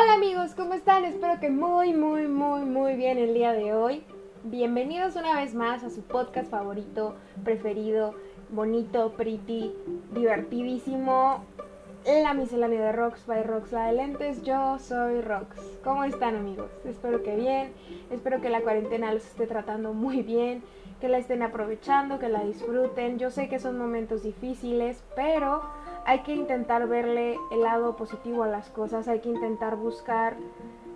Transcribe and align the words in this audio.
Hola 0.00 0.12
amigos, 0.12 0.54
¿cómo 0.54 0.74
están? 0.74 1.04
Espero 1.04 1.40
que 1.40 1.50
muy, 1.50 1.92
muy, 1.92 2.28
muy, 2.28 2.60
muy 2.60 2.94
bien 2.94 3.18
el 3.18 3.34
día 3.34 3.52
de 3.52 3.74
hoy. 3.74 4.04
Bienvenidos 4.44 5.16
una 5.16 5.34
vez 5.34 5.56
más 5.56 5.82
a 5.82 5.90
su 5.90 6.02
podcast 6.02 6.48
favorito, 6.48 7.16
preferido, 7.42 8.14
bonito, 8.50 9.14
pretty, 9.16 9.74
divertidísimo, 10.14 11.44
la 12.06 12.32
miscelánea 12.32 12.80
de 12.80 12.92
Rocks 12.92 13.26
by 13.26 13.42
Rocks 13.42 13.72
la 13.72 13.86
de 13.86 13.94
lentes. 13.94 14.42
Yo 14.44 14.78
soy 14.78 15.20
Rox. 15.20 15.56
¿Cómo 15.82 16.04
están 16.04 16.36
amigos? 16.36 16.70
Espero 16.84 17.24
que 17.24 17.34
bien, 17.34 17.72
espero 18.10 18.40
que 18.40 18.50
la 18.50 18.60
cuarentena 18.60 19.12
los 19.12 19.26
esté 19.26 19.48
tratando 19.48 19.94
muy 19.94 20.22
bien, 20.22 20.62
que 21.00 21.08
la 21.08 21.18
estén 21.18 21.42
aprovechando, 21.42 22.20
que 22.20 22.28
la 22.28 22.44
disfruten. 22.44 23.18
Yo 23.18 23.32
sé 23.32 23.48
que 23.48 23.58
son 23.58 23.76
momentos 23.76 24.22
difíciles, 24.22 25.02
pero 25.16 25.62
hay 26.08 26.20
que 26.20 26.34
intentar 26.34 26.88
verle 26.88 27.36
el 27.50 27.60
lado 27.60 27.94
positivo 27.94 28.42
a 28.42 28.46
las 28.46 28.70
cosas, 28.70 29.08
hay 29.08 29.20
que 29.20 29.28
intentar 29.28 29.76
buscar 29.76 30.36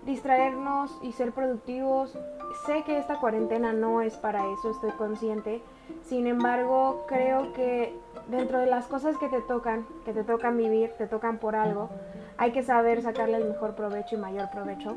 distraernos 0.06 0.98
y 1.02 1.12
ser 1.12 1.32
productivos. 1.32 2.16
Sé 2.64 2.82
que 2.84 2.96
esta 2.96 3.20
cuarentena 3.20 3.74
no 3.74 4.00
es 4.00 4.16
para 4.16 4.50
eso, 4.50 4.70
estoy 4.70 4.90
consciente. 4.92 5.60
Sin 6.02 6.26
embargo, 6.26 7.04
creo 7.08 7.52
que 7.52 7.94
dentro 8.28 8.58
de 8.58 8.64
las 8.64 8.86
cosas 8.86 9.18
que 9.18 9.28
te 9.28 9.42
tocan, 9.42 9.86
que 10.06 10.14
te 10.14 10.24
tocan 10.24 10.56
vivir, 10.56 10.92
te 10.96 11.06
tocan 11.06 11.36
por 11.36 11.56
algo, 11.56 11.90
hay 12.38 12.52
que 12.52 12.62
saber 12.62 13.02
sacarle 13.02 13.36
el 13.36 13.50
mejor 13.50 13.74
provecho 13.74 14.14
y 14.14 14.18
mayor 14.18 14.48
provecho. 14.50 14.96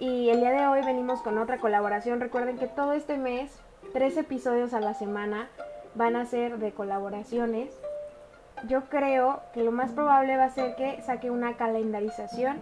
Y 0.00 0.30
el 0.30 0.40
día 0.40 0.50
de 0.50 0.66
hoy 0.66 0.84
venimos 0.84 1.22
con 1.22 1.38
otra 1.38 1.58
colaboración. 1.58 2.18
Recuerden 2.18 2.58
que 2.58 2.66
todo 2.66 2.94
este 2.94 3.16
mes, 3.16 3.60
tres 3.92 4.16
episodios 4.16 4.74
a 4.74 4.80
la 4.80 4.94
semana 4.94 5.48
van 5.94 6.16
a 6.16 6.24
ser 6.24 6.58
de 6.58 6.72
colaboraciones 6.72 7.80
yo 8.66 8.84
creo 8.84 9.40
que 9.52 9.62
lo 9.62 9.72
más 9.72 9.92
probable 9.92 10.36
va 10.36 10.44
a 10.44 10.50
ser 10.50 10.74
que 10.76 11.00
saque 11.02 11.30
una 11.30 11.56
calendarización 11.56 12.58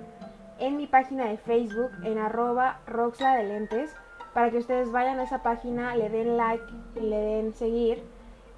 en 0.59 0.77
mi 0.77 0.87
página 0.87 1.27
de 1.27 1.37
Facebook 1.37 1.91
en 2.05 2.19
arroba 2.19 2.81
roxla 2.87 3.37
de 3.37 3.45
lentes 3.45 3.95
para 4.35 4.51
que 4.51 4.59
ustedes 4.59 4.91
vayan 4.91 5.19
a 5.21 5.25
esa 5.25 5.43
página, 5.43 5.97
le 5.97 6.09
den 6.09 6.37
like 6.37 6.65
y 6.97 7.01
le 7.01 7.17
den 7.17 7.55
seguir 7.55 8.03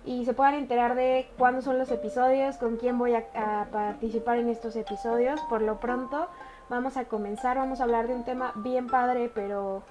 y 0.04 0.24
se 0.24 0.32
puedan 0.32 0.54
enterar 0.54 0.94
de 0.94 1.28
cuándo 1.36 1.60
son 1.60 1.78
los 1.78 1.90
episodios, 1.90 2.56
con 2.56 2.76
quién 2.76 2.98
voy 2.98 3.14
a, 3.14 3.24
a, 3.34 3.66
participar 3.66 4.38
en 4.38 4.48
estos 4.48 4.74
episodios. 4.76 5.40
Por 5.42 5.62
lo 5.62 5.78
pronto 5.78 6.28
vamos 6.70 6.96
a 6.96 7.04
comenzar, 7.04 7.58
vamos 7.58 7.80
a 7.80 7.84
hablar 7.84 8.08
de 8.08 8.14
un 8.14 8.24
tema 8.24 8.52
bien 8.56 8.86
padre, 8.86 9.30
pero 9.34 9.82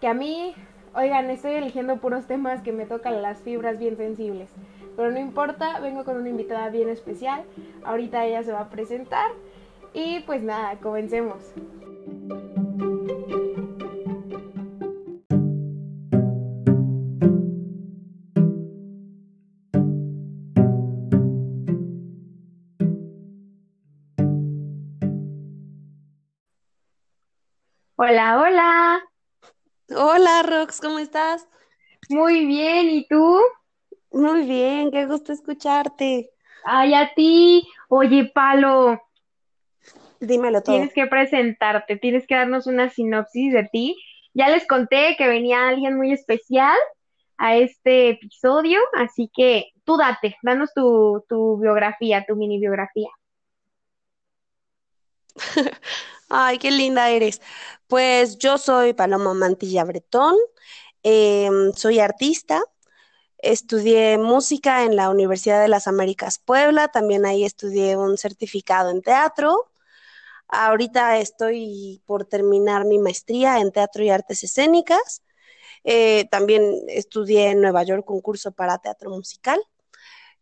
que 0.00 0.08
a 0.08 0.14
mí, 0.14 0.54
oigan, 0.94 1.30
estoy 1.30 1.52
eligiendo 1.52 1.96
puros 1.96 2.26
temas 2.26 2.60
que 2.60 2.72
me 2.72 2.84
tocan 2.84 3.22
las 3.22 3.38
fibras 3.38 3.78
bien 3.78 3.96
sensibles. 3.96 4.50
Pero 4.96 5.10
no 5.10 5.18
importa, 5.18 5.80
vengo 5.80 6.04
con 6.04 6.16
una 6.16 6.28
invitada 6.28 6.68
bien 6.70 6.88
especial. 6.88 7.44
Ahorita 7.84 8.24
ella 8.24 8.42
se 8.42 8.52
va 8.52 8.60
a 8.60 8.70
presentar. 8.70 9.32
Y 9.92 10.20
pues 10.20 10.42
nada, 10.42 10.76
comencemos. 10.78 11.52
Hola, 27.96 28.38
hola. 28.38 29.02
Hola, 29.96 30.42
Rox, 30.42 30.80
¿cómo 30.80 30.98
estás? 30.98 31.48
Muy 32.10 32.44
bien, 32.44 32.90
¿y 32.90 33.06
tú? 33.08 33.40
Muy 34.14 34.46
bien, 34.46 34.90
qué 34.92 35.06
gusto 35.06 35.32
escucharte. 35.32 36.30
Ay, 36.64 36.94
a 36.94 37.12
ti. 37.14 37.66
Oye, 37.88 38.30
Palo, 38.32 39.00
Dímelo 40.20 40.62
todo. 40.62 40.76
tienes 40.76 40.94
que 40.94 41.06
presentarte, 41.06 41.96
tienes 41.96 42.26
que 42.26 42.36
darnos 42.36 42.66
una 42.66 42.88
sinopsis 42.90 43.52
de 43.52 43.64
ti. 43.64 43.96
Ya 44.32 44.48
les 44.48 44.66
conté 44.66 45.16
que 45.18 45.28
venía 45.28 45.68
alguien 45.68 45.96
muy 45.96 46.12
especial 46.12 46.76
a 47.36 47.56
este 47.56 48.10
episodio, 48.10 48.80
así 48.94 49.30
que 49.34 49.72
tú 49.84 49.96
date, 49.96 50.36
danos 50.42 50.72
tu, 50.74 51.24
tu 51.28 51.58
biografía, 51.58 52.24
tu 52.26 52.36
mini 52.36 52.58
biografía. 52.58 53.08
Ay, 56.28 56.58
qué 56.58 56.70
linda 56.70 57.10
eres. 57.10 57.42
Pues 57.88 58.38
yo 58.38 58.58
soy 58.58 58.92
Paloma 58.94 59.34
Mantilla 59.34 59.84
Bretón, 59.84 60.36
em, 61.02 61.72
soy 61.72 61.98
artista, 61.98 62.62
estudié 63.44 64.18
música 64.18 64.84
en 64.84 64.96
la 64.96 65.10
Universidad 65.10 65.60
de 65.60 65.68
las 65.68 65.86
Américas 65.86 66.38
Puebla, 66.38 66.88
también 66.88 67.26
ahí 67.26 67.44
estudié 67.44 67.96
un 67.96 68.18
certificado 68.18 68.90
en 68.90 69.02
teatro. 69.02 69.70
Ahorita 70.48 71.18
estoy 71.18 72.02
por 72.06 72.24
terminar 72.26 72.84
mi 72.84 72.98
maestría 72.98 73.60
en 73.60 73.72
teatro 73.72 74.04
y 74.04 74.10
artes 74.10 74.44
escénicas. 74.44 75.22
Eh, 75.84 76.26
también 76.30 76.62
estudié 76.88 77.50
en 77.50 77.60
Nueva 77.60 77.82
York 77.84 78.08
un 78.10 78.20
curso 78.20 78.52
para 78.52 78.78
teatro 78.78 79.10
musical. 79.10 79.60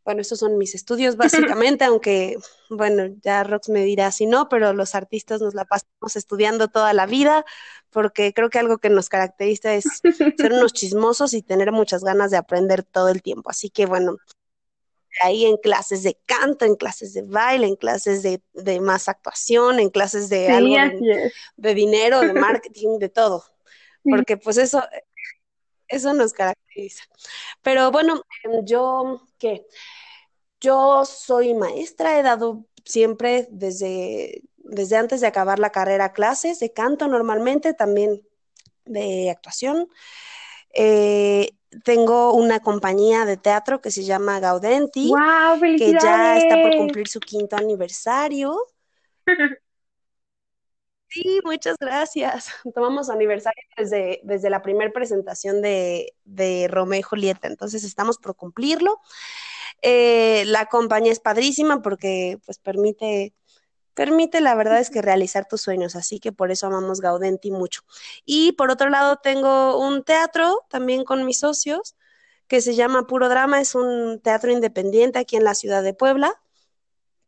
Bueno, 0.04 0.20
esos 0.20 0.40
son 0.40 0.58
mis 0.58 0.74
estudios 0.74 1.16
básicamente, 1.16 1.84
aunque, 1.84 2.36
bueno, 2.70 3.14
ya 3.22 3.44
Rox 3.44 3.68
me 3.68 3.84
dirá 3.84 4.10
si 4.10 4.26
no, 4.26 4.48
pero 4.48 4.72
los 4.72 4.94
artistas 4.94 5.40
nos 5.40 5.54
la 5.54 5.64
pasamos 5.64 6.16
estudiando 6.16 6.68
toda 6.68 6.92
la 6.92 7.06
vida, 7.06 7.44
porque 7.90 8.32
creo 8.32 8.50
que 8.50 8.58
algo 8.58 8.78
que 8.78 8.90
nos 8.90 9.08
caracteriza 9.08 9.74
es 9.74 9.84
ser 10.36 10.52
unos 10.52 10.72
chismosos 10.72 11.34
y 11.34 11.42
tener 11.42 11.72
muchas 11.72 12.02
ganas 12.02 12.30
de 12.30 12.36
aprender 12.36 12.82
todo 12.82 13.08
el 13.08 13.22
tiempo. 13.22 13.50
Así 13.50 13.70
que, 13.70 13.86
bueno, 13.86 14.18
ahí 15.20 15.44
en 15.44 15.56
clases 15.56 16.02
de 16.02 16.18
canto, 16.26 16.64
en 16.64 16.76
clases 16.76 17.12
de 17.12 17.22
baile, 17.22 17.66
en 17.66 17.76
clases 17.76 18.22
de, 18.22 18.42
de 18.54 18.80
más 18.80 19.08
actuación, 19.08 19.78
en 19.78 19.90
clases 19.90 20.28
de 20.28 20.46
Sí, 20.46 20.52
algo 20.52 20.74
de, 20.74 21.32
de 21.56 21.74
dinero, 21.74 22.20
de 22.20 22.32
marketing, 22.34 22.98
de 22.98 23.08
todo, 23.08 23.44
porque 24.02 24.36
pues 24.36 24.56
eso, 24.56 24.82
eso 25.92 26.12
nos 26.14 26.32
caracteriza. 26.32 27.04
Pero 27.62 27.90
bueno, 27.90 28.22
em, 28.44 28.64
yo, 28.64 29.22
¿qué? 29.38 29.66
Yo 30.60 31.04
soy 31.04 31.54
maestra, 31.54 32.18
he 32.18 32.22
dado 32.22 32.64
siempre 32.84 33.46
desde, 33.50 34.42
desde 34.56 34.96
antes 34.96 35.20
de 35.20 35.26
acabar 35.26 35.58
la 35.58 35.70
carrera 35.70 36.12
clases 36.12 36.60
de 36.60 36.72
canto 36.72 37.08
normalmente, 37.08 37.74
también 37.74 38.22
de 38.84 39.30
actuación. 39.30 39.88
Eh, 40.74 41.50
tengo 41.84 42.32
una 42.32 42.60
compañía 42.60 43.24
de 43.24 43.36
teatro 43.36 43.80
que 43.80 43.90
se 43.90 44.04
llama 44.04 44.40
Gaudenti, 44.40 45.10
¡Wow! 45.10 45.60
que 45.60 45.92
ya 45.92 46.36
está 46.36 46.62
por 46.62 46.76
cumplir 46.76 47.08
su 47.08 47.20
quinto 47.20 47.56
aniversario. 47.56 48.56
Sí, 51.12 51.40
muchas 51.44 51.76
gracias. 51.78 52.48
Tomamos 52.74 53.10
aniversario 53.10 53.62
desde, 53.76 54.20
desde 54.22 54.50
la 54.50 54.62
primera 54.62 54.90
presentación 54.92 55.60
de, 55.60 56.14
de 56.24 56.68
Romeo 56.68 57.00
y 57.00 57.02
Julieta, 57.02 57.48
entonces 57.48 57.84
estamos 57.84 58.18
por 58.18 58.34
cumplirlo. 58.34 58.98
Eh, 59.82 60.44
la 60.46 60.66
compañía 60.66 61.12
es 61.12 61.20
padrísima 61.20 61.82
porque 61.82 62.38
pues 62.46 62.58
permite, 62.58 63.34
permite 63.94 64.40
la 64.40 64.54
verdad 64.54 64.80
es 64.80 64.90
que 64.90 65.02
realizar 65.02 65.46
tus 65.46 65.60
sueños, 65.60 65.96
así 65.96 66.20
que 66.20 66.32
por 66.32 66.50
eso 66.50 66.66
amamos 66.66 67.00
Gaudenti 67.00 67.50
mucho. 67.50 67.82
Y 68.24 68.52
por 68.52 68.70
otro 68.70 68.88
lado 68.88 69.16
tengo 69.16 69.78
un 69.86 70.04
teatro 70.04 70.64
también 70.70 71.04
con 71.04 71.26
mis 71.26 71.40
socios 71.40 71.96
que 72.48 72.60
se 72.60 72.74
llama 72.74 73.06
Puro 73.06 73.28
Drama, 73.28 73.60
es 73.60 73.74
un 73.74 74.20
teatro 74.22 74.52
independiente 74.52 75.18
aquí 75.18 75.36
en 75.36 75.44
la 75.44 75.54
ciudad 75.54 75.82
de 75.82 75.94
Puebla. 75.94 76.40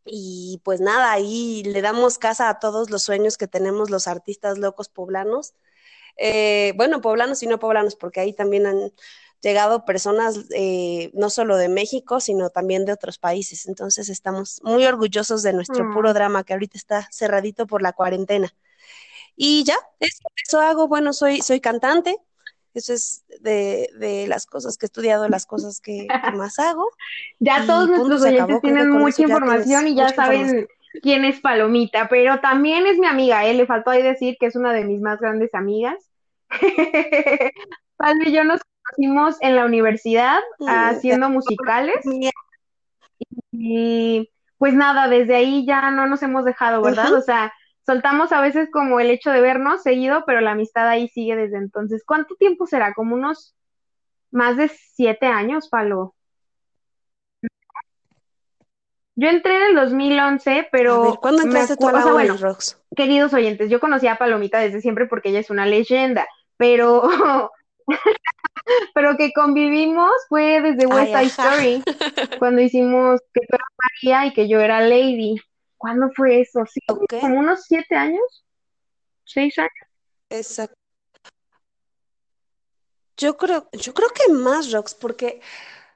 Y 0.05 0.61
pues 0.65 0.81
nada, 0.81 1.13
ahí 1.13 1.63
le 1.65 1.81
damos 1.83 2.19
casa 2.19 2.49
a 2.51 2.59
todos 2.59 2.91
los 2.91 3.03
sueños 3.03 3.39
que 3.39 3.49
tenemos 3.49 3.91
los 3.91 4.07
artistas 4.09 4.59
locos 4.59 4.89
poblanos. 4.89 5.55
Eh, 6.17 6.75
bueno, 6.77 7.01
poblanos 7.01 7.43
y 7.43 7.47
no 7.47 7.59
poblanos, 7.59 7.97
porque 7.97 8.21
ahí 8.21 8.33
también 8.33 8.67
han 8.67 8.93
llegado 9.41 9.85
personas 9.85 10.41
eh, 10.55 11.11
no 11.15 11.31
solo 11.31 11.57
de 11.57 11.69
México, 11.69 12.21
sino 12.21 12.51
también 12.51 12.85
de 12.87 12.93
otros 12.93 13.19
países. 13.19 13.67
Entonces 13.67 14.09
estamos 14.09 14.61
muy 14.65 14.87
orgullosos 14.87 15.43
de 15.43 15.53
nuestro 15.53 15.89
puro 15.89 16.11
Mm. 16.11 16.15
drama 16.15 16.45
que 16.45 16.55
ahorita 16.55 16.79
está 16.79 17.09
cerradito 17.13 17.67
por 17.67 17.83
la 17.83 17.93
cuarentena. 17.93 18.55
Y 19.37 19.65
ya, 19.65 19.77
eso, 20.01 20.23
eso 20.45 20.61
hago. 20.61 20.89
Bueno, 20.89 21.13
soy, 21.13 21.41
soy 21.43 21.61
cantante. 21.61 22.17
Eso 22.75 22.93
es 22.93 23.25
de, 23.41 23.89
de 23.99 24.27
las 24.27 24.47
cosas 24.47 24.77
que 24.77 24.87
he 24.87 24.89
estudiado, 24.89 25.29
las 25.29 25.47
cosas 25.47 25.81
que, 25.81 26.07
que 26.09 26.09
más 26.37 26.59
hago. 26.59 26.91
Ya 27.39 27.65
todos 27.67 27.89
Y 27.89 27.93
nuestros 27.93 28.23
oyentes 28.23 28.61
tienen 28.61 28.91
mucha 28.91 29.23
información 29.23 29.89
y 29.89 29.95
ya 29.95 30.09
saben 30.09 30.67
quién 31.03 31.25
es 31.25 31.41
Palomita, 31.41 32.09
pero 32.09 32.41
también 32.41 32.87
es 32.87 32.99
mi 32.99 33.07
amiga, 33.07 33.45
¿eh? 33.47 33.55
Le 33.55 33.67
faltó 33.67 33.91
ahí 33.91 34.03
decir 34.03 34.37
que 34.39 34.47
es 34.47 34.57
una 34.57 34.73
de 34.73 34.85
mis 34.85 35.01
más 35.01 35.21
grandes 35.21 35.55
amigas. 35.55 36.11
Palo 37.97 38.23
y 38.25 38.33
yo 38.33 38.45
nos 38.45 38.61
conocimos 38.83 39.37
en 39.41 39.57
la 39.57 39.65
universidad 39.65 40.41
haciendo 40.67 41.31
musicales 41.31 41.97
y 43.53 44.31
pues 44.59 44.75
nada, 44.75 45.09
desde 45.09 45.37
ahí 45.37 45.67
ya 45.67 45.91
no 45.91 46.07
nos 46.07 46.23
hemos 46.23 46.45
dejado, 46.45 46.83
¿verdad? 46.83 47.13
O 47.13 47.21
sea, 47.21 47.53
soltamos 47.87 48.33
a 48.33 48.41
veces 48.41 48.69
como 48.71 49.01
el 49.01 49.11
hecho 49.11 49.31
de 49.31 49.41
vernos 49.41 49.83
seguido, 49.83 50.25
pero 50.27 50.41
la 50.41 50.53
amistad 50.53 50.89
ahí 50.89 51.09
sigue 51.09 51.37
desde 51.37 51.59
entonces. 51.59 52.03
¿Cuánto 52.05 52.35
tiempo 52.37 52.67
será? 52.67 52.95
Como 52.95 53.15
unos 53.15 53.55
más 54.31 54.57
de 54.57 54.69
siete 54.69 55.27
años, 55.27 55.69
Palo. 55.69 56.15
Yo 59.17 59.29
entré 59.29 59.57
en 59.57 59.63
el 59.69 59.75
2011, 59.77 60.69
pero... 60.73 61.05
A 61.05 61.11
ver, 61.11 61.19
¿cuándo 61.21 61.43
entraste 61.43 61.77
tú 61.77 61.89
a 61.89 61.93
la 61.93 62.07
uni, 62.07 62.29
Rox? 62.29 62.81
Queridos 62.97 63.33
oyentes, 63.33 63.71
yo 63.71 63.79
conocía 63.79 64.13
a 64.13 64.19
Palomita 64.19 64.59
desde 64.59 64.81
siempre 64.81 65.07
porque 65.07 65.29
ella 65.29 65.39
es 65.39 65.51
una 65.51 65.67
leyenda, 65.67 66.27
pero... 66.57 67.09
pero 68.95 69.17
que 69.17 69.33
convivimos 69.33 70.11
fue 70.29 70.61
desde 70.61 70.87
West 70.87 71.13
Side 71.13 71.27
Story, 71.27 71.83
cuando 72.39 72.61
hicimos 72.63 73.21
que 73.33 73.41
tú 73.47 73.55
eras 73.57 73.69
María 74.03 74.27
y 74.27 74.33
que 74.33 74.49
yo 74.49 74.61
era 74.61 74.81
Lady. 74.81 75.37
¿Cuándo 75.85 76.11
fue 76.17 76.41
eso? 76.41 76.65
Sí, 76.65 76.81
como 77.21 77.41
unos 77.41 77.65
siete 77.67 77.95
años, 77.95 78.47
seis 79.23 79.59
años. 79.59 79.71
Exacto. 80.31 80.75
Yo 83.19 83.37
creo, 83.37 83.69
yo 83.71 83.93
creo 83.93 84.09
que 84.09 84.33
más, 84.33 84.73
Rox, 84.73 84.95
porque, 84.95 85.43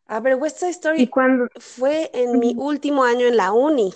a 0.06 0.20
ver, 0.20 0.34
West 0.34 0.58
Side 0.58 0.72
Story 0.72 1.10
fue 1.58 2.10
en 2.12 2.38
mi 2.38 2.54
último 2.54 3.02
año 3.02 3.26
en 3.28 3.38
la 3.38 3.52
uni. 3.52 3.94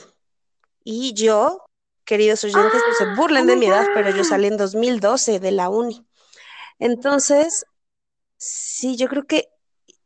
Y 0.83 1.13
yo, 1.13 1.63
queridos 2.07 2.43
oyentes, 2.43 2.83
no 2.89 2.95
se 2.95 3.05
ah, 3.05 3.15
burlen 3.15 3.47
de 3.47 3.57
mi 3.57 3.67
edad, 3.67 3.87
pero 3.93 4.17
yo 4.17 4.25
salí 4.25 4.47
en 4.47 4.57
2012 4.57 5.41
de 5.41 5.53
la 5.53 5.69
uni. 5.69 6.07
Entonces, 6.79 7.67
sí, 8.39 8.97
yo 8.97 9.09
creo 9.09 9.27
que, 9.27 9.51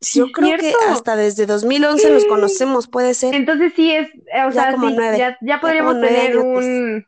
yo 0.01 0.31
creo 0.31 0.57
que 0.57 0.73
hasta 0.89 1.15
desde 1.15 1.45
2011 1.45 2.11
nos 2.11 2.25
conocemos, 2.25 2.87
puede 2.87 3.13
ser. 3.13 3.33
Entonces 3.33 3.73
sí 3.75 3.91
es, 3.91 4.09
o 4.45 4.51
sea, 4.51 4.75
ya, 5.41 5.59
podríamos 5.59 5.99
tener 5.99 6.37
un, 6.37 7.05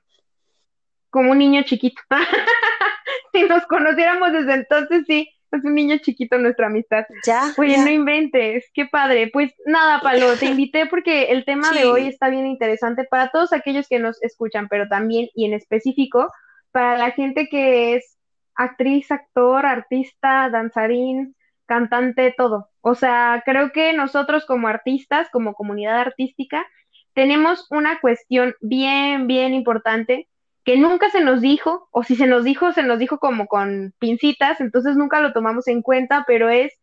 como 1.09 1.31
un 1.31 1.37
niño 1.37 1.63
chiquito. 1.63 2.01
si 3.33 3.43
nos 3.43 3.65
conociéramos 3.65 4.31
desde 4.33 4.53
entonces, 4.53 5.03
sí 5.07 5.29
es 5.51 5.63
un 5.63 5.73
niño 5.73 5.97
chiquito 5.97 6.37
nuestra 6.37 6.67
amistad. 6.67 7.05
Ya. 7.25 7.53
Oye, 7.57 7.77
no 7.77 7.89
inventes, 7.89 8.69
qué 8.73 8.85
padre. 8.85 9.29
Pues 9.31 9.53
nada, 9.65 9.99
Palo, 10.01 10.35
te 10.37 10.45
invité 10.47 10.85
porque 10.85 11.25
el 11.31 11.45
tema 11.45 11.71
de 11.71 11.85
hoy 11.85 12.07
está 12.07 12.29
bien 12.29 12.45
interesante 12.45 13.03
para 13.03 13.29
todos 13.29 13.53
aquellos 13.53 13.87
que 13.87 13.99
nos 13.99 14.21
escuchan, 14.21 14.67
pero 14.67 14.87
también 14.87 15.29
y 15.33 15.45
en 15.45 15.53
específico 15.53 16.31
para 16.71 16.97
la 16.97 17.11
gente 17.11 17.47
que 17.49 17.95
es 17.95 18.17
actriz, 18.55 19.11
actor, 19.11 19.65
artista, 19.65 20.49
danzarín, 20.49 21.35
cantante, 21.69 22.33
todo. 22.35 22.69
O 22.81 22.95
sea, 22.95 23.43
creo 23.45 23.71
que 23.71 23.93
nosotros 23.93 24.45
como 24.45 24.67
artistas, 24.67 25.29
como 25.31 25.53
comunidad 25.53 25.99
artística, 25.99 26.65
tenemos 27.13 27.67
una 27.69 28.01
cuestión 28.01 28.55
bien, 28.59 29.27
bien 29.27 29.53
importante 29.53 30.27
que 30.65 30.77
nunca 30.77 31.09
se 31.09 31.21
nos 31.21 31.41
dijo, 31.41 31.87
o 31.91 32.03
si 32.03 32.15
se 32.15 32.27
nos 32.27 32.43
dijo, 32.43 32.73
se 32.73 32.83
nos 32.83 32.99
dijo 32.99 33.19
como 33.19 33.47
con 33.47 33.93
pincitas, 33.99 34.59
entonces 34.61 34.97
nunca 34.97 35.21
lo 35.21 35.31
tomamos 35.31 35.67
en 35.67 35.81
cuenta, 35.81 36.25
pero 36.27 36.49
es 36.49 36.73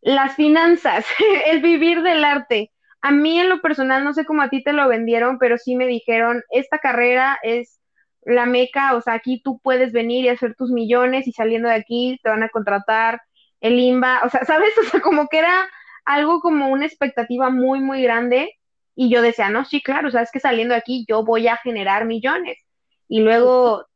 las 0.00 0.36
finanzas, 0.36 1.04
el 1.46 1.60
vivir 1.62 2.02
del 2.02 2.24
arte. 2.24 2.70
A 3.00 3.10
mí 3.10 3.38
en 3.40 3.48
lo 3.48 3.60
personal, 3.60 4.04
no 4.04 4.14
sé 4.14 4.24
cómo 4.24 4.42
a 4.42 4.50
ti 4.50 4.62
te 4.62 4.72
lo 4.72 4.88
vendieron, 4.88 5.38
pero 5.38 5.58
sí 5.58 5.76
me 5.76 5.86
dijeron, 5.86 6.42
esta 6.50 6.78
carrera 6.78 7.38
es 7.42 7.80
la 8.24 8.46
meca, 8.46 8.94
o 8.94 9.00
sea, 9.00 9.14
aquí 9.14 9.42
tú 9.42 9.60
puedes 9.62 9.92
venir 9.92 10.24
y 10.24 10.28
hacer 10.28 10.54
tus 10.54 10.70
millones 10.70 11.26
y 11.26 11.32
saliendo 11.32 11.68
de 11.68 11.74
aquí 11.74 12.18
te 12.22 12.30
van 12.30 12.42
a 12.42 12.48
contratar 12.48 13.20
el 13.64 13.78
IMBA, 13.78 14.22
o 14.24 14.28
sea, 14.28 14.44
¿sabes? 14.44 14.72
O 14.78 14.84
sea, 14.84 15.00
como 15.00 15.28
que 15.28 15.38
era 15.38 15.68
algo 16.04 16.40
como 16.40 16.68
una 16.68 16.86
expectativa 16.86 17.48
muy, 17.50 17.80
muy 17.80 18.02
grande 18.02 18.52
y 18.94 19.10
yo 19.10 19.22
decía, 19.22 19.48
no, 19.50 19.64
sí, 19.64 19.82
claro, 19.82 20.08
o 20.08 20.10
sea, 20.10 20.22
es 20.22 20.30
que 20.30 20.38
saliendo 20.38 20.74
de 20.74 20.80
aquí 20.80 21.04
yo 21.08 21.24
voy 21.24 21.48
a 21.48 21.56
generar 21.56 22.04
millones 22.04 22.58
y 23.08 23.20
luego, 23.20 23.86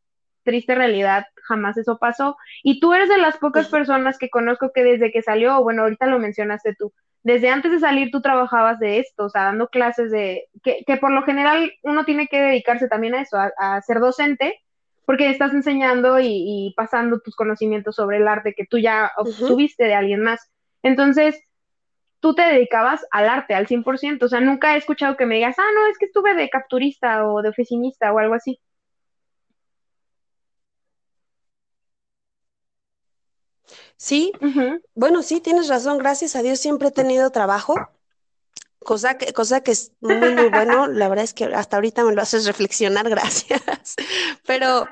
triste 0.43 0.75
realidad, 0.75 1.27
jamás 1.45 1.77
eso 1.77 1.99
pasó. 1.99 2.37
Y 2.63 2.81
tú 2.81 2.95
eres 2.95 3.09
de 3.09 3.19
las 3.19 3.37
pocas 3.37 3.69
personas 3.69 4.19
que 4.19 4.31
conozco 4.31 4.73
que 4.75 4.85
desde 4.85 5.13
que 5.13 5.23
salió, 5.23 5.63
bueno, 5.63 5.83
ahorita 5.83 6.07
lo 6.07 6.19
mencionaste 6.19 6.75
tú, 6.75 6.93
desde 7.23 7.51
antes 7.51 7.71
de 7.73 7.81
salir 7.81 8.11
tú 8.11 8.23
trabajabas 8.23 8.79
de 8.79 9.01
esto, 9.01 9.27
o 9.27 9.29
sea, 9.29 9.45
dando 9.45 9.69
clases 9.69 10.11
de, 10.11 10.47
que, 10.63 10.83
que 10.87 10.97
por 10.97 11.11
lo 11.11 11.23
general 11.25 11.73
uno 11.83 12.05
tiene 12.05 12.29
que 12.29 12.41
dedicarse 12.41 12.89
también 12.89 13.15
a 13.15 13.21
eso, 13.21 13.37
a, 13.37 13.83
ser 13.83 14.01
docente, 14.01 14.59
porque 15.09 15.31
estás 15.31 15.55
enseñando 15.55 16.21
y, 16.21 16.75
pasando 16.77 17.19
tus 17.21 17.35
conocimientos 17.35 17.95
sobre 17.95 18.19
el 18.19 18.29
arte 18.29 18.53
que 18.55 18.67
tú 18.67 18.77
ya 18.77 19.11
obtuviste 19.17 19.85
de 19.85 19.95
alguien 19.95 20.21
más. 20.21 20.51
Entonces, 20.83 21.41
tú 22.21 22.35
te 22.35 22.43
dedicabas 22.43 23.07
al 23.11 23.27
arte 23.27 23.55
al 23.55 23.67
100%, 23.67 24.27
o 24.27 24.29
sea, 24.29 24.41
nunca 24.41 24.75
he 24.75 24.77
escuchado 24.77 25.17
que 25.17 25.25
me 25.25 25.37
digas, 25.37 25.57
ah, 25.59 25.71
no, 25.75 25.87
es 25.87 25.97
que 25.97 26.05
estuve 26.05 26.35
de 26.35 26.51
capturista 26.51 27.27
o 27.27 27.41
de 27.41 27.49
oficinista 27.49 28.13
o 28.13 28.19
algo 28.19 28.35
así. 28.35 28.61
Sí, 33.97 34.33
bueno, 34.95 35.23
sí, 35.23 35.41
tienes 35.41 35.69
razón, 35.69 35.97
gracias 35.97 36.37
a 36.37 36.43
Dios 36.43 36.61
siempre 36.61 36.89
he 36.89 36.93
tenido 36.93 37.31
trabajo, 37.31 37.77
cosa 38.89 39.19
que, 39.19 39.35
cosa 39.35 39.61
que 39.61 39.73
es 39.73 39.93
muy, 40.01 40.17
muy 40.35 40.49
bueno, 40.49 40.87
la 40.87 41.11
verdad 41.11 41.23
es 41.23 41.35
que 41.35 41.45
hasta 41.45 41.77
ahorita 41.77 42.05
me 42.05 42.15
lo 42.15 42.23
haces 42.23 42.47
reflexionar, 42.47 43.07
gracias, 43.11 43.61
pero, 44.47 44.89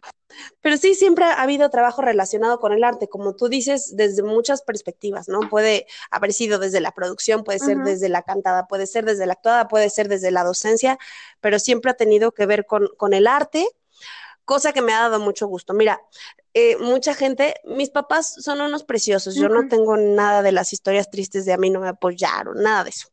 pero 0.61 0.77
sí, 0.77 0.95
siempre 0.95 1.25
ha 1.25 1.41
habido 1.41 1.71
trabajo 1.71 2.03
relacionado 2.03 2.59
con 2.61 2.75
el 2.75 2.85
arte, 2.85 3.09
como 3.09 3.35
tú 3.37 3.49
dices, 3.49 3.97
desde 3.97 4.23
muchas 4.23 4.61
perspectivas, 4.61 5.29
¿no? 5.29 5.49
Puede 5.49 5.87
haber 6.11 6.35
sido 6.35 6.59
desde 6.59 6.81
la 6.81 6.93
producción, 6.93 7.43
puede 7.43 7.59
ser 7.59 7.79
desde 7.79 8.11
la 8.11 8.21
cantada, 8.21 8.67
puede 8.67 8.87
ser 8.87 9.07
desde 9.07 9.25
la 9.25 9.33
actuada, 9.33 9.67
puede 9.67 9.89
ser 9.89 10.09
desde 10.09 10.31
la 10.31 10.45
docencia, 10.45 10.99
pero 11.41 11.59
siempre 11.59 11.91
ha 11.91 11.95
tenido 11.95 12.33
que 12.33 12.45
ver 12.45 12.67
con, 12.67 12.89
con 12.99 13.15
el 13.15 13.27
arte 13.27 13.67
cosa 14.45 14.75
que 14.75 14.83
me 14.83 14.93
ha 14.93 15.01
dado 15.01 15.21
mucho 15.21 15.49
gusto. 15.49 15.73
Mira, 15.73 16.01
eh, 16.53 16.77
mucha 16.77 17.15
gente, 17.15 17.55
mis 17.65 17.89
papás 17.89 18.35
son 18.45 18.61
unos 18.61 18.85
preciosos, 18.85 19.35
yo 19.35 19.49
no 19.49 19.67
tengo 19.69 19.97
nada 19.97 20.43
de 20.43 20.53
las 20.53 20.73
historias 20.73 21.11
tristes 21.11 21.47
de 21.47 21.55
a 21.55 21.57
mí 21.57 21.71
no 21.71 21.81
me 21.81 21.89
apoyaron, 21.89 22.63
nada 22.63 22.85
de 22.85 22.91
eso. 22.91 23.09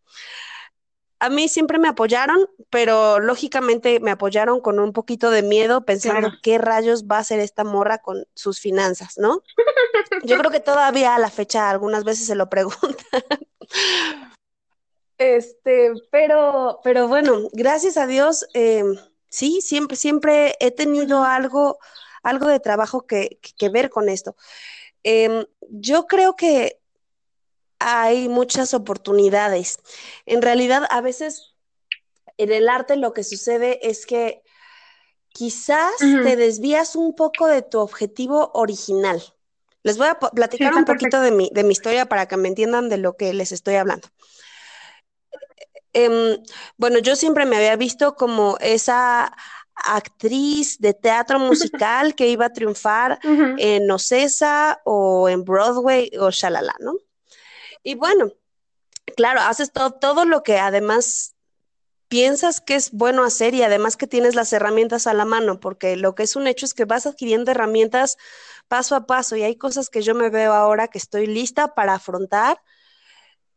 A 1.23 1.29
mí 1.29 1.47
siempre 1.47 1.79
me 1.79 1.87
apoyaron, 1.87 2.49
pero 2.69 3.19
lógicamente 3.19 3.99
me 3.99 4.11
apoyaron 4.11 4.59
con 4.59 4.79
un 4.79 4.91
poquito 4.91 5.31
de 5.31 5.41
miedo, 5.41 5.85
pensando 5.85 6.31
qué 6.41 6.57
rayos 6.57 7.05
va 7.05 7.17
a 7.17 7.21
hacer 7.21 7.39
esta 7.39 7.63
morra 7.63 7.99
con 7.99 8.25
sus 8.33 8.59
finanzas, 8.59 9.17
¿no? 9.17 9.41
Yo 10.23 10.37
creo 10.37 10.51
que 10.51 10.59
todavía 10.59 11.15
a 11.15 11.19
la 11.19 11.29
fecha 11.29 11.69
algunas 11.69 12.03
veces 12.03 12.27
se 12.27 12.35
lo 12.35 12.49
preguntan. 12.49 13.21
Este, 15.17 15.93
pero, 16.11 16.79
pero 16.83 17.07
bueno, 17.07 17.47
gracias 17.53 17.95
a 17.95 18.05
Dios. 18.07 18.45
Eh, 18.53 18.83
Sí, 19.33 19.61
siempre, 19.61 19.97
siempre 19.97 20.55
he 20.59 20.69
tenido 20.69 21.23
algo, 21.23 21.79
algo 22.21 22.47
de 22.49 22.59
trabajo 22.59 23.07
que, 23.07 23.39
ver 23.71 23.89
con 23.89 24.07
esto. 24.07 24.35
Em, 25.01 25.47
yo 25.71 26.05
creo 26.05 26.35
que 26.35 26.79
hay 27.83 28.29
muchas 28.29 28.73
oportunidades. 28.73 29.77
En 30.25 30.41
realidad, 30.41 30.83
a 30.89 31.01
veces 31.01 31.55
en 32.37 32.51
el 32.51 32.69
arte 32.69 32.95
lo 32.95 33.13
que 33.13 33.23
sucede 33.23 33.87
es 33.87 34.05
que 34.05 34.43
quizás 35.29 35.93
te 35.99 36.35
desvías 36.35 36.95
un 36.95 37.15
poco 37.15 37.47
de 37.47 37.61
tu 37.61 37.79
objetivo 37.79 38.51
original. 38.53 39.21
Les 39.83 39.97
voy 39.97 40.07
a 40.07 40.19
platicar 40.19 40.73
un 40.75 40.85
poquito 40.85 41.19
de 41.19 41.31
mi, 41.31 41.49
de 41.53 41.63
mi 41.63 41.71
historia 41.71 42.05
para 42.05 42.27
que 42.27 42.37
me 42.37 42.47
entiendan 42.47 42.87
de 42.89 42.97
lo 42.97 43.17
que 43.17 43.33
les 43.33 43.51
estoy 43.51 43.75
hablando. 43.75 44.07
Em, 45.91 46.37
bueno, 46.77 46.99
yo 46.99 47.15
siempre 47.15 47.45
me 47.45 47.57
había 47.57 47.75
visto 47.75 48.15
como 48.15 48.57
esa 48.59 49.35
actriz 49.75 50.79
de 50.79 50.93
teatro 50.93 51.39
musical 51.39 52.15
que 52.15 52.27
iba 52.27 52.45
a 52.45 52.53
triunfar 52.53 53.19
en 53.23 53.89
Ocesa 53.91 54.81
o 54.85 55.29
en 55.29 55.43
Broadway 55.43 56.11
o 56.19 56.29
shalala, 56.31 56.75
¿no? 56.79 56.93
Y 57.83 57.95
bueno, 57.95 58.31
claro, 59.15 59.41
haces 59.41 59.71
todo, 59.71 59.91
todo 59.91 60.25
lo 60.25 60.43
que 60.43 60.57
además 60.57 61.35
piensas 62.07 62.61
que 62.61 62.75
es 62.75 62.91
bueno 62.91 63.23
hacer 63.23 63.55
y 63.55 63.63
además 63.63 63.97
que 63.97 64.07
tienes 64.07 64.35
las 64.35 64.53
herramientas 64.53 65.07
a 65.07 65.13
la 65.13 65.25
mano, 65.25 65.59
porque 65.59 65.95
lo 65.95 66.15
que 66.15 66.23
es 66.23 66.35
un 66.35 66.47
hecho 66.47 66.65
es 66.65 66.73
que 66.73 66.85
vas 66.85 67.05
adquiriendo 67.05 67.51
herramientas 67.51 68.17
paso 68.67 68.95
a 68.95 69.05
paso 69.05 69.35
y 69.35 69.43
hay 69.43 69.55
cosas 69.55 69.89
que 69.89 70.01
yo 70.01 70.15
me 70.15 70.29
veo 70.29 70.53
ahora 70.53 70.87
que 70.87 70.97
estoy 70.97 71.25
lista 71.25 71.73
para 71.73 71.95
afrontar 71.95 72.61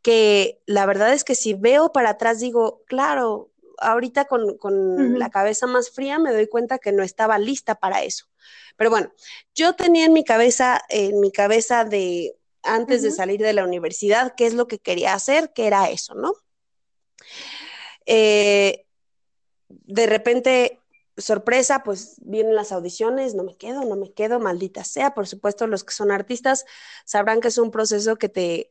que 0.01 0.61
la 0.65 0.85
verdad 0.85 1.13
es 1.13 1.23
que 1.23 1.35
si 1.35 1.53
veo 1.53 1.91
para 1.91 2.11
atrás 2.11 2.39
digo, 2.39 2.81
claro, 2.87 3.51
ahorita 3.77 4.25
con, 4.25 4.57
la 5.19 5.29
cabeza 5.29 5.67
más 5.67 5.91
fría 5.91 6.17
me 6.17 6.31
doy 6.31 6.47
cuenta 6.47 6.79
que 6.79 6.91
no 6.91 7.03
estaba 7.03 7.37
lista 7.37 7.75
para 7.75 8.03
eso. 8.03 8.25
Pero 8.75 8.89
bueno, 8.89 9.11
yo 9.53 9.73
tenía 9.73 10.05
en 10.05 10.13
mi 10.13 10.23
cabeza, 10.23 10.81
en 10.89 11.19
mi 11.19 11.31
cabeza 11.31 11.83
de 11.83 12.37
antes 12.63 13.01
de 13.01 13.11
salir 13.11 13.41
de 13.41 13.53
la 13.53 13.63
universidad, 13.63 14.33
qué 14.35 14.45
es 14.45 14.53
lo 14.53 14.67
que 14.67 14.79
quería 14.79 15.13
hacer, 15.13 15.53
que 15.53 15.67
era 15.67 15.89
eso, 15.89 16.15
¿no? 16.15 16.33
Eh, 18.05 18.85
de 19.69 20.05
repente, 20.05 20.79
sorpresa, 21.17 21.83
pues 21.83 22.15
vienen 22.21 22.55
las 22.55 22.71
audiciones, 22.71 23.35
no 23.35 23.43
me 23.43 23.57
quedo, 23.57 23.83
no 23.83 23.95
me 23.95 24.13
quedo, 24.13 24.39
maldita 24.39 24.83
sea. 24.83 25.13
Por 25.13 25.27
supuesto, 25.27 25.67
los 25.67 25.83
que 25.83 25.93
son 25.93 26.11
artistas 26.11 26.65
sabrán 27.05 27.41
que 27.41 27.49
es 27.49 27.57
un 27.57 27.71
proceso 27.71 28.17
que 28.17 28.29
te 28.29 28.69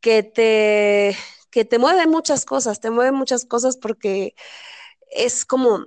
que 0.00 0.22
te, 0.22 1.16
que 1.50 1.64
te 1.64 1.78
mueve 1.78 2.06
muchas 2.06 2.44
cosas, 2.44 2.80
te 2.80 2.90
mueve 2.90 3.12
muchas 3.12 3.44
cosas 3.44 3.76
porque 3.76 4.34
es 5.10 5.44
como 5.44 5.86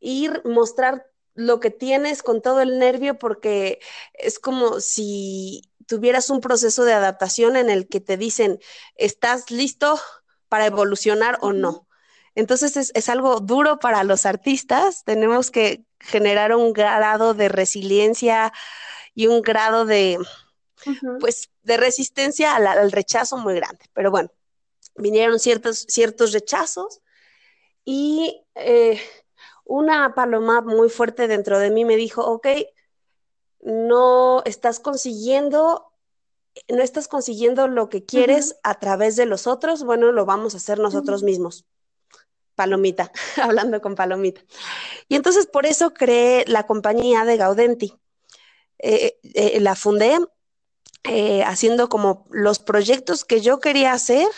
ir, 0.00 0.42
mostrar 0.44 1.06
lo 1.34 1.60
que 1.60 1.70
tienes 1.70 2.22
con 2.22 2.42
todo 2.42 2.60
el 2.62 2.78
nervio 2.78 3.18
porque 3.18 3.80
es 4.14 4.38
como 4.38 4.80
si 4.80 5.70
tuvieras 5.88 6.30
un 6.30 6.40
proceso 6.40 6.84
de 6.84 6.92
adaptación 6.92 7.56
en 7.56 7.70
el 7.70 7.88
que 7.88 8.00
te 8.00 8.16
dicen, 8.16 8.60
¿estás 8.94 9.50
listo 9.50 9.98
para 10.48 10.66
evolucionar 10.66 11.38
o 11.40 11.52
no? 11.52 11.88
Entonces 12.34 12.76
es, 12.76 12.92
es 12.94 13.08
algo 13.08 13.40
duro 13.40 13.80
para 13.80 14.04
los 14.04 14.26
artistas, 14.26 15.02
tenemos 15.04 15.50
que 15.50 15.84
generar 15.98 16.54
un 16.54 16.72
grado 16.72 17.34
de 17.34 17.48
resiliencia 17.48 18.52
y 19.14 19.26
un 19.26 19.42
grado 19.42 19.86
de, 19.86 20.18
pues, 21.18 21.50
de 21.62 21.76
resistencia 21.76 22.54
al, 22.54 22.66
al, 22.66 22.92
rechazo 22.92 23.38
muy 23.38 23.54
grande. 23.54 23.86
Pero 23.94 24.12
bueno, 24.12 24.30
vinieron 24.94 25.40
ciertos, 25.40 25.86
ciertos 25.88 26.32
rechazos 26.32 27.00
y 27.84 28.44
eh, 28.54 29.00
una 29.64 30.14
paloma 30.14 30.60
muy 30.60 30.90
fuerte 30.90 31.26
dentro 31.26 31.58
de 31.58 31.70
mí 31.70 31.84
me 31.84 31.96
dijo, 31.96 32.24
ok, 32.24 32.46
no 33.60 34.42
estás 34.44 34.80
consiguiendo, 34.80 35.92
no 36.68 36.82
estás 36.82 37.08
consiguiendo 37.08 37.68
lo 37.68 37.88
que 37.88 38.04
quieres 38.04 38.50
uh 38.50 38.54
-huh. 38.54 38.60
a 38.64 38.78
través 38.78 39.16
de 39.16 39.26
los 39.26 39.46
otros, 39.46 39.84
bueno, 39.84 40.12
lo 40.12 40.24
vamos 40.26 40.54
a 40.54 40.58
hacer 40.58 40.78
nosotros 40.78 41.22
uh 41.22 41.24
-huh. 41.24 41.26
mismos. 41.26 41.66
Palomita, 42.54 43.12
hablando 43.42 43.80
con 43.80 43.94
Palomita. 43.94 44.42
Y 45.08 45.16
entonces 45.16 45.46
por 45.46 45.64
eso 45.66 45.94
creé 45.94 46.44
la 46.48 46.66
compañía 46.66 47.24
de 47.24 47.36
Gaudenti. 47.36 47.94
Eh, 48.80 49.18
eh, 49.22 49.60
la 49.60 49.74
fundé 49.74 50.18
eh, 51.04 51.42
haciendo 51.44 51.88
como 51.88 52.26
los 52.30 52.58
proyectos 52.58 53.24
que 53.24 53.40
yo 53.40 53.60
quería 53.60 53.92
hacer, 53.92 54.28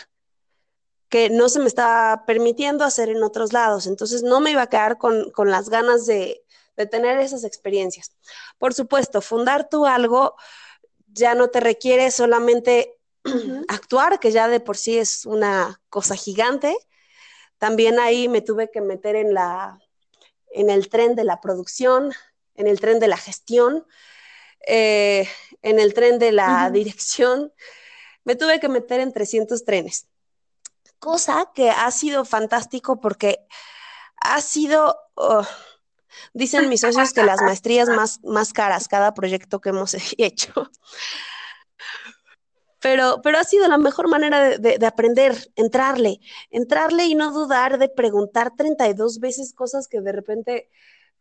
que 1.09 1.29
no 1.29 1.49
se 1.49 1.59
me 1.59 1.67
estaba 1.67 2.25
permitiendo 2.25 2.85
hacer 2.85 3.09
en 3.09 3.23
otros 3.23 3.53
lados. 3.53 3.87
Entonces 3.87 4.23
no 4.23 4.39
me 4.39 4.51
iba 4.51 4.61
a 4.63 4.69
quedar 4.69 4.97
con, 4.97 5.31
con 5.31 5.49
las 5.49 5.69
ganas 5.69 6.05
de, 6.05 6.43
de, 6.81 6.87
tener 6.87 7.19
esas 7.19 7.43
experiencias. 7.43 8.11
Por 8.57 8.73
supuesto, 8.73 9.21
fundar 9.21 9.69
tú 9.69 9.85
algo 9.85 10.35
ya 11.07 11.35
no 11.35 11.49
te 11.49 11.59
requiere 11.59 12.11
solamente 12.11 12.97
uh 13.25 13.29
-huh. 13.29 13.65
actuar, 13.67 14.19
que 14.19 14.31
ya 14.31 14.47
de 14.47 14.59
por 14.59 14.77
sí 14.77 14.97
es 14.97 15.25
una 15.25 15.81
cosa 15.89 16.15
gigante. 16.15 16.75
También 17.57 17.99
ahí 17.99 18.27
me 18.27 18.41
tuve 18.41 18.69
que 18.71 18.81
meter 18.81 19.15
en 19.15 19.33
la 19.33 19.79
en 20.53 20.69
el 20.69 20.89
tren 20.89 21.15
de 21.15 21.23
la 21.23 21.39
producción, 21.39 22.11
en 22.55 22.67
el 22.67 22.79
tren 22.79 22.99
de 22.99 23.07
la 23.07 23.17
gestión, 23.17 23.85
eh, 24.67 25.27
en 25.61 25.79
el 25.79 25.93
tren 25.93 26.19
de 26.19 26.31
la 26.31 26.47
uh 26.47 26.69
-huh. 26.69 26.71
dirección. 26.71 27.53
Me 28.23 28.35
tuve 28.35 28.59
que 28.59 28.69
meter 28.69 28.99
en 28.99 29.13
300 29.13 29.63
trenes, 29.65 30.07
cosa 30.99 31.51
que 31.55 31.71
ha 31.71 31.89
sido 31.91 32.25
fantástico 32.25 32.99
porque 32.99 33.47
ha 34.17 34.39
sido, 34.41 34.97
oh, 35.15 35.45
dicen 36.33 36.69
mis 36.69 36.81
socios 36.81 37.13
que 37.13 37.23
las 37.23 37.41
maestrías 37.41 37.89
más, 37.89 38.19
más 38.23 38.53
caras, 38.53 38.87
cada 38.87 39.13
proyecto 39.13 39.61
que 39.61 39.69
hemos 39.69 39.95
hecho. 40.17 40.71
Pero, 42.79 43.21
pero 43.21 43.37
ha 43.37 43.43
sido 43.43 43.67
la 43.67 43.77
mejor 43.77 44.09
manera 44.09 44.41
de, 44.41 44.57
de, 44.57 44.77
de, 44.79 44.85
aprender, 44.87 45.51
entrarle, 45.55 46.19
entrarle 46.49 47.05
y 47.05 47.13
no 47.13 47.31
dudar 47.31 47.77
de 47.77 47.89
preguntar 47.89 48.55
32 48.55 49.19
veces 49.19 49.53
cosas 49.53 49.87
que 49.87 50.01
de 50.01 50.11
repente 50.11 50.69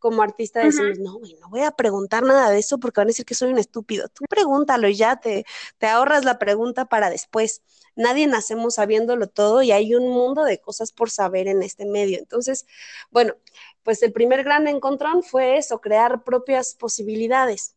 como 0.01 0.23
artista 0.23 0.61
decimos, 0.61 0.99
uh 0.99 1.03
-huh. 1.03 1.05
no, 1.05 1.19
güey, 1.19 1.35
no 1.35 1.49
voy 1.51 1.61
a 1.61 1.71
preguntar 1.71 2.25
nada 2.25 2.51
de 2.51 2.59
eso 2.59 2.79
porque 2.79 3.01
van 3.01 3.07
a 3.07 3.13
decir 3.13 3.25
que 3.27 3.35
soy 3.35 3.53
un 3.53 3.59
estúpido. 3.59 4.09
Tú 4.09 4.25
pregúntalo 4.29 4.89
y 4.89 4.97
ya 4.97 5.21
te, 5.21 5.45
te 5.79 5.87
ahorras 5.87 6.25
la 6.25 6.39
pregunta 6.39 6.87
para 6.87 7.11
después. 7.11 7.63
Nadie 7.95 8.27
nacemos 8.27 8.77
sabiéndolo 8.77 9.29
todo 9.29 9.63
y 9.63 9.73
hay 9.73 9.95
un 9.95 10.09
mundo 10.09 10.45
de 10.45 10.59
cosas 10.59 10.91
por 10.93 11.11
saber 11.11 11.49
en 11.49 11.63
este 11.63 11.85
medio. 11.85 12.19
Entonces, 12.19 12.67
bueno, 13.11 13.35
pues 13.83 14.03
el 14.03 14.13
primer 14.13 14.45
gran 14.45 14.67
encontrón 14.69 15.23
fue 15.23 15.57
eso, 15.57 15.81
crear 15.81 16.23
propias 16.23 16.75
posibilidades. 16.75 17.75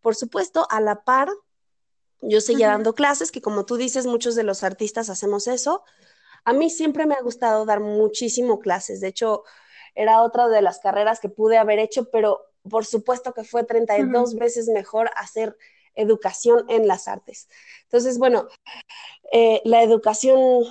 Por 0.00 0.14
supuesto, 0.14 0.66
a 0.70 0.80
la 0.80 1.02
par, 1.02 1.28
yo 2.22 2.40
seguía 2.40 2.68
dando 2.68 2.94
clases, 2.94 3.30
que 3.30 3.42
como 3.42 3.64
tú 3.64 3.76
dices, 3.76 4.06
muchos 4.06 4.34
de 4.34 4.42
los 4.42 4.62
artistas 4.62 5.10
hacemos 5.10 5.46
eso. 5.46 5.84
A 6.44 6.52
mí 6.52 6.70
siempre 6.70 7.06
me 7.06 7.14
ha 7.14 7.22
gustado 7.22 7.64
dar 7.64 7.80
muchísimo 7.80 8.60
clases. 8.60 9.00
De 9.00 9.08
hecho, 9.08 9.44
era 9.94 10.22
otra 10.22 10.48
de 10.48 10.62
las 10.62 10.80
carreras 10.80 11.20
que 11.20 11.28
pude 11.28 11.58
haber 11.58 11.78
hecho, 11.78 12.10
pero 12.10 12.46
por 12.68 12.84
supuesto 12.84 13.32
que 13.32 13.44
fue 13.44 13.64
32 13.64 14.32
uh 14.32 14.36
-huh. 14.36 14.38
veces 14.38 14.68
mejor 14.68 15.10
hacer 15.16 15.56
educación 15.94 16.64
en 16.68 16.86
las 16.86 17.08
artes. 17.08 17.48
Entonces, 17.84 18.18
bueno, 18.18 18.48
eh, 19.32 19.60
la 19.64 19.82
educación 19.82 20.64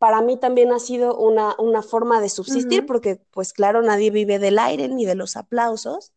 para 0.00 0.22
mí 0.22 0.38
también 0.38 0.72
ha 0.72 0.78
sido 0.78 1.14
una, 1.14 1.54
una 1.58 1.82
forma 1.82 2.22
de 2.22 2.30
subsistir, 2.30 2.80
uh 2.80 2.84
-huh. 2.84 2.86
porque 2.86 3.20
pues 3.32 3.52
claro, 3.52 3.82
nadie 3.82 4.10
vive 4.10 4.38
del 4.38 4.58
aire 4.58 4.88
ni 4.88 5.04
de 5.04 5.14
los 5.14 5.36
aplausos. 5.36 6.14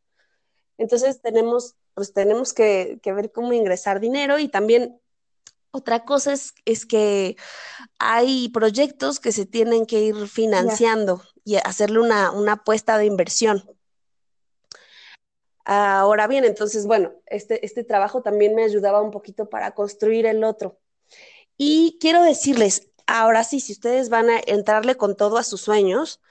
Entonces 0.78 1.22
tenemos, 1.22 1.76
pues 1.94 2.14
tenemos 2.14 2.54
que, 2.54 3.02
que 3.04 3.12
ver 3.12 3.34
cómo 3.34 3.52
ingresar 3.52 4.00
dinero 4.00 4.40
y 4.40 4.48
también 4.48 5.02
otra 5.72 6.06
cosa 6.06 6.32
es, 6.32 6.54
es, 6.64 6.86
que 6.86 7.36
hay 8.00 8.48
proyectos 8.54 9.20
que 9.20 9.34
se 9.34 9.46
tienen 9.46 9.86
que 9.86 10.00
ir 10.00 10.30
financiando 10.30 11.22
yeah. 11.44 11.60
y 11.60 11.68
hacerle 11.68 12.00
una, 12.00 12.32
una, 12.32 12.54
apuesta 12.54 12.98
de 12.98 13.06
inversión. 13.06 13.70
Ahora 15.66 16.28
bien, 16.28 16.46
entonces, 16.46 16.88
bueno, 16.88 17.12
este, 17.26 17.66
este 17.66 17.84
trabajo 17.84 18.22
también 18.22 18.56
me 18.56 18.64
ayudaba 18.64 19.02
un 19.02 19.12
poquito 19.12 19.50
para 19.50 19.72
construir 19.72 20.26
el 20.26 20.46
otro. 20.46 20.80
Y 21.58 21.98
quiero 22.00 22.24
decirles, 22.24 22.93
ahora 23.08 23.44
sí, 23.44 23.60
si 23.60 23.74
ustedes 23.74 24.10
van 24.10 24.30
a 24.30 24.40
entrarle 24.46 24.96
con 24.96 25.16
todo 25.16 25.38
a 25.38 25.44
sus 25.44 25.62
sueños, 25.62 26.22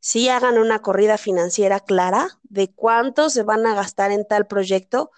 sí 0.00 0.28
hagan 0.28 0.58
una 0.58 0.80
corrida 0.80 1.18
financiera 1.18 1.80
clara 1.80 2.38
de 2.44 2.72
cuánto 2.72 3.30
se 3.30 3.42
van 3.42 3.66
a 3.66 3.74
gastar 3.74 4.10
en 4.10 4.26
tal 4.26 4.46
proyecto, 4.46 5.10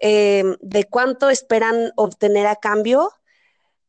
eh, 0.00 0.44
de 0.60 0.84
cuánto 0.84 1.30
esperan 1.30 1.92
obtener 1.96 2.46
a 2.46 2.56
cambio, 2.56 3.12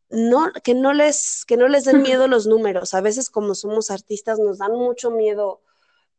no, 0.09 0.51
que, 0.63 0.73
no 0.73 0.93
les, 0.93 1.45
que 1.45 1.57
no 1.57 1.67
les 1.67 1.85
den 1.85 2.01
miedo 2.01 2.27
los 2.27 2.47
números. 2.47 2.93
A 2.93 3.01
veces 3.01 3.29
como 3.29 3.55
somos 3.55 3.91
artistas 3.91 4.39
nos 4.39 4.59
dan 4.59 4.73
mucho 4.73 5.11
miedo, 5.11 5.61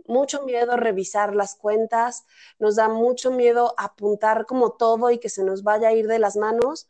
mucho 0.06 0.42
miedo 0.42 0.76
revisar 0.76 1.34
las 1.34 1.54
cuentas, 1.54 2.24
nos 2.58 2.76
da 2.76 2.88
mucho 2.88 3.30
miedo 3.30 3.74
apuntar 3.76 4.46
como 4.46 4.72
todo 4.72 5.10
y 5.10 5.18
que 5.18 5.28
se 5.28 5.44
nos 5.44 5.62
vaya 5.62 5.88
a 5.88 5.92
ir 5.92 6.06
de 6.06 6.18
las 6.18 6.36
manos. 6.36 6.88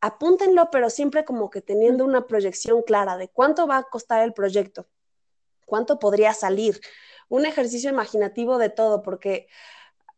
Apúntenlo, 0.00 0.70
pero 0.70 0.88
siempre 0.88 1.24
como 1.24 1.50
que 1.50 1.60
teniendo 1.60 2.04
una 2.04 2.26
proyección 2.26 2.82
clara 2.82 3.16
de 3.16 3.28
cuánto 3.28 3.66
va 3.66 3.78
a 3.78 3.82
costar 3.82 4.22
el 4.22 4.32
proyecto, 4.32 4.88
cuánto 5.66 5.98
podría 5.98 6.32
salir. 6.32 6.80
Un 7.28 7.46
ejercicio 7.46 7.90
imaginativo 7.90 8.58
de 8.58 8.70
todo, 8.70 9.02
porque 9.02 9.46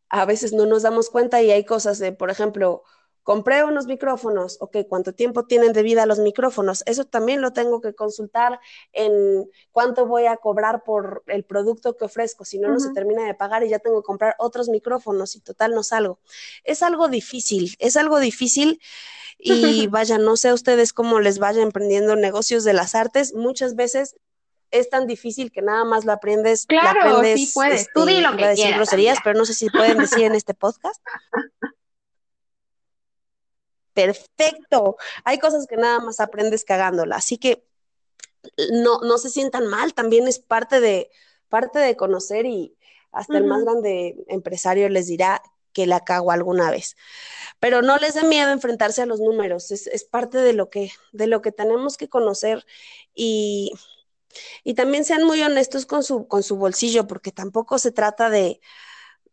a 0.08 0.24
veces 0.24 0.52
no 0.52 0.66
nos 0.66 0.82
damos 0.82 1.10
cuenta 1.10 1.42
y 1.42 1.50
hay 1.50 1.64
cosas 1.64 1.98
de, 1.98 2.12
por 2.12 2.30
ejemplo, 2.30 2.84
compré 3.22 3.64
unos 3.64 3.86
micrófonos, 3.86 4.56
ok, 4.60 4.78
¿cuánto 4.88 5.14
tiempo 5.14 5.44
tienen 5.44 5.72
de 5.72 5.82
vida 5.82 6.06
los 6.06 6.18
micrófonos? 6.18 6.82
Eso 6.86 7.04
también 7.04 7.40
lo 7.40 7.52
tengo 7.52 7.80
que 7.80 7.94
consultar 7.94 8.58
en 8.92 9.48
cuánto 9.70 10.06
voy 10.06 10.26
a 10.26 10.36
cobrar 10.36 10.82
por 10.84 11.22
el 11.26 11.44
producto 11.44 11.96
que 11.96 12.04
ofrezco, 12.04 12.44
si 12.44 12.58
no, 12.58 12.68
uh 12.68 12.70
-huh. 12.70 12.74
no 12.74 12.80
se 12.80 12.92
termina 12.92 13.26
de 13.26 13.34
pagar 13.34 13.62
y 13.64 13.68
ya 13.68 13.78
tengo 13.78 14.02
que 14.02 14.06
comprar 14.06 14.34
otros 14.38 14.68
micrófonos 14.68 15.36
y 15.36 15.40
total 15.40 15.74
no 15.74 15.82
salgo. 15.82 16.18
Es 16.64 16.82
algo 16.82 17.08
difícil, 17.08 17.76
es 17.78 17.96
algo 17.96 18.18
difícil 18.18 18.80
y 19.38 19.86
vaya, 19.86 20.18
no 20.18 20.36
sé 20.36 20.48
a 20.48 20.54
ustedes 20.54 20.92
cómo 20.92 21.20
les 21.20 21.38
vaya 21.38 21.62
emprendiendo 21.62 22.16
negocios 22.16 22.64
de 22.64 22.72
las 22.72 22.94
artes, 22.94 23.34
muchas 23.34 23.76
veces 23.76 24.16
es 24.72 24.88
tan 24.88 25.06
difícil 25.06 25.52
que 25.52 25.62
nada 25.62 25.84
más 25.84 26.04
lo 26.06 26.12
aprendes. 26.12 26.66
Claro, 26.66 27.04
lo 27.04 27.16
aprendes, 27.18 27.40
sí 27.40 27.50
puedes. 27.54 27.82
Este, 27.82 27.92
Tú 27.94 28.06
di 28.06 28.20
lo 28.20 28.36
que 28.36 28.46
decir 28.46 28.64
quieras. 28.64 28.78
groserías, 28.78 29.18
pero 29.22 29.38
no 29.38 29.44
sé 29.44 29.52
si 29.52 29.68
pueden 29.68 29.98
decir 29.98 30.22
en 30.22 30.34
este 30.34 30.54
podcast. 30.54 31.00
Perfecto. 33.94 34.96
Hay 35.25 35.38
cosas 35.38 35.66
que 35.66 35.76
nada 35.76 36.00
más 36.00 36.20
aprendes 36.20 36.64
cagándola. 36.64 37.16
Así 37.16 37.38
que 37.38 37.64
no, 38.72 39.00
no 39.00 39.18
se 39.18 39.30
sientan 39.30 39.66
mal. 39.66 39.94
También 39.94 40.28
es 40.28 40.38
parte 40.38 40.80
de, 40.80 41.11
parte 41.49 41.78
de 41.78 41.96
conocer 41.96 42.46
y 42.46 42.76
hasta 43.12 43.34
uh 43.34 43.37
-huh. 43.37 43.40
el 43.40 43.44
más 43.44 43.64
grande 43.64 44.16
empresario 44.28 44.88
les 44.88 45.06
dirá 45.06 45.42
que 45.72 45.87
la 45.87 46.00
cago 46.00 46.30
alguna 46.30 46.70
vez. 46.70 46.96
Pero 47.61 47.82
no 47.82 47.96
les 47.99 48.14
dé 48.14 48.25
miedo 48.25 48.50
enfrentarse 48.50 49.02
a 49.02 49.06
los 49.06 49.20
números. 49.20 49.70
Es, 49.70 49.87
es 49.87 50.04
parte 50.04 50.38
de 50.38 50.52
lo 50.52 50.70
que, 50.70 50.90
de 51.12 51.26
lo 51.26 51.42
que 51.42 51.52
tenemos 51.52 51.96
que 51.96 52.08
conocer 52.08 52.66
y 53.14 53.72
y 54.64 54.75
también 54.75 55.04
sean 55.04 55.25
muy 55.25 55.42
honestos 55.42 55.87
con 55.87 56.02
su, 56.02 56.26
con 56.26 56.42
su 56.42 56.56
bolsillo, 56.56 57.06
porque 57.06 57.32
tampoco 57.32 57.78
se 57.78 57.92
trata 57.92 58.30
de, 58.30 58.61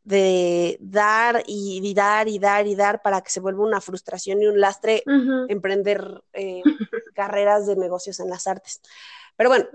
de 0.03 0.77
dar 0.81 1.43
y, 1.45 1.81
y, 1.83 1.93
dar 1.93 2.27
y 2.27 2.39
dar 2.39 2.67
y 2.67 2.75
dar 2.75 3.01
para 3.01 3.21
que 3.21 3.29
se 3.29 3.39
vuelva 3.39 3.63
una 3.63 3.81
frustración 3.81 4.41
y 4.41 4.47
un 4.47 4.59
lastre 4.59 5.03
uh 5.05 5.11
-huh. 5.11 5.45
emprender 5.49 6.23
eh, 6.33 6.63
carreras 7.15 7.67
de 7.67 7.75
negocios 7.75 8.19
en 8.19 8.29
las 8.29 8.47
artes. 8.47 8.81
Pero 9.35 9.49
bueno, 9.49 9.67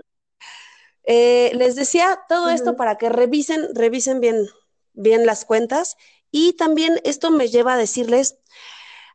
eh, 1.04 1.52
les 1.54 1.76
decía 1.76 2.20
todo 2.28 2.46
uh 2.46 2.48
-huh. 2.50 2.54
esto 2.54 2.76
para 2.76 2.96
que 2.96 3.08
revisen, 3.08 3.74
revisen 3.74 4.20
bien, 4.20 4.46
bien 4.92 5.26
las 5.26 5.44
cuentas 5.44 5.96
y 6.30 6.54
también 6.54 7.00
esto 7.04 7.30
me 7.30 7.48
lleva 7.48 7.74
a 7.74 7.78
decirles, 7.78 8.38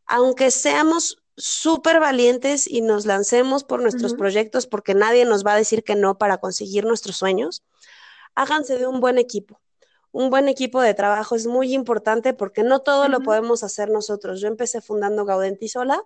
aunque 0.05 0.51
seamos 0.51 1.21
súper 1.35 1.99
valientes 1.99 2.67
y 2.67 2.81
nos 2.81 3.05
lancemos 3.05 3.63
por 3.63 3.81
nuestros 3.81 4.11
uh 4.11 4.15
-huh. 4.15 4.19
proyectos 4.19 4.67
porque 4.67 4.93
nadie 4.93 5.25
nos 5.25 5.43
va 5.45 5.53
a 5.53 5.57
decir 5.57 5.83
que 5.83 5.95
no 5.95 6.17
para 6.17 6.37
conseguir 6.37 6.85
nuestros 6.85 7.17
sueños, 7.17 7.63
háganse 8.35 8.77
de 8.77 8.87
un 8.87 8.99
buen 8.99 9.17
equipo. 9.17 9.59
Un 10.11 10.29
buen 10.29 10.47
equipo 10.49 10.81
de 10.81 10.93
trabajo 10.93 11.35
es 11.35 11.47
muy 11.47 11.73
importante 11.73 12.33
porque 12.33 12.63
no 12.63 12.81
todo 12.81 13.03
uh 13.03 13.05
-huh. 13.05 13.09
lo 13.11 13.21
podemos 13.21 13.63
hacer 13.63 13.89
nosotros. 13.89 14.41
Yo 14.41 14.47
empecé 14.47 14.81
fundando 14.81 15.25
Gaudenti 15.25 15.67
sola 15.69 16.03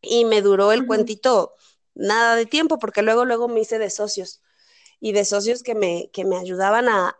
y 0.00 0.24
me 0.24 0.42
duró 0.42 0.72
el 0.72 0.80
uh 0.80 0.82
-huh. 0.84 0.86
cuentito 0.86 1.54
nada 1.94 2.36
de 2.36 2.46
tiempo 2.46 2.78
porque 2.78 3.02
luego 3.02 3.24
luego 3.24 3.48
me 3.48 3.60
hice 3.60 3.78
de 3.78 3.90
socios. 3.90 4.42
y 5.00 5.12
de 5.12 5.24
socios 5.24 5.62
que 5.62 5.74
me, 5.74 6.10
que 6.12 6.24
me 6.24 6.36
ayudaban 6.38 6.88
a, 6.88 7.16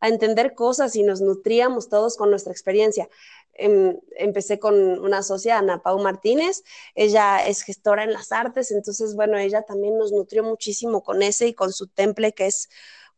a 0.00 0.08
entender 0.08 0.54
cosas 0.54 0.96
y 0.96 1.02
nos 1.02 1.20
nutríamos 1.20 1.88
todos 1.88 2.16
con 2.16 2.30
nuestra 2.30 2.52
experiencia. 2.52 3.08
Em, 3.54 3.98
empecé 4.16 4.58
con 4.58 4.74
una 5.00 5.22
socia, 5.22 5.58
Ana 5.58 5.82
Pau 5.82 5.98
Martínez, 6.00 6.62
ella 6.94 7.46
es 7.46 7.62
gestora 7.62 8.04
en 8.04 8.12
las 8.12 8.32
artes, 8.32 8.70
entonces, 8.70 9.14
bueno, 9.14 9.38
ella 9.38 9.62
también 9.62 9.98
nos 9.98 10.12
nutrió 10.12 10.42
muchísimo 10.42 11.02
con 11.02 11.22
ese 11.22 11.48
y 11.48 11.54
con 11.54 11.72
su 11.72 11.86
temple, 11.88 12.32
que 12.32 12.46
es 12.46 12.68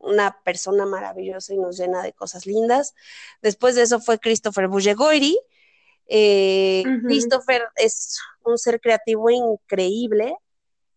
una 0.03 0.41
persona 0.45 0.85
maravillosa 0.85 1.55
y 1.55 1.59
nos 1.59 1.79
llena 1.79 2.03
de 2.03 2.13
cosas 2.13 2.47
lindas. 2.47 2.95
Después 3.41 3.75
de 3.75 3.83
eso 3.83 4.01
fue 4.01 4.19
Christopher 4.19 4.69
Bullegoiri. 4.69 5.39
Eh, 6.07 6.83
Christopher 7.07 7.63
es 7.77 8.19
un 8.45 8.59
ser 8.59 8.81
creativo 8.81 9.31
increíble, 9.31 10.37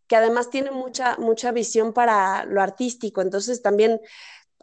que 0.07 0.15
además 0.15 0.49
tiene 0.49 0.71
mucha, 0.71 1.17
mucha 1.17 1.51
visión 1.51 1.93
para 1.93 2.45
lo 2.45 2.61
artístico, 2.61 3.21
entonces 3.21 3.61
también 3.61 4.01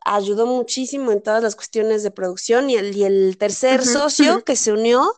ayudó 0.05 0.47
muchísimo 0.47 1.13
en 1.13 1.23
todas 1.23 1.43
las 1.43 1.55
cuestiones 1.55 2.03
de 2.03 2.11
producción 2.11 2.71
y 2.71 2.77
el, 2.77 2.97
y 2.97 3.05
el 3.05 3.37
tercer 3.39 3.85
socio 3.85 4.43
que 4.45 4.57
se 4.57 4.73
unió, 4.73 5.15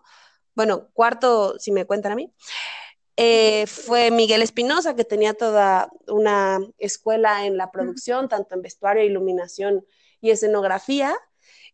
bueno, 0.55 0.89
cuarto, 0.93 1.59
si 1.59 1.73
me 1.73 1.87
cuentan 1.87 2.13
a 2.13 2.17
mí, 2.17 2.33
eh, 3.17 3.67
fue 3.67 4.11
Miguel 4.11 4.43
Espinosa, 4.43 4.97
que 4.97 5.05
tenía 5.05 5.35
toda 5.35 5.91
una 6.09 6.61
escuela 6.79 7.47
en 7.47 7.57
la 7.57 7.71
producción, 7.71 8.29
tanto 8.29 8.55
en 8.55 8.63
vestuario, 8.63 9.05
iluminación 9.05 9.87
y 10.21 10.31
escenografía. 10.31 11.15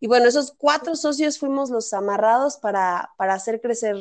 Y 0.01 0.07
bueno, 0.07 0.27
esos 0.27 0.53
cuatro 0.53 0.97
socios 0.97 1.39
fuimos 1.39 1.71
los 1.71 1.93
amarrados 1.93 2.57
para, 2.57 3.11
para 3.17 3.35
hacer 3.35 3.61
crecer 3.61 3.97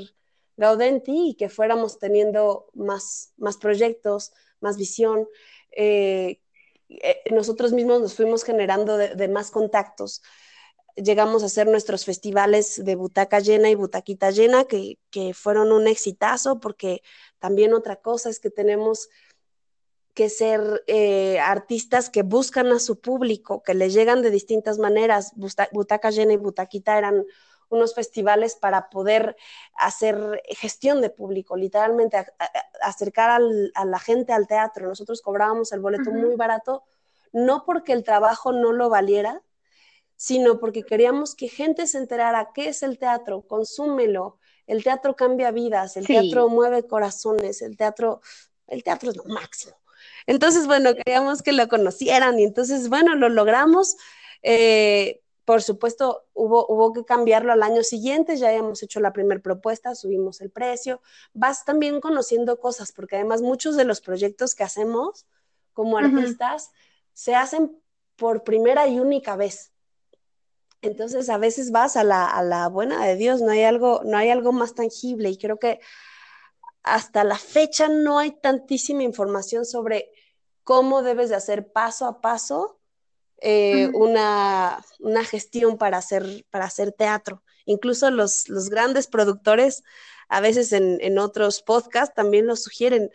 Gaudenti 0.57 1.29
y 1.29 1.35
que 1.35 1.49
fuéramos 1.49 1.99
teniendo 1.99 2.69
más, 2.73 3.33
más 3.37 3.57
proyectos, 3.57 4.33
más 4.59 4.77
visión, 4.77 5.27
eh, 5.71 6.41
eh, 6.89 7.21
nosotros 7.31 7.71
mismos 7.71 8.01
nos 8.01 8.15
fuimos 8.15 8.43
generando 8.43 8.97
de, 8.97 9.27
más 9.27 9.51
contactos. 9.51 10.21
Llegamos 10.95 11.43
a 11.43 11.45
hacer 11.45 11.67
nuestros 11.67 12.03
festivales 12.03 12.83
de 12.83 12.95
butaca 12.95 13.39
llena 13.39 13.69
y 13.69 13.75
butaquita 13.75 14.31
llena, 14.31 14.65
que, 14.65 14.97
fueron 15.33 15.71
un 15.71 15.87
exitazo, 15.87 16.59
porque 16.59 17.03
también 17.39 17.73
otra 17.73 17.97
cosa 17.97 18.29
es 18.29 18.39
que 18.39 18.49
tenemos 18.49 19.09
que 20.13 20.29
ser 20.29 20.83
eh, 20.87 21.39
artistas 21.39 22.09
que 22.09 22.23
buscan 22.23 22.67
a 22.67 22.79
su 22.79 22.99
público, 22.99 23.63
que 23.63 23.73
le 23.73 23.89
llegan 23.89 24.21
de 24.21 24.31
distintas 24.31 24.77
maneras. 24.77 25.33
Butaca 25.35 26.09
llena 26.09 26.33
y 26.33 26.37
butaquita 26.37 26.97
eran 26.97 27.25
unos 27.69 27.93
festivales 27.93 28.55
para 28.55 28.89
poder 28.89 29.37
hacer 29.75 30.41
gestión 30.49 31.01
de 31.01 31.09
público, 31.09 31.55
literalmente 31.55 32.17
acercar 32.81 33.41
a 33.75 33.85
la 33.85 33.99
gente 33.99 34.33
al 34.33 34.47
teatro. 34.47 34.87
Nosotros 34.87 35.21
cobrábamos 35.21 35.71
el 35.71 35.79
boleto 35.79 36.11
muy 36.11 36.35
barato, 36.35 36.83
no 37.31 37.63
porque 37.63 37.93
el 37.93 38.03
trabajo 38.03 38.51
no 38.51 38.73
lo 38.73 38.89
valiera, 38.89 39.41
sino 40.15 40.59
porque 40.59 40.83
queríamos 40.83 41.35
que 41.35 41.47
gente 41.47 41.87
se 41.87 41.99
enterara 41.99 42.51
qué 42.53 42.69
es 42.69 42.83
el 42.83 42.97
teatro, 42.97 43.43
consúmelo. 43.43 44.38
El 44.69 44.83
teatro 44.83 45.15
cambia 45.15 45.49
vidas, 45.49 45.97
el 45.97 46.05
teatro 46.05 46.47
mueve 46.47 46.85
corazones, 46.85 47.63
el 47.63 47.75
teatro, 47.75 48.21
el 48.67 48.83
teatro 48.83 49.09
es 49.09 49.17
lo 49.17 49.23
máximo. 49.23 49.75
Entonces, 50.27 50.67
bueno, 50.67 50.93
queríamos 50.93 51.41
que 51.41 51.53
lo 51.53 51.67
conocieran 51.67 52.39
y 52.39 52.43
entonces, 52.43 52.87
bueno, 52.87 53.15
lo 53.15 53.29
logramos. 53.29 53.97
Eh, 54.43 55.21
por 55.43 55.63
supuesto, 55.63 56.27
hubo, 56.33 56.67
hubo 56.67 56.93
que 56.93 57.03
cambiarlo 57.03 57.51
al 57.51 57.63
año 57.63 57.81
siguiente, 57.81 58.37
ya 58.37 58.49
habíamos 58.49 58.83
hecho 58.83 58.99
la 58.99 59.11
primera 59.11 59.41
propuesta, 59.41 59.95
subimos 59.95 60.39
el 60.39 60.51
precio. 60.51 61.01
Vas 61.33 61.65
también 61.65 61.99
conociendo 61.99 62.59
cosas, 62.59 62.91
porque 62.91 63.15
además 63.15 63.41
muchos 63.41 63.75
de 63.75 63.85
los 63.85 64.01
proyectos 64.01 64.53
que 64.53 64.63
hacemos 64.63 65.25
como 65.73 65.97
artistas 65.97 66.69
se 67.13 67.33
hacen 67.33 67.75
por 68.15 68.43
primera 68.43 68.87
y 68.87 68.99
única 68.99 69.35
vez. 69.35 69.71
Entonces, 70.81 71.29
a 71.29 71.37
veces 71.37 71.71
vas 71.71 71.97
a 71.97 72.03
la, 72.03 72.25
a 72.25 72.41
la 72.43 72.67
buena 72.69 73.05
de 73.05 73.15
Dios, 73.15 73.41
no 73.41 73.51
hay, 73.51 73.63
algo, 73.63 74.01
no 74.05 74.17
hay 74.17 74.29
algo 74.29 74.51
más 74.51 74.75
tangible 74.75 75.29
y 75.29 75.37
creo 75.37 75.59
que 75.59 75.79
hasta 76.83 77.23
la 77.23 77.37
fecha 77.37 77.87
no 77.87 78.19
hay 78.19 78.31
tantísima 78.31 79.03
información 79.03 79.65
sobre 79.65 80.11
cómo 80.63 81.01
debes 81.01 81.29
de 81.29 81.35
hacer 81.35 81.71
paso 81.71 82.05
a 82.05 82.21
paso 82.21 82.79
eh, 83.41 83.89
una, 83.93 84.83
gestión 85.29 85.77
para 85.77 85.97
hacer, 85.97 86.45
para 86.49 86.65
hacer 86.65 86.91
teatro. 86.91 87.43
Incluso 87.65 88.11
los, 88.11 88.45
grandes 88.69 89.07
productores, 89.07 89.83
a 90.27 90.41
veces 90.41 90.71
en, 90.73 91.17
otros 91.19 91.61
podcasts, 91.61 92.15
también 92.15 92.47
lo 92.47 92.55
sugieren. 92.55 93.11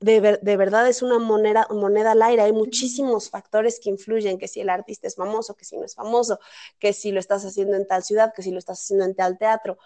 De, 0.00 0.20
verdad 0.56 0.86
es 0.88 1.02
una 1.02 1.18
moneda, 1.18 1.66
moneda 1.70 2.12
al 2.12 2.22
aire, 2.22 2.42
hay 2.42 2.52
muchísimos 2.52 3.30
factores 3.30 3.80
que 3.82 3.88
influyen, 3.88 4.38
que 4.38 4.48
si 4.48 4.60
el 4.60 4.68
artista 4.68 5.06
es 5.06 5.16
famoso, 5.16 5.54
que 5.54 5.64
si 5.64 5.78
no 5.78 5.84
es 5.84 5.94
famoso, 5.94 6.38
que 6.78 6.92
si 6.92 7.10
lo 7.10 7.20
estás 7.20 7.44
haciendo 7.44 7.76
en 7.76 7.86
tal 7.86 8.02
ciudad, 8.02 8.32
que 8.34 8.42
si 8.42 8.50
lo 8.50 8.58
estás 8.58 8.80
haciendo 8.82 9.06
en 9.06 9.14
tal 9.14 9.38
teatro, 9.38 9.78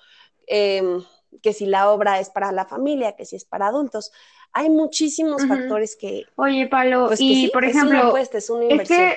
em, 0.47 1.05
que 1.41 1.53
si 1.53 1.67
la 1.67 1.91
obra 1.91 2.19
es 2.19 2.31
para 2.31 2.51
la 2.51 2.65
familia, 2.65 3.15
que 3.15 3.25
si 3.25 3.37
es 3.37 3.45
para 3.45 3.69
adultos. 3.69 4.11
Hay 4.53 4.71
muchísimos 4.71 5.47
factores 5.47 5.95
que... 5.95 6.25
Oye, 6.37 6.67
Palo, 6.67 7.09
pues, 7.09 7.21
y 7.21 7.51
por 7.53 7.65
ejemplo, 7.65 8.17
es 8.17 8.51
una 8.51 8.65
inversión 8.65 9.13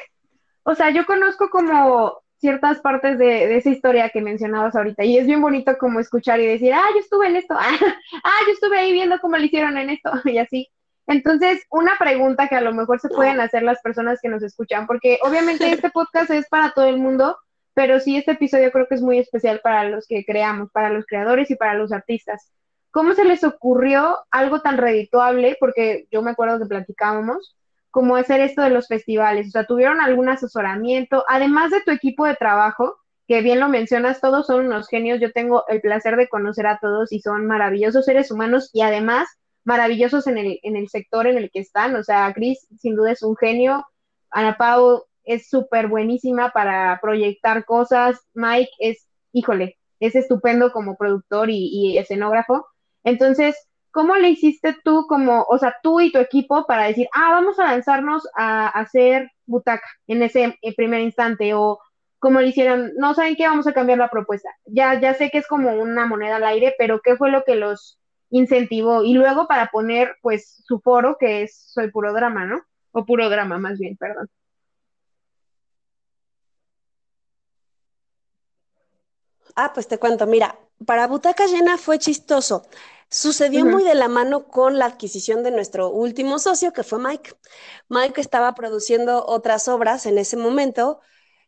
o 0.63 0.75
sea, 0.75 0.91
yo 0.91 1.05
conozco 1.05 1.49
como 1.49 2.21
ciertas 2.37 2.79
partes 2.79 3.17
de, 3.17 3.55
esa 3.55 3.69
historia 3.69 4.09
que 4.09 4.21
mencionabas 4.21 4.75
ahorita 4.75 5.03
y 5.03 5.17
es 5.17 5.27
bien 5.27 5.41
bonito 5.41 5.77
como 5.77 5.99
escuchar 5.99 6.39
y 6.39 6.47
decir, 6.47 6.73
ah, 6.73 6.85
yo 6.93 6.99
estuve 6.99 7.27
en 7.27 7.35
esto, 7.35 7.55
ah, 7.59 8.39
yo 8.47 8.53
estuve 8.53 8.77
ahí 8.77 8.91
viendo 8.91 9.19
cómo 9.19 9.37
lo 9.37 9.43
hicieron 9.43 9.77
en 9.77 9.91
esto 9.91 10.11
y 10.25 10.37
así. 10.37 10.69
Entonces, 11.11 11.65
una 11.69 11.97
pregunta 11.99 12.47
que 12.47 12.55
a 12.55 12.61
lo 12.61 12.73
mejor 12.73 13.01
se 13.01 13.09
pueden 13.09 13.41
hacer 13.41 13.63
las 13.63 13.81
personas 13.81 14.19
que 14.21 14.29
nos 14.29 14.43
escuchan, 14.43 14.87
porque 14.87 15.19
obviamente 15.23 15.69
este 15.69 15.89
podcast 15.93 16.31
es 16.31 16.47
para 16.47 16.71
todo 16.71 16.85
el 16.85 16.99
mundo, 16.99 17.37
pero 17.73 17.99
sí 17.99 18.15
este 18.15 18.31
episodio 18.31 18.71
creo 18.71 18.87
que 18.87 18.95
es 18.95 19.01
muy 19.01 19.17
especial 19.17 19.59
para 19.61 19.83
los 19.83 20.07
que 20.07 20.23
creamos, 20.23 20.71
para 20.71 20.89
los 20.89 21.05
creadores 21.05 21.51
y 21.51 21.55
para 21.55 21.73
los 21.73 21.91
artistas. 21.91 22.49
¿Cómo 22.91 23.13
se 23.13 23.25
les 23.25 23.43
ocurrió 23.43 24.19
algo 24.31 24.61
tan 24.61 24.77
redituable? 24.77 25.57
Porque 25.59 26.07
yo 26.11 26.21
me 26.21 26.31
acuerdo 26.31 26.59
que 26.59 26.65
platicábamos, 26.65 27.57
como 27.89 28.15
hacer 28.15 28.39
esto 28.39 28.61
de 28.61 28.69
los 28.69 28.87
festivales? 28.87 29.47
O 29.47 29.51
sea, 29.51 29.65
¿tuvieron 29.65 29.99
algún 29.99 30.29
asesoramiento? 30.29 31.25
Además 31.27 31.71
de 31.71 31.81
tu 31.81 31.91
equipo 31.91 32.25
de 32.25 32.35
trabajo, 32.35 32.95
que 33.27 33.41
bien 33.41 33.59
lo 33.59 33.67
mencionas, 33.67 34.21
todos 34.21 34.47
son 34.47 34.65
unos 34.67 34.87
genios. 34.87 35.19
Yo 35.19 35.33
tengo 35.33 35.65
el 35.67 35.81
placer 35.81 36.15
de 36.15 36.29
conocer 36.29 36.67
a 36.67 36.79
todos 36.79 37.11
y 37.11 37.19
son 37.19 37.47
maravillosos 37.47 38.05
seres 38.05 38.31
humanos 38.31 38.69
y 38.71 38.81
además 38.81 39.27
maravillosos 39.63 40.27
en 40.27 40.37
el, 40.37 40.59
en 40.63 40.75
el 40.75 40.89
sector 40.89 41.27
en 41.27 41.37
el 41.37 41.51
que 41.51 41.59
están. 41.59 41.95
O 41.95 42.03
sea, 42.03 42.31
Chris 42.33 42.67
sin 42.79 42.95
duda 42.95 43.11
es 43.11 43.23
un 43.23 43.35
genio. 43.35 43.85
Ana 44.29 44.57
Pau 44.57 45.03
es 45.23 45.49
súper 45.49 45.87
buenísima 45.87 46.51
para 46.51 46.99
proyectar 47.01 47.65
cosas. 47.65 48.19
Mike 48.33 48.71
es, 48.79 49.07
híjole, 49.33 49.77
es 49.99 50.15
estupendo 50.15 50.71
como 50.71 50.97
productor 50.97 51.49
y, 51.49 51.69
y 51.71 51.97
escenógrafo. 51.97 52.65
Entonces, 53.03 53.55
¿Cómo 53.91 54.15
le 54.15 54.29
hiciste 54.29 54.75
tú 54.85 55.05
como, 55.07 55.45
o 55.49 55.57
sea, 55.57 55.75
tú 55.83 55.99
y 55.99 56.11
tu 56.11 56.19
equipo 56.19 56.65
para 56.65 56.85
decir, 56.85 57.07
ah, 57.13 57.31
vamos 57.31 57.59
a 57.59 57.65
lanzarnos 57.65 58.25
a, 58.37 58.67
hacer 58.69 59.29
butaca 59.45 59.85
en 60.07 60.23
ese 60.23 60.57
primer 60.77 61.01
instante? 61.01 61.53
O 61.53 61.79
como 62.19 62.39
le 62.39 62.47
hicieron, 62.47 62.91
no 62.95 63.13
saben 63.13 63.35
qué, 63.35 63.47
vamos 63.47 63.67
a 63.67 63.73
cambiar 63.73 63.97
la 63.97 64.09
propuesta. 64.09 64.49
Ya, 64.65 64.99
ya 64.99 65.13
sé 65.13 65.29
que 65.29 65.39
es 65.39 65.47
como 65.47 65.73
una 65.73 66.05
moneda 66.05 66.37
al 66.37 66.45
aire, 66.45 66.73
pero 66.77 67.01
¿qué 67.03 67.17
fue 67.17 67.31
lo 67.31 67.43
que 67.43 67.55
los 67.55 67.99
incentivó? 68.31 69.03
Y 69.03 69.13
luego 69.13 69.47
para 69.47 69.67
poner, 69.67 70.15
pues, 70.21 70.63
su 70.65 70.79
foro, 70.79 71.17
que 71.19 71.43
es 71.43 71.55
Soy 71.67 71.91
Puro 71.91 72.11
Drama, 72.13 72.45
¿no? 72.45 72.61
O 72.91 73.05
Puro 73.05 73.29
Drama, 73.29 73.59
más 73.59 73.77
bien, 73.77 73.95
perdón. 73.97 74.27
Ah, 79.55 79.71
pues 79.73 79.87
te 79.87 79.97
cuento, 79.99 80.25
mira, 80.25 80.57
para 80.85 81.07
Butaca 81.07 81.45
Llena 81.45 81.77
fue 81.77 81.99
chistoso. 81.99 82.65
Sucedió 83.09 83.65
muy 83.65 83.83
de 83.83 83.93
la 83.93 84.07
mano 84.07 84.47
con 84.47 84.79
la 84.79 84.85
adquisición 84.85 85.43
de 85.43 85.51
nuestro 85.51 85.89
último 85.89 86.39
socio, 86.39 86.71
que 86.71 86.83
fue 86.83 86.97
Mike. 86.97 87.33
Mike 87.89 88.21
estaba 88.21 88.55
produciendo 88.55 89.25
otras 89.25 89.67
obras 89.67 90.05
en 90.05 90.17
ese 90.17 90.37
momento 90.37 91.01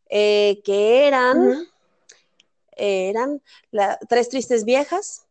eh, 0.09 0.61
que 0.65 1.07
eran, 1.07 1.69
eran 2.75 3.41
Tres 4.09 4.27
Tristes 4.27 4.65
Viejas, 4.65 5.25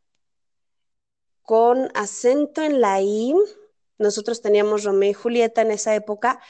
con 1.42 1.90
acento 1.94 2.62
en 2.62 2.80
la 2.80 3.00
I. 3.00 3.34
Nosotros 3.98 4.42
teníamos 4.42 4.84
Romeo 4.84 5.10
y 5.10 5.14
Julieta 5.14 5.62
en 5.62 5.70
esa 5.70 5.94
época. 5.94 6.40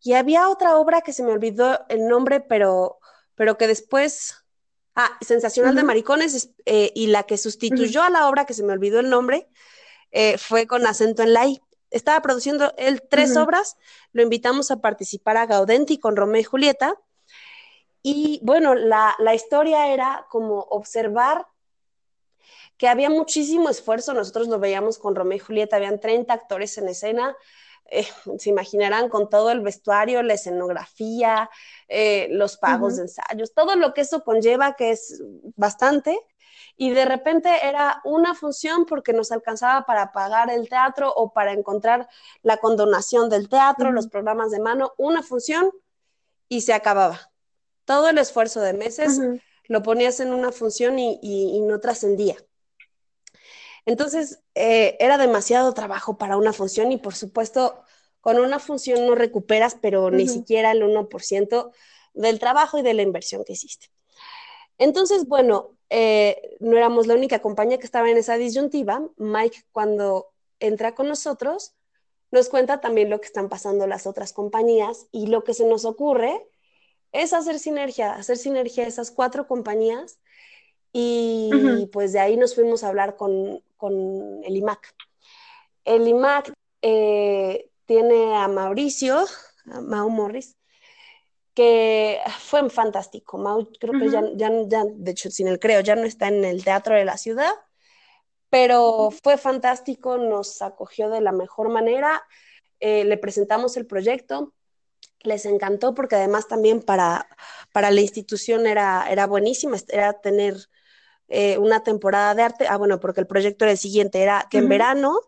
Y 0.00 0.14
había 0.14 0.48
otra 0.48 0.76
obra 0.76 1.00
que 1.00 1.12
se 1.12 1.22
me 1.22 1.32
olvidó 1.32 1.80
el 1.88 2.08
nombre, 2.08 2.40
pero, 2.40 2.98
pero 3.34 3.56
que 3.56 3.66
después 3.66 4.42
Ah, 4.94 5.10
Sensacional 5.22 5.74
de 5.74 5.84
Maricones, 5.84 6.50
eh, 6.66 6.92
y 6.94 7.06
la 7.06 7.22
que 7.22 7.38
sustituyó 7.38 8.02
a 8.02 8.10
la 8.10 8.28
obra, 8.28 8.44
que 8.44 8.52
se 8.52 8.62
me 8.62 8.74
olvidó 8.74 9.00
el 9.00 9.08
nombre, 9.08 9.48
eh, 10.10 10.36
fue 10.36 10.66
con 10.66 10.86
acento 10.86 11.22
en 11.22 11.32
la 11.32 11.46
I. 11.46 11.62
Estaba 11.90 12.20
produciendo 12.20 12.74
él 12.76 13.02
tres 13.08 13.36
obras, 13.36 13.76
lo 14.12 14.22
invitamos 14.22 14.70
a 14.70 14.80
participar 14.80 15.38
a 15.38 15.46
Gaudenti 15.46 15.98
con 15.98 16.16
Romeo 16.16 16.40
y 16.40 16.44
Julieta. 16.44 16.94
Y 18.02 18.40
bueno, 18.42 18.74
la, 18.74 19.14
la 19.18 19.34
historia 19.34 19.88
era 19.88 20.26
como 20.28 20.60
observar 20.60 21.46
que 22.82 22.88
había 22.88 23.10
muchísimo 23.10 23.70
esfuerzo, 23.70 24.12
nosotros 24.12 24.48
lo 24.48 24.58
veíamos 24.58 24.98
con 24.98 25.14
Romeo 25.14 25.36
y 25.36 25.38
Julieta, 25.38 25.76
habían 25.76 26.00
30 26.00 26.34
actores 26.34 26.76
en 26.78 26.88
escena, 26.88 27.36
eh, 27.88 28.08
se 28.38 28.50
imaginarán 28.50 29.08
con 29.08 29.30
todo 29.30 29.52
el 29.52 29.60
vestuario, 29.60 30.20
la 30.24 30.34
escenografía, 30.34 31.48
eh, 31.86 32.26
los 32.32 32.56
pagos 32.56 32.96
de 32.96 33.02
ensayos, 33.02 33.54
todo 33.54 33.76
lo 33.76 33.94
que 33.94 34.00
eso 34.00 34.24
conlleva, 34.24 34.74
que 34.74 34.90
es 34.90 35.22
bastante. 35.54 36.18
Y 36.76 36.90
de 36.90 37.04
repente 37.04 37.50
era 37.62 38.00
una 38.02 38.34
función 38.34 38.84
porque 38.84 39.12
nos 39.12 39.30
alcanzaba 39.30 39.86
para 39.86 40.10
pagar 40.10 40.50
el 40.50 40.68
teatro 40.68 41.14
o 41.14 41.32
para 41.32 41.52
encontrar 41.52 42.08
la 42.42 42.56
condonación 42.56 43.30
del 43.30 43.48
teatro, 43.48 43.92
los 43.92 44.08
programas 44.08 44.50
de 44.50 44.58
mano, 44.58 44.92
una 44.96 45.22
función 45.22 45.70
y 46.48 46.62
se 46.62 46.72
acababa. 46.72 47.30
Todo 47.84 48.08
el 48.08 48.18
esfuerzo 48.18 48.60
de 48.60 48.72
meses 48.72 49.20
lo 49.68 49.84
ponías 49.84 50.18
en 50.18 50.32
una 50.32 50.50
función 50.50 50.98
y, 50.98 51.60
no 51.60 51.78
trascendía. 51.78 52.34
Entonces, 53.84 54.40
eh, 54.54 54.96
era 55.00 55.18
demasiado 55.18 55.72
trabajo 55.74 56.16
para 56.16 56.36
una 56.36 56.52
función 56.52 56.92
y 56.92 56.98
por 56.98 57.14
supuesto, 57.14 57.82
con 58.20 58.38
una 58.38 58.58
función 58.58 59.06
no 59.06 59.14
recuperas, 59.14 59.76
pero 59.80 60.10
ni 60.10 60.28
siquiera 60.28 60.70
el 60.70 60.82
1% 60.82 61.72
del 62.14 62.38
trabajo 62.38 62.78
y 62.78 62.82
de 62.82 62.94
la 62.94 63.02
inversión 63.02 63.44
que 63.44 63.54
hiciste. 63.54 63.88
Entonces, 64.78 65.26
bueno, 65.26 65.76
eh, 65.90 66.56
no 66.60 66.76
éramos 66.76 67.06
la 67.06 67.14
única 67.14 67.40
compañía 67.40 67.78
que 67.78 67.86
estaba 67.86 68.10
en 68.10 68.16
esa 68.16 68.36
disyuntiva. 68.36 69.02
Mike, 69.16 69.64
cuando 69.72 70.32
entra 70.60 70.94
con 70.94 71.08
nosotros, 71.08 71.74
nos 72.30 72.48
cuenta 72.48 72.80
también 72.80 73.10
lo 73.10 73.20
que 73.20 73.26
están 73.26 73.48
pasando 73.48 73.86
las 73.86 74.06
otras 74.06 74.32
compañías 74.32 75.06
y 75.10 75.26
lo 75.26 75.44
que 75.44 75.54
se 75.54 75.66
nos 75.66 75.84
ocurre 75.84 76.48
es 77.12 77.32
hacer 77.32 77.58
sinergia, 77.58 78.12
hacer 78.14 78.38
sinergia 78.38 78.86
esas 78.86 79.10
cuatro 79.10 79.46
compañías 79.46 80.18
y 80.92 81.88
pues 81.92 82.12
de 82.12 82.20
ahí 82.20 82.36
nos 82.36 82.54
fuimos 82.54 82.84
a 82.84 82.88
hablar 82.88 83.16
con, 83.16 83.62
el 83.88 84.56
IMAC. 84.56 84.94
El 85.84 86.06
IMAC 86.06 86.52
eh, 86.82 87.70
tiene 87.86 88.36
a 88.36 88.48
Mauricio, 88.48 89.24
a 89.70 89.80
Mau 89.80 90.08
Morris, 90.10 90.56
que 91.54 92.20
fue 92.38 92.68
fantástico. 92.70 93.38
Mau 93.38 93.68
creo 93.78 93.98
que 93.98 94.10
ya, 94.10 94.22
ya, 94.36 94.84
de 94.84 95.10
hecho, 95.10 95.30
sin 95.30 95.48
el 95.48 95.58
creo, 95.58 95.80
ya 95.80 95.96
no 95.96 96.04
está 96.04 96.28
en 96.28 96.44
el 96.44 96.64
Teatro 96.64 96.94
de 96.94 97.04
la 97.04 97.18
Ciudad, 97.18 97.52
pero 98.50 99.10
fue 99.22 99.38
fantástico, 99.38 100.18
nos 100.18 100.62
acogió 100.62 101.08
de 101.08 101.20
la 101.20 101.32
mejor 101.32 101.68
manera, 101.68 102.22
eh, 102.80 103.04
le 103.04 103.16
presentamos 103.16 103.76
el 103.76 103.86
proyecto, 103.86 104.52
les 105.20 105.46
encantó 105.46 105.94
porque 105.94 106.16
además 106.16 106.48
también 106.48 106.82
para, 106.82 107.28
para 107.72 107.90
la 107.90 108.00
institución 108.00 108.66
era, 108.66 109.06
era 109.10 109.26
buenísima, 109.26 109.76
era 109.88 110.14
tener 110.14 110.56
eh, 111.34 111.56
una 111.56 111.82
temporada 111.82 112.34
de 112.34 112.42
arte. 112.42 112.66
Ah, 112.68 112.76
bueno, 112.76 113.00
porque 113.00 113.20
el 113.20 113.26
proyecto 113.26 113.64
era 113.64 113.72
el 113.72 113.78
siguiente, 113.78 114.22
era 114.22 114.46
que 114.50 114.58
en 114.58 114.68
verano 114.68 115.18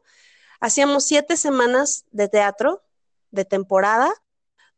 hacíamos 0.61 1.05
siete 1.07 1.39
semanas 1.39 2.05
de 2.11 2.29
teatro 2.29 2.83
de 3.31 3.47
temporada, 3.47 4.13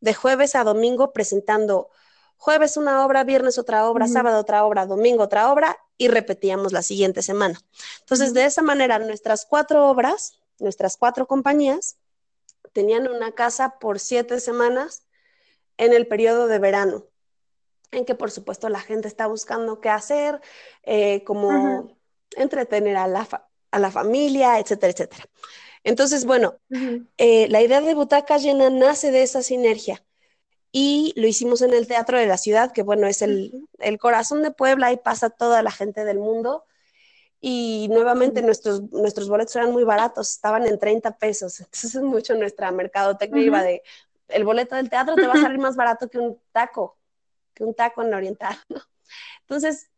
de 0.01 0.15
jueves 0.15 0.55
a 0.55 0.63
domingo 0.63 1.13
presentando 1.13 1.91
jueves 2.37 2.77
una 2.77 3.05
obra, 3.05 3.25
viernes 3.25 3.59
otra 3.59 3.91
obra, 3.91 4.07
sábado 4.07 4.39
otra 4.39 4.65
obra, 4.65 4.87
domingo 4.87 5.25
otra 5.25 5.51
obra 5.51 5.77
y 5.99 6.07
repetíamos 6.07 6.73
la 6.73 6.83
siguiente 6.83 7.23
semana. 7.23 7.61
Entonces, 8.01 8.33
de 8.33 8.45
esa 8.45 8.63
manera, 8.63 9.01
nuestras 9.01 9.47
cuatro 9.47 9.91
obras, 9.91 10.39
nuestras 10.61 10.97
cuatro 10.97 11.27
compañías, 11.27 11.97
tenían 12.73 13.09
una 13.09 13.33
casa 13.33 13.81
por 13.81 13.99
siete 13.99 14.39
semanas 14.39 15.03
en 15.77 15.93
el 15.93 16.07
periodo 16.07 16.47
de 16.47 16.61
verano, 16.61 17.07
en 17.91 18.05
que 18.05 18.15
por 18.15 18.31
supuesto 18.31 18.69
la 18.69 18.81
gente 18.81 19.09
está 19.09 19.27
buscando 19.27 19.81
qué 19.81 19.89
hacer, 19.89 20.41
eh, 20.83 21.25
como 21.25 21.97
entretener 22.37 22.97
a 22.97 23.07
la, 23.07 23.49
a 23.71 23.79
la 23.79 23.91
familia, 23.91 24.59
etcétera, 24.59 24.93
etcétera. 24.93 25.25
Entonces, 25.85 26.25
bueno, 26.25 26.57
eh, 27.17 27.47
la 27.49 27.63
idea 27.63 27.81
de 27.81 27.95
Butaca 27.95 28.39
Llena 28.39 28.71
nace 28.71 29.13
de 29.13 29.23
esa 29.23 29.43
sinergia 29.43 30.05
y 30.73 31.13
lo 31.17 31.29
hicimos 31.29 31.63
en 31.63 31.73
el 31.73 31.87
Teatro 31.87 32.19
de 32.19 32.27
la 32.27 32.37
Ciudad, 32.37 32.73
que 32.73 32.83
bueno, 32.83 33.07
es 33.07 33.23
el, 33.23 33.69
el 33.79 33.99
corazón 33.99 34.43
de 34.43 34.51
Puebla, 34.51 34.93
y 34.93 34.97
pasa 34.97 35.31
toda 35.31 35.63
la 35.63 35.71
gente 35.71 36.05
del 36.05 36.19
mundo. 36.19 36.65
Y 37.41 37.87
nuevamente 37.91 38.43
nuestros, 38.43 38.83
nuestros 38.91 39.29
boletos 39.29 39.55
eran 39.55 39.71
muy 39.71 39.85
baratos, 39.85 40.31
estaban 40.31 40.67
en 40.67 40.79
30 40.79 41.19
pesos. 41.19 41.61
Entonces 41.61 41.95
es 41.95 42.03
mucho 42.03 42.35
nuestra 42.35 42.73
mercadotecnia 42.73 43.63
de 43.63 43.83
el 44.29 44.45
boleto 44.45 44.75
del 44.77 44.91
teatro 44.91 45.15
te 45.15 45.27
va 45.27 45.35
a 45.35 45.41
salir 45.41 45.59
más 45.59 45.77
barato 45.77 46.09
que 46.09 46.19
un 46.19 46.39
taco, 46.53 46.99
que 47.57 47.65
un 47.65 47.75
taco 47.75 48.03
en 48.03 48.13
la 48.13 48.19
oriental, 48.19 48.57
¿no? 48.69 48.81
Entonces, 49.41 49.91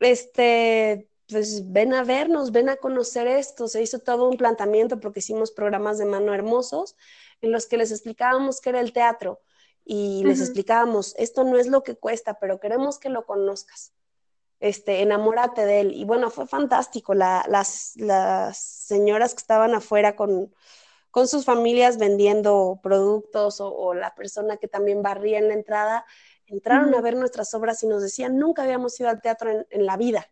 este, 0.00 1.10
pues 1.28 1.70
ven 1.72 1.92
a 1.92 2.04
vernos, 2.04 2.52
ven 2.52 2.68
a 2.68 2.76
conocer 2.76 3.26
esto. 3.26 3.68
Se 3.68 3.82
hizo 3.82 3.98
todo 3.98 4.28
un 4.28 4.36
planteamiento 4.36 5.00
porque 5.00 5.18
hicimos 5.18 5.50
programas 5.50 5.98
de 5.98 6.06
mano 6.06 6.32
hermosos 6.32 6.96
en 7.42 7.52
los 7.52 7.66
que 7.66 7.76
les 7.76 7.90
explicábamos 7.90 8.60
qué 8.60 8.70
era 8.70 8.80
el 8.80 8.92
teatro 8.92 9.40
y 9.84 10.22
les 10.24 10.40
explicábamos, 10.40 11.14
esto 11.18 11.44
no 11.44 11.58
es 11.58 11.66
lo 11.66 11.82
que 11.82 11.94
cuesta, 11.94 12.38
pero 12.38 12.58
queremos 12.58 12.98
que 12.98 13.10
lo 13.10 13.26
conozcas. 13.26 13.92
Este, 14.60 15.02
enamórate 15.02 15.66
de 15.66 15.80
él. 15.80 15.92
Y 15.92 16.04
bueno, 16.04 16.30
fue 16.30 16.46
fantástico. 16.46 17.12
las, 17.12 17.92
las 17.96 18.56
señoras 18.56 19.34
que 19.34 19.40
estaban 19.40 19.74
afuera 19.74 20.16
con, 20.16 20.54
con 21.14 21.28
sus 21.28 21.44
familias 21.44 21.96
vendiendo 21.96 22.80
productos 22.82 23.60
o, 23.60 23.94
la 23.94 24.16
persona 24.16 24.56
que 24.56 24.66
también 24.66 25.00
barría 25.00 25.38
en 25.38 25.46
la 25.46 25.54
entrada, 25.54 26.06
entraron 26.46 26.94
a 26.94 27.00
ver 27.00 27.16
nuestras 27.16 27.54
obras 27.54 27.82
y 27.82 27.86
nos 27.86 28.02
decían, 28.02 28.38
nunca 28.38 28.62
habíamos 28.62 28.98
ido 29.00 29.08
al 29.08 29.20
teatro 29.20 29.66
en, 29.68 29.86
la 29.86 29.96
vida. 29.96 30.30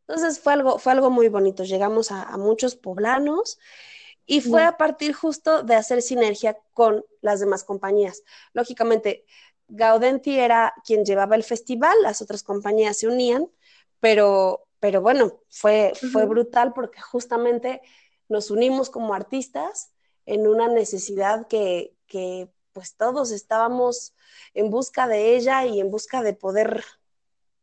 Entonces 0.00 0.40
fue 0.40 0.52
algo, 0.54 0.78
fue 0.78 0.92
algo 0.92 1.10
muy 1.10 1.28
bonito. 1.28 1.64
Llegamos 1.64 2.10
a, 2.10 2.36
muchos 2.36 2.76
poblanos 2.76 3.58
y 4.26 4.40
fue 4.40 4.64
a 4.64 4.76
partir 4.76 5.12
justo 5.14 5.62
de 5.62 5.74
hacer 5.74 6.02
sinergia 6.02 6.58
con 6.72 7.04
las 7.20 7.40
demás 7.40 7.64
compañías. 7.64 8.22
Lógicamente, 8.52 9.24
Gaudenti 9.68 10.38
era 10.38 10.74
quien 10.84 11.04
llevaba 11.04 11.36
el 11.36 11.44
festival, 11.44 11.96
las 12.02 12.22
otras 12.22 12.42
compañías 12.42 12.98
se 12.98 13.06
unían, 13.06 13.50
pero, 14.00 14.66
pero 14.80 15.00
bueno, 15.00 15.40
fue, 15.48 15.92
fue 16.12 16.26
brutal 16.26 16.72
porque 16.72 17.00
justamente 17.00 17.80
nos 18.28 18.50
unimos 18.50 18.90
como 18.90 19.14
artistas 19.14 19.92
en 20.26 20.46
una 20.46 20.68
necesidad 20.68 21.46
que, 21.48 21.94
pues 22.72 22.96
todos 22.96 23.30
estábamos 23.30 24.14
en 24.54 24.70
busca 24.70 25.06
de 25.06 25.36
ella 25.36 25.64
y 25.66 25.80
en 25.80 25.90
busca 25.90 26.22
de 26.22 26.34
poder, 26.34 26.84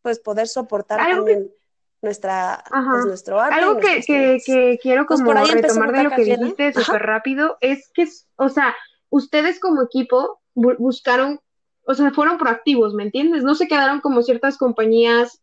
pues 0.01 0.19
poder 0.19 0.47
soportar 0.47 0.99
también 0.99 1.51
nuestra, 2.01 2.63
pues, 2.69 3.05
nuestro 3.05 3.39
arte. 3.39 3.55
Algo 3.55 3.79
que, 3.79 4.01
que, 4.45 4.79
quiero 4.81 5.05
pues, 5.07 5.21
como 5.21 5.33
retomar 5.33 5.91
de 5.91 6.03
lo 6.03 6.11
que 6.11 6.23
dijiste 6.23 6.73
súper 6.73 7.01
rápido 7.01 7.57
es 7.61 7.89
que, 7.93 8.07
o 8.35 8.49
sea, 8.49 8.75
ustedes 9.09 9.59
como 9.59 9.83
equipo 9.83 10.41
buscaron, 10.53 11.39
o 11.85 11.93
sea, 11.93 12.11
fueron 12.11 12.37
proactivos, 12.37 12.93
¿me 12.93 13.03
entiendes? 13.03 13.43
No 13.43 13.55
se 13.55 13.67
quedaron 13.67 14.01
como 14.01 14.21
ciertas 14.21 14.57
compañías 14.57 15.41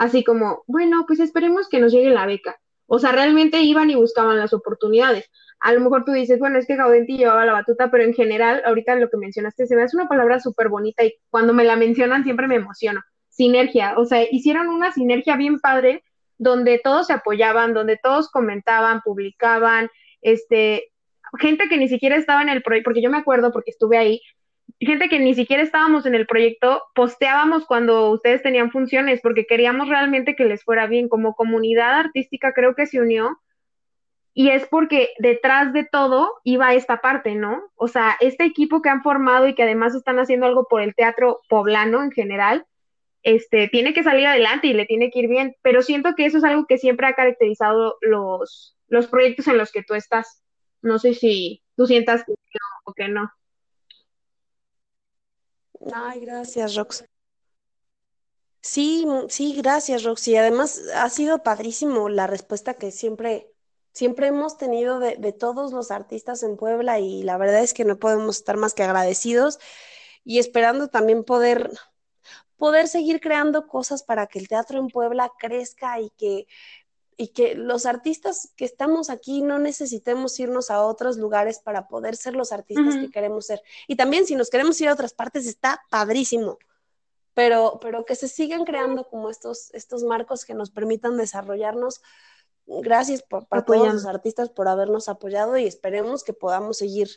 así 0.00 0.24
como, 0.24 0.64
bueno, 0.66 1.04
pues 1.06 1.20
esperemos 1.20 1.68
que 1.68 1.78
nos 1.78 1.92
llegue 1.92 2.08
la 2.08 2.24
beca. 2.24 2.58
O 2.86 2.98
sea, 2.98 3.12
realmente 3.12 3.60
iban 3.60 3.90
y 3.90 3.94
buscaban 3.94 4.38
las 4.38 4.54
oportunidades. 4.54 5.30
A 5.60 5.72
lo 5.72 5.80
mejor 5.80 6.04
tú 6.04 6.12
dices, 6.12 6.38
bueno, 6.38 6.58
es 6.58 6.66
que 6.66 6.76
Gaudenti 6.76 7.18
llevaba 7.18 7.44
la 7.44 7.52
batuta, 7.52 7.90
pero 7.90 8.04
en 8.04 8.14
general, 8.14 8.62
ahorita 8.64 8.94
lo 8.96 9.10
que 9.10 9.16
mencionaste, 9.18 9.66
se 9.66 9.76
me 9.76 9.82
hace 9.82 9.96
una 9.96 10.08
palabra 10.08 10.40
súper 10.40 10.68
bonita 10.68 11.04
y 11.04 11.14
cuando 11.28 11.52
me 11.52 11.64
la 11.64 11.76
mencionan 11.76 12.24
siempre 12.24 12.48
me 12.48 12.56
emociono. 12.56 13.02
Sinergia, 13.28 13.94
o 13.98 14.04
sea, 14.04 14.22
hicieron 14.30 14.68
una 14.68 14.92
sinergia 14.92 15.36
bien 15.36 15.60
padre 15.60 16.02
donde 16.38 16.80
todos 16.82 17.06
se 17.06 17.12
apoyaban, 17.12 17.74
donde 17.74 17.98
todos 18.02 18.30
comentaban, 18.30 19.02
publicaban, 19.02 19.90
este, 20.22 20.90
gente 21.38 21.68
que 21.68 21.76
ni 21.76 21.88
siquiera 21.88 22.16
estaba 22.16 22.42
en 22.42 22.48
el 22.48 22.62
proyecto, 22.62 22.88
porque 22.88 23.02
yo 23.02 23.10
me 23.10 23.18
acuerdo 23.18 23.52
porque 23.52 23.70
estuve 23.70 23.98
ahí, 23.98 24.22
gente 24.80 25.08
que 25.08 25.18
ni 25.18 25.34
siquiera 25.34 25.62
estábamos 25.62 26.06
en 26.06 26.14
el 26.14 26.26
proyecto, 26.26 26.82
posteábamos 26.94 27.66
cuando 27.66 28.10
ustedes 28.10 28.42
tenían 28.42 28.70
funciones 28.70 29.20
porque 29.22 29.46
queríamos 29.46 29.88
realmente 29.88 30.34
que 30.34 30.44
les 30.44 30.64
fuera 30.64 30.86
bien. 30.86 31.08
Como 31.08 31.34
comunidad 31.34 31.98
artística 31.98 32.52
creo 32.52 32.74
que 32.74 32.86
se 32.86 33.00
unió 33.00 33.38
y 34.32 34.50
es 34.50 34.66
porque 34.66 35.10
detrás 35.18 35.72
de 35.72 35.84
todo 35.84 36.40
iba 36.44 36.74
esta 36.74 37.00
parte, 37.00 37.34
¿no? 37.34 37.62
O 37.76 37.88
sea, 37.88 38.16
este 38.20 38.44
equipo 38.44 38.82
que 38.82 38.88
han 38.88 39.02
formado 39.02 39.48
y 39.48 39.54
que 39.54 39.64
además 39.64 39.94
están 39.94 40.18
haciendo 40.18 40.46
algo 40.46 40.66
por 40.68 40.82
el 40.82 40.94
teatro 40.94 41.40
poblano 41.48 42.02
en 42.02 42.12
general, 42.12 42.66
este, 43.22 43.68
tiene 43.68 43.92
que 43.92 44.02
salir 44.02 44.26
adelante 44.26 44.68
y 44.68 44.72
le 44.72 44.86
tiene 44.86 45.10
que 45.10 45.20
ir 45.20 45.28
bien, 45.28 45.56
pero 45.62 45.82
siento 45.82 46.14
que 46.16 46.26
eso 46.26 46.38
es 46.38 46.44
algo 46.44 46.66
que 46.66 46.78
siempre 46.78 47.06
ha 47.06 47.14
caracterizado 47.14 47.96
los, 48.00 48.76
los 48.88 49.06
proyectos 49.08 49.48
en 49.48 49.58
los 49.58 49.72
que 49.72 49.82
tú 49.82 49.94
estás. 49.94 50.42
No 50.82 50.98
sé 50.98 51.14
si 51.14 51.62
tú 51.76 51.86
sientas 51.86 52.24
que 52.24 52.32
o 52.84 52.94
que 52.94 53.08
no. 53.08 53.30
Ay, 55.92 56.20
gracias, 56.20 56.76
Rox. 56.76 57.04
Sí, 58.62 59.06
sí, 59.28 59.54
gracias, 59.56 60.04
Roxy. 60.04 60.36
Además, 60.36 60.82
ha 60.94 61.08
sido 61.08 61.42
padrísimo 61.42 62.08
la 62.08 62.26
respuesta 62.26 62.74
que 62.74 62.90
siempre, 62.90 63.50
siempre 63.92 64.28
hemos 64.28 64.56
tenido 64.56 64.98
de, 64.98 65.16
de 65.16 65.32
todos 65.32 65.72
los 65.72 65.90
artistas 65.90 66.42
en 66.42 66.56
Puebla 66.56 66.98
y 67.00 67.22
la 67.22 67.36
verdad 67.36 67.62
es 67.62 67.74
que 67.74 67.84
no 67.84 67.98
podemos 67.98 68.36
estar 68.36 68.56
más 68.56 68.74
que 68.74 68.82
agradecidos 68.82 69.58
y 70.24 70.38
esperando 70.38 70.88
también 70.88 71.24
poder, 71.24 71.70
poder 72.56 72.88
seguir 72.88 73.20
creando 73.20 73.66
cosas 73.66 74.02
para 74.02 74.26
que 74.26 74.38
el 74.38 74.48
teatro 74.48 74.78
en 74.78 74.88
Puebla 74.88 75.32
crezca 75.38 76.00
y 76.00 76.10
que 76.10 76.46
y 77.20 77.28
que 77.28 77.54
los 77.54 77.84
artistas 77.84 78.50
que 78.56 78.64
estamos 78.64 79.10
aquí 79.10 79.42
no 79.42 79.58
necesitemos 79.58 80.40
irnos 80.40 80.70
a 80.70 80.82
otros 80.82 81.18
lugares 81.18 81.58
para 81.58 81.86
poder 81.86 82.16
ser 82.16 82.34
los 82.34 82.50
artistas 82.50 82.96
que 82.96 83.10
queremos 83.10 83.44
ser. 83.44 83.60
Y 83.86 83.96
también 83.96 84.24
si 84.24 84.34
nos 84.36 84.48
queremos 84.48 84.80
ir 84.80 84.88
a 84.88 84.94
otras 84.94 85.12
partes 85.12 85.46
está 85.46 85.82
padrísimo, 85.90 86.58
pero, 87.34 87.78
pero 87.82 88.06
que 88.06 88.14
se 88.14 88.26
sigan 88.26 88.64
creando 88.64 89.06
como 89.06 89.28
estos, 89.28 89.68
estos 89.74 90.02
marcos 90.02 90.46
que 90.46 90.54
nos 90.54 90.70
permitan 90.70 91.18
desarrollarnos. 91.18 92.00
Gracias 92.82 93.22
por, 93.22 93.46
para 93.46 93.64
todos 93.64 93.92
los 93.92 94.06
artistas 94.06 94.48
por 94.48 94.68
habernos 94.68 95.08
apoyado 95.08 95.58
y 95.58 95.66
esperemos 95.66 96.22
que 96.22 96.32
podamos 96.32 96.78
seguir 96.78 97.08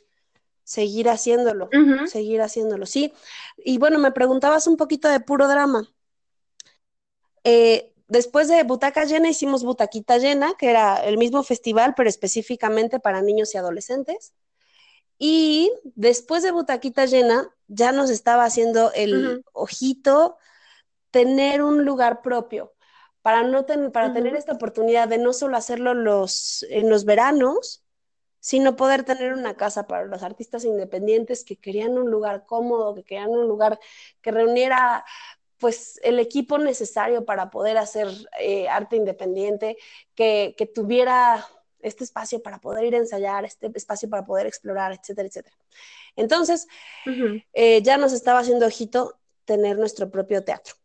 seguir 0.63 1.09
haciéndolo, 1.09 1.69
seguir 2.07 2.41
haciéndolo, 2.41 2.85
sí. 2.85 3.13
Y 3.57 3.77
bueno, 3.77 3.99
me 3.99 4.11
preguntabas 4.11 4.65
un 4.67 4.77
poquito 4.77 5.09
de 5.09 5.19
puro 5.19 5.47
drama. 5.47 5.89
Eh, 7.43 7.93
después 8.07 8.47
de 8.47 8.63
Butaca 8.63 9.03
Llena 9.05 9.29
hicimos 9.29 9.63
Butaquita 9.63 10.17
Llena, 10.17 10.53
que 10.57 10.69
era 10.69 11.03
el 11.03 11.17
mismo 11.17 11.43
festival, 11.43 11.93
pero 11.95 12.09
específicamente 12.09 12.99
para 12.99 13.21
niños 13.21 13.53
y 13.53 13.57
adolescentes. 13.57 14.33
Y 15.19 15.71
después 15.95 16.43
de 16.43 16.51
Butaquita 16.51 17.05
Llena, 17.05 17.53
ya 17.67 17.91
nos 17.91 18.09
estaba 18.09 18.45
haciendo 18.45 18.91
el 18.93 19.43
ojito 19.51 20.37
tener 21.11 21.61
un 21.61 21.85
lugar 21.85 22.21
propio, 22.21 22.72
para, 23.23 23.41
no 23.43 23.65
para 23.91 24.13
tener 24.13 24.35
esta 24.35 24.53
oportunidad 24.53 25.07
de 25.07 25.17
no 25.17 25.33
solo 25.33 25.57
hacerlo 25.57 25.93
los, 25.95 26.63
en 26.69 26.89
los 26.89 27.05
veranos, 27.05 27.83
sino 28.41 28.75
poder 28.75 29.03
tener 29.03 29.33
una 29.33 29.55
casa 29.55 29.87
para 29.87 30.03
los 30.03 30.21
artistas 30.21 30.65
independientes 30.65 31.45
que 31.45 31.55
querían 31.55 31.97
un 31.97 32.11
lugar 32.11 32.45
cómodo, 32.45 32.93
que 32.93 33.03
querían 33.03 33.29
un 33.29 33.47
lugar 33.47 33.79
que 34.21 34.31
reuniera 34.31 35.05
pues 35.57 35.97
el 36.03 36.19
equipo 36.19 36.57
necesario 36.57 37.23
para 37.23 37.49
poder 37.49 37.77
hacer 37.77 38.09
eh, 38.41 38.67
arte 38.67 38.97
independiente, 38.97 39.77
que, 40.13 40.53
tuviera 40.75 41.47
este 41.79 42.03
espacio 42.03 42.43
para 42.43 42.59
poder 42.59 42.83
ir 42.83 42.95
a 42.95 42.97
ensayar, 42.97 43.45
este 43.45 43.71
espacio 43.73 44.09
para 44.09 44.25
poder 44.25 44.45
explorar, 44.45 44.91
etcétera, 44.91 45.29
etcétera. 45.29 45.55
Entonces, 46.17 46.67
eh, 47.53 47.81
ya 47.81 47.95
nos 47.95 48.11
estaba 48.11 48.39
haciendo 48.39 48.65
ojito 48.65 49.17
tener 49.45 49.77
nuestro 49.79 50.11
propio 50.11 50.43
teatro. 50.43 50.75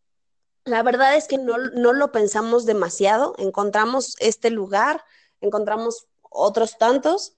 La 0.68 0.83
verdad 0.83 1.16
es 1.16 1.26
que 1.26 1.38
no, 1.38 1.57
no 1.57 1.92
lo 1.92 2.12
pensamos 2.12 2.66
demasiado, 2.66 3.35
encontramos 3.38 4.16
este 4.20 4.50
lugar, 4.50 5.02
encontramos 5.40 6.07
otros 6.31 6.76
tantos 6.76 7.37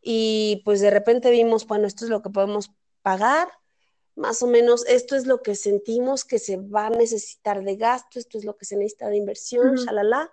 y 0.00 0.62
pues 0.64 0.80
de 0.80 0.90
repente 0.90 1.30
vimos, 1.30 1.66
bueno, 1.66 1.86
esto 1.86 2.04
es 2.04 2.10
lo 2.10 2.22
que 2.22 2.30
podemos 2.30 2.70
pagar, 3.02 3.48
más 4.14 4.42
o 4.42 4.46
menos 4.46 4.86
esto 4.86 5.16
es 5.16 5.26
lo 5.26 5.42
que 5.42 5.54
sentimos 5.54 6.24
que 6.24 6.38
se 6.38 6.58
va 6.58 6.86
a 6.86 6.90
necesitar 6.90 7.62
de 7.64 7.76
gasto, 7.76 8.18
esto 8.18 8.38
es 8.38 8.44
lo 8.44 8.56
que 8.56 8.66
se 8.66 8.76
necesita 8.76 9.08
de 9.08 9.16
inversión, 9.16 9.74
shalala. 9.76 10.30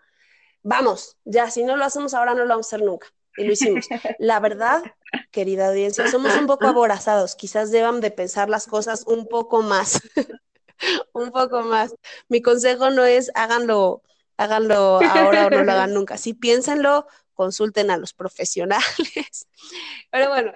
Vamos, 0.62 1.18
ya, 1.24 1.50
si 1.50 1.64
no 1.64 1.76
lo 1.76 1.86
hacemos 1.86 2.14
ahora, 2.14 2.34
no 2.34 2.44
lo 2.44 2.50
vamos 2.50 2.68
a 2.68 2.76
hacer 2.76 2.86
nunca. 2.86 3.08
Y 3.38 3.46
lo 3.46 3.54
hicimos. 3.54 3.88
La 4.20 4.40
verdad, 4.40 4.84
querida 5.32 5.70
audiencia, 5.70 6.08
somos 6.10 6.36
un 6.36 6.48
poco 6.48 6.68
aborazados. 6.68 7.36
Quizás 7.36 7.72
deban 7.72 8.02
de 8.02 8.12
pensar 8.12 8.50
las 8.50 8.68
cosas 8.68 9.04
un 9.08 9.28
poco 9.28 9.62
más. 9.62 10.02
un 11.14 11.32
poco 11.32 11.62
más. 11.62 11.94
Mi 12.30 12.42
consejo 12.42 12.90
no 12.90 13.06
es 13.06 13.32
háganlo, 13.36 14.04
háganlo 14.38 15.00
ahora 15.02 15.48
o 15.48 15.50
no 15.50 15.64
lo 15.64 15.72
hagan 15.72 15.94
nunca. 15.96 16.18
Sí, 16.18 16.34
piénsenlo, 16.34 17.08
consulten 17.34 17.92
a 17.92 17.98
los 17.98 18.14
profesionales. 18.14 19.48
Pero 20.12 20.30
bueno, 20.30 20.54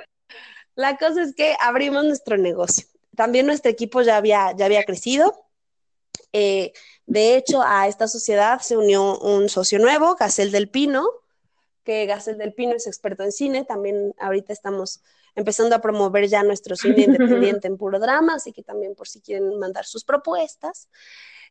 la 0.75 0.97
cosa 0.97 1.23
es 1.23 1.35
que 1.35 1.55
abrimos 1.59 2.03
nuestro 2.05 2.37
negocio 2.37 2.91
también 3.15 3.45
nuestro 3.45 3.71
equipo 3.71 4.01
ya 4.01 4.17
había, 4.17 4.53
ya 4.55 4.65
había 4.65 4.83
crecido. 4.83 5.47
Eh, 6.33 6.73
de 7.05 7.35
hecho, 7.35 7.61
a 7.61 7.87
esta 7.87 8.07
sociedad 8.07 8.59
se 8.61 8.77
unió 8.77 9.19
un 9.19 9.49
socio 9.49 9.79
nuevo, 9.79 10.15
Gacel 10.15 10.51
del 10.51 10.69
Pino, 10.69 11.07
que 11.83 12.05
Gacel 12.05 12.37
del 12.37 12.53
Pino 12.53 12.73
es 12.73 12.87
experto 12.87 13.23
en 13.23 13.31
cine. 13.31 13.65
También 13.65 14.13
ahorita 14.19 14.53
estamos 14.53 15.01
empezando 15.35 15.75
a 15.75 15.81
promover 15.81 16.27
ya 16.27 16.43
nuestro 16.43 16.75
cine 16.75 17.03
independiente 17.07 17.67
en 17.67 17.77
puro 17.77 17.99
drama, 17.99 18.35
así 18.35 18.51
que 18.51 18.63
también 18.63 18.95
por 18.95 19.07
si 19.07 19.21
quieren 19.21 19.57
mandar 19.59 19.85
sus 19.85 20.03
propuestas. 20.03 20.89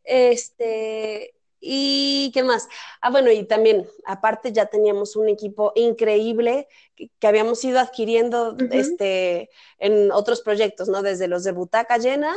Este, 0.04 1.34
¿Y 1.60 2.30
qué 2.32 2.42
más? 2.42 2.68
Ah, 3.02 3.10
bueno, 3.10 3.30
y 3.30 3.44
también, 3.44 3.86
aparte 4.06 4.52
ya 4.52 4.66
teníamos 4.66 5.14
un 5.14 5.28
equipo 5.28 5.72
increíble 5.74 6.68
que, 6.96 7.10
habíamos 7.26 7.62
ido 7.64 7.78
adquiriendo 7.78 8.56
este, 8.70 9.50
en 9.78 10.10
otros 10.10 10.40
proyectos, 10.40 10.88
¿no? 10.88 11.02
Desde 11.02 11.28
los 11.28 11.44
de 11.44 11.52
Butaca 11.52 11.98
Llena 11.98 12.34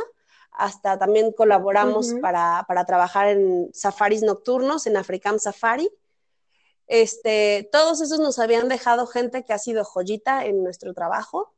hasta 0.54 0.98
también 0.98 1.32
colaboramos 1.32 2.14
para, 2.20 2.64
para, 2.68 2.84
trabajar 2.84 3.28
en 3.28 3.70
safaris 3.72 4.22
nocturnos, 4.22 4.86
en 4.86 4.96
Africam 4.96 5.38
Safari. 5.38 5.90
Este, 6.86 7.68
todos 7.72 8.00
esos 8.00 8.20
nos 8.20 8.38
habían 8.38 8.68
dejado 8.68 9.06
gente 9.06 9.44
que 9.44 9.52
ha 9.52 9.58
sido 9.58 9.84
joyita 9.84 10.44
en 10.46 10.62
nuestro 10.62 10.94
trabajo 10.94 11.54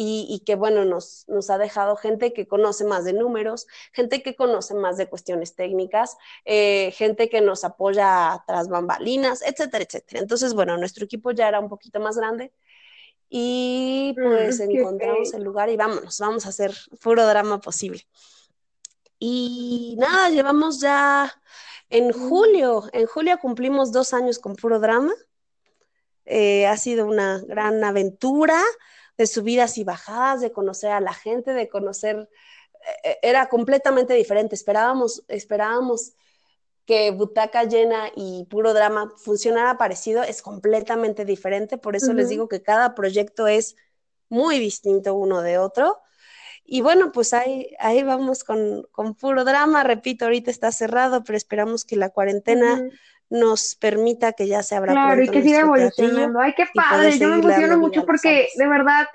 y, 0.00 0.44
que, 0.46 0.54
bueno, 0.54 0.84
nos, 0.84 1.24
nos, 1.26 1.50
ha 1.50 1.58
dejado 1.58 1.96
gente 1.96 2.32
que 2.32 2.46
conoce 2.46 2.84
más 2.84 3.04
de 3.04 3.12
números, 3.12 3.66
gente 3.92 4.22
que 4.22 4.36
conoce 4.36 4.74
más 4.74 4.96
de 4.96 5.08
cuestiones 5.08 5.56
técnicas, 5.56 6.16
eh, 6.44 6.92
gente 6.92 7.28
que 7.28 7.40
nos 7.40 7.64
apoya 7.64 8.44
tras 8.46 8.68
bambalinas, 8.68 9.42
etcétera, 9.42 9.82
etcétera. 9.82 10.20
Entonces, 10.20 10.54
bueno, 10.54 10.76
nuestro 10.76 11.04
equipo 11.04 11.32
ya 11.32 11.48
era 11.48 11.58
un 11.58 11.68
poquito 11.68 11.98
más 11.98 12.16
grande 12.16 12.52
y 13.28 14.14
mm, 14.16 14.22
pues 14.22 14.60
encontramos 14.60 15.34
el 15.34 15.42
lugar 15.42 15.68
y 15.68 15.76
vámonos, 15.76 16.18
vamos 16.20 16.46
a 16.46 16.50
hacer 16.50 16.72
puro 17.02 17.26
drama 17.26 17.60
posible. 17.60 18.06
Y 19.18 19.96
nada, 19.98 20.30
llevamos 20.30 20.80
ya 20.80 21.32
en 21.90 22.12
julio, 22.12 22.84
en 22.92 23.06
julio 23.06 23.38
cumplimos 23.38 23.92
dos 23.92 24.12
años 24.12 24.38
con 24.38 24.56
puro 24.56 24.78
drama. 24.78 25.12
Eh, 26.24 26.66
ha 26.66 26.76
sido 26.76 27.06
una 27.06 27.42
gran 27.46 27.82
aventura 27.82 28.60
de 29.16 29.26
subidas 29.26 29.78
y 29.78 29.84
bajadas, 29.84 30.40
de 30.40 30.52
conocer 30.52 30.92
a 30.92 31.00
la 31.00 31.14
gente, 31.14 31.52
de 31.52 31.68
conocer, 31.68 32.28
eh, 33.02 33.18
era 33.22 33.48
completamente 33.48 34.14
diferente. 34.14 34.54
Esperábamos, 34.54 35.24
esperábamos 35.28 36.12
que 36.84 37.10
Butaca 37.10 37.64
Llena 37.64 38.10
y 38.14 38.46
Puro 38.48 38.72
Drama 38.72 39.12
funcionara 39.18 39.76
parecido, 39.76 40.22
es 40.22 40.40
completamente 40.40 41.26
diferente, 41.26 41.76
por 41.76 41.96
eso 41.96 42.14
les 42.14 42.30
digo 42.30 42.48
que 42.48 42.62
cada 42.62 42.94
proyecto 42.94 43.46
es 43.46 43.76
muy 44.30 44.58
distinto 44.58 45.14
uno 45.14 45.42
de 45.42 45.58
otro. 45.58 45.98
Y 46.70 46.82
bueno, 46.82 47.12
pues 47.12 47.32
ahí, 47.32 47.74
ahí 47.78 48.02
vamos 48.02 48.44
con, 48.44 48.86
Puro 49.18 49.44
Drama, 49.44 49.84
repito, 49.84 50.26
ahorita 50.26 50.50
está 50.50 50.70
cerrado, 50.70 51.24
pero 51.24 51.36
esperamos 51.36 51.84
que 51.84 51.96
la 51.96 52.10
cuarentena... 52.10 52.82
nos 53.30 53.74
permita 53.74 54.32
que 54.32 54.46
ya 54.46 54.62
se 54.62 54.74
abra 54.74 54.92
claro, 54.94 55.22
y 55.22 55.28
que 55.28 55.42
siga 55.42 55.60
evolucionando. 55.60 56.40
Ay, 56.40 56.54
qué 56.56 56.64
padre, 56.74 57.18
yo 57.18 57.28
me 57.28 57.36
emociono 57.36 57.76
mucho 57.76 58.06
porque 58.06 58.48
de 58.56 58.66
verdad 58.66 59.06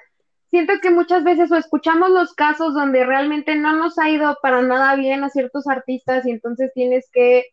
siento 0.52 0.74
que 0.84 0.92
muchas 0.92 1.24
veces 1.24 1.52
o 1.52 1.56
escuchamos 1.56 2.12
los 2.12 2.36
casos 2.36 2.76
donde 2.76 3.04
realmente 3.08 3.56
no 3.56 3.76
nos 3.76 3.98
ha 3.98 4.08
ido 4.10 4.38
para 4.44 4.62
nada 4.62 4.96
bien 4.96 5.24
a 5.24 5.30
ciertos 5.30 5.66
artistas 5.68 6.28
y 6.28 6.30
entonces 6.30 6.72
tienes 6.76 7.10
que, 7.12 7.46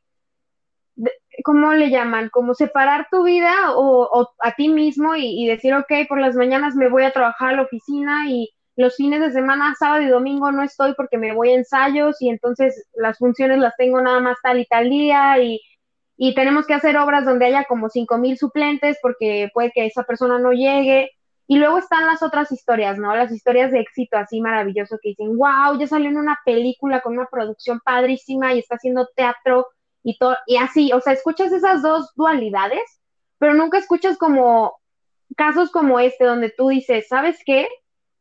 ¿cómo 1.44 1.72
le 1.72 1.88
llaman? 1.88 2.28
Como 2.28 2.52
separar 2.52 3.06
tu 3.10 3.24
vida 3.24 3.54
o, 3.74 4.28
a 4.40 4.54
ti 4.54 4.68
mismo 4.68 5.16
y, 5.16 5.46
decir, 5.46 5.72
ok, 5.72 5.90
por 6.10 6.20
las 6.20 6.36
mañanas 6.36 6.74
me 6.74 6.90
voy 6.90 7.04
a 7.04 7.12
trabajar 7.12 7.48
a 7.48 7.56
la 7.56 7.62
oficina 7.62 8.28
y 8.28 8.50
los 8.80 8.96
fines 8.96 9.20
de 9.20 9.32
semana, 9.32 9.74
sábado 9.78 10.02
y 10.02 10.08
domingo 10.08 10.50
no 10.52 10.62
estoy 10.62 10.94
porque 10.94 11.18
me 11.18 11.34
voy 11.34 11.50
a 11.50 11.56
ensayos 11.56 12.20
y 12.20 12.30
entonces 12.30 12.88
las 12.94 13.18
funciones 13.18 13.58
las 13.58 13.76
tengo 13.76 14.00
nada 14.00 14.20
más 14.20 14.38
tal 14.42 14.58
y 14.58 14.66
tal 14.66 14.88
día 14.88 15.38
y, 15.42 15.60
y 16.16 16.34
tenemos 16.34 16.66
que 16.66 16.74
hacer 16.74 16.96
obras 16.96 17.24
donde 17.24 17.46
haya 17.46 17.64
como 17.64 17.88
cinco 17.88 18.18
mil 18.18 18.38
suplentes 18.38 18.98
porque 19.02 19.50
puede 19.52 19.70
que 19.72 19.86
esa 19.86 20.04
persona 20.04 20.38
no 20.38 20.52
llegue 20.52 21.10
y 21.46 21.58
luego 21.58 21.78
están 21.78 22.06
las 22.06 22.22
otras 22.22 22.52
historias, 22.52 22.96
¿no? 22.96 23.14
Las 23.14 23.32
historias 23.32 23.72
de 23.72 23.80
éxito 23.80 24.16
así 24.16 24.40
maravilloso 24.40 24.98
que 25.02 25.10
dicen, 25.10 25.36
wow, 25.36 25.78
ya 25.78 25.86
salió 25.86 26.08
en 26.08 26.16
una 26.16 26.38
película 26.44 27.00
con 27.00 27.14
una 27.14 27.26
producción 27.26 27.80
padrísima 27.84 28.54
y 28.54 28.60
está 28.60 28.76
haciendo 28.76 29.08
teatro 29.16 29.66
y 30.02 30.16
todo, 30.16 30.36
y 30.46 30.56
así, 30.58 30.92
o 30.92 31.00
sea, 31.00 31.12
escuchas 31.12 31.52
esas 31.52 31.82
dos 31.82 32.12
dualidades, 32.14 33.00
pero 33.38 33.54
nunca 33.54 33.78
escuchas 33.78 34.16
como 34.16 34.74
casos 35.36 35.70
como 35.70 35.98
este 35.98 36.24
donde 36.24 36.50
tú 36.50 36.68
dices, 36.68 37.08
¿sabes 37.08 37.40
qué? 37.44 37.68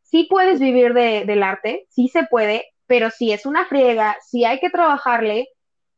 Sí 0.10 0.26
puedes 0.30 0.60
vivir 0.60 0.94
de, 0.94 1.24
del 1.26 1.44
arte, 1.44 1.86
sí 1.90 2.08
se 2.08 2.24
puede, 2.24 2.66
pero 2.88 3.12
sí 3.12 3.32
es 3.32 3.46
una 3.46 3.66
friega, 3.66 4.18
sí 4.26 4.44
hay 4.44 4.60
que 4.60 4.72
trabajarle 4.72 5.50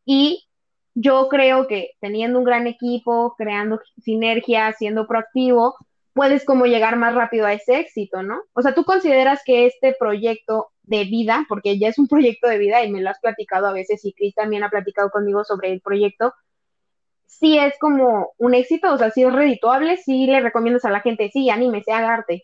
y 0.03 0.45
yo 0.93 1.29
creo 1.29 1.67
que 1.67 1.91
teniendo 2.01 2.37
un 2.39 2.43
gran 2.43 2.67
equipo, 2.67 3.35
creando 3.37 3.79
sinergia, 4.03 4.73
siendo 4.73 5.07
proactivo, 5.07 5.75
puedes 6.13 6.43
como 6.43 6.65
llegar 6.65 6.97
más 6.97 7.15
rápido 7.15 7.45
a 7.45 7.53
ese 7.53 7.79
éxito, 7.79 8.21
¿no? 8.21 8.41
O 8.53 8.61
sea, 8.61 8.73
tú 8.73 8.83
consideras 8.83 9.41
que 9.45 9.65
este 9.65 9.95
proyecto 9.97 10.67
de 10.83 11.05
vida, 11.05 11.45
porque 11.47 11.79
ya 11.79 11.87
es 11.87 11.97
un 11.97 12.09
proyecto 12.09 12.49
de 12.49 12.57
vida 12.57 12.83
y 12.83 12.91
me 12.91 12.99
lo 12.99 13.09
has 13.09 13.19
platicado 13.21 13.67
a 13.67 13.73
veces 13.73 14.03
y 14.03 14.11
Chris 14.11 14.35
también 14.35 14.63
ha 14.63 14.69
platicado 14.69 15.09
conmigo 15.09 15.45
sobre 15.45 15.71
el 15.71 15.79
proyecto, 15.79 16.33
sí 17.27 17.57
es 17.57 17.73
como 17.79 18.33
un 18.37 18.53
éxito, 18.55 18.93
o 18.93 18.97
sea, 18.97 19.09
sí 19.11 19.23
es 19.23 19.31
redituable, 19.31 19.95
sí 19.95 20.25
le 20.27 20.41
recomiendas 20.41 20.83
a 20.83 20.91
la 20.91 20.99
gente, 20.99 21.29
sí, 21.31 21.49
anímese, 21.49 21.93
haga 21.93 22.13
arte. 22.13 22.43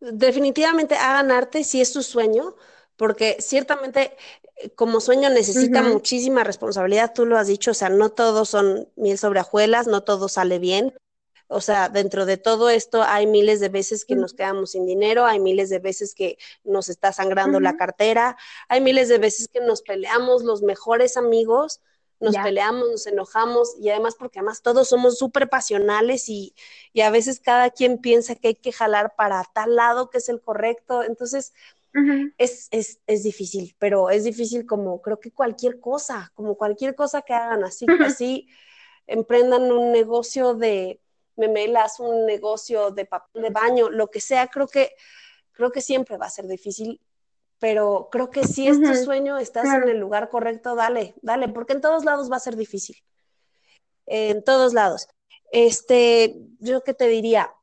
Definitivamente 0.00 0.94
hagan 0.96 1.30
arte 1.30 1.64
si 1.64 1.80
es 1.80 1.92
su 1.92 2.02
sueño, 2.02 2.56
porque 2.96 3.36
ciertamente 3.40 4.16
como 4.74 5.00
sueño 5.00 5.28
necesita 5.28 5.82
muchísima 5.82 6.44
responsabilidad, 6.44 7.12
tú 7.14 7.26
lo 7.26 7.36
has 7.36 7.46
dicho, 7.46 7.72
o 7.72 7.74
sea, 7.74 7.90
no 7.90 8.10
todos 8.10 8.48
son 8.48 8.88
miel 8.96 9.18
sobre 9.18 9.40
ajuelas, 9.40 9.86
no 9.86 10.02
todo 10.02 10.28
sale 10.28 10.58
bien. 10.58 10.94
O 11.48 11.60
sea, 11.60 11.88
dentro 11.88 12.26
de 12.26 12.38
todo 12.38 12.70
esto 12.70 13.04
hay 13.04 13.26
miles 13.26 13.60
de 13.60 13.68
veces 13.68 14.04
que 14.04 14.16
nos 14.16 14.34
quedamos 14.34 14.72
sin 14.72 14.84
dinero, 14.84 15.26
hay 15.26 15.38
miles 15.38 15.70
de 15.70 15.78
veces 15.78 16.14
que 16.14 16.38
nos 16.64 16.88
está 16.88 17.12
sangrando 17.12 17.60
la 17.60 17.76
cartera, 17.76 18.36
hay 18.68 18.80
miles 18.80 19.08
de 19.08 19.18
veces 19.18 19.46
que 19.46 19.60
nos 19.60 19.82
peleamos 19.82 20.42
los 20.42 20.62
mejores 20.62 21.16
amigos, 21.16 21.82
nos 22.18 22.36
peleamos, 22.36 22.88
nos 22.88 23.06
enojamos 23.06 23.76
y 23.78 23.90
además 23.90 24.14
porque 24.18 24.38
además 24.38 24.62
todos 24.62 24.88
somos 24.88 25.18
súper 25.18 25.48
pasionales 25.48 26.28
y, 26.28 26.54
y, 26.92 27.02
a 27.02 27.10
veces 27.10 27.40
cada 27.40 27.70
quien 27.70 27.98
piensa 27.98 28.34
que 28.34 28.48
hay 28.48 28.54
que 28.54 28.72
jalar 28.72 29.14
para 29.16 29.44
tal 29.54 29.76
lado 29.76 30.08
que 30.08 30.18
es 30.18 30.28
el 30.28 30.40
correcto. 30.40 31.02
Entonces, 31.02 31.52
es, 32.36 32.68
es, 32.72 33.00
es, 33.06 33.22
difícil, 33.22 33.74
pero 33.78 34.10
es 34.10 34.24
difícil 34.24 34.66
como 34.66 35.00
creo 35.00 35.18
que 35.18 35.30
cualquier 35.30 35.80
cosa, 35.80 36.30
como 36.34 36.56
cualquier 36.56 36.94
cosa 36.94 37.22
que 37.22 37.32
hagan, 37.32 37.64
así, 37.64 37.86
que 37.86 38.04
así 38.04 38.48
emprendan 39.06 39.72
un 39.72 39.92
negocio 39.92 40.54
de 40.54 41.00
memelas, 41.36 42.00
un 42.00 42.26
negocio 42.26 42.90
de 42.90 43.06
papel 43.06 43.42
de 43.42 43.50
baño, 43.50 43.88
lo 43.88 44.08
que 44.08 44.20
sea, 44.20 44.48
creo 44.48 44.68
que, 44.68 44.92
creo 45.52 45.70
que 45.70 45.80
siempre 45.80 46.16
va 46.18 46.26
a 46.26 46.30
ser 46.30 46.46
difícil, 46.46 47.00
pero 47.58 48.08
creo 48.10 48.30
que 48.30 48.44
si 48.44 48.68
es 48.68 48.80
tu 48.80 48.94
sueño, 48.94 49.38
estás 49.38 49.66
en 49.66 49.88
el 49.88 49.98
lugar 49.98 50.28
correcto, 50.28 50.74
dale, 50.74 51.14
dale, 51.22 51.48
porque 51.48 51.72
en 51.72 51.80
todos 51.80 52.04
lados 52.04 52.30
va 52.30 52.36
a 52.36 52.40
ser 52.40 52.56
difícil, 52.56 52.96
en 54.06 54.44
todos 54.44 54.74
lados. 54.74 55.08
Este, 55.52 56.36
yo 56.58 56.82
qué 56.82 56.92
te 56.92 57.08
diría, 57.08 57.54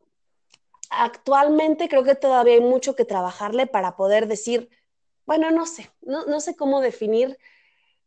actualmente 0.90 1.90
creo 1.90 2.04
que 2.04 2.16
todavía 2.16 2.56
hay 2.56 2.62
mucho 2.62 2.96
que 2.96 3.06
trabajarle 3.06 3.68
para 3.68 3.96
poder 3.96 4.28
decir, 4.28 4.70
bueno, 5.26 5.52
no 5.52 5.66
sé, 5.66 5.92
no, 6.02 6.26
no 6.26 6.40
sé 6.40 6.56
cómo 6.56 6.82
definir, 6.82 7.38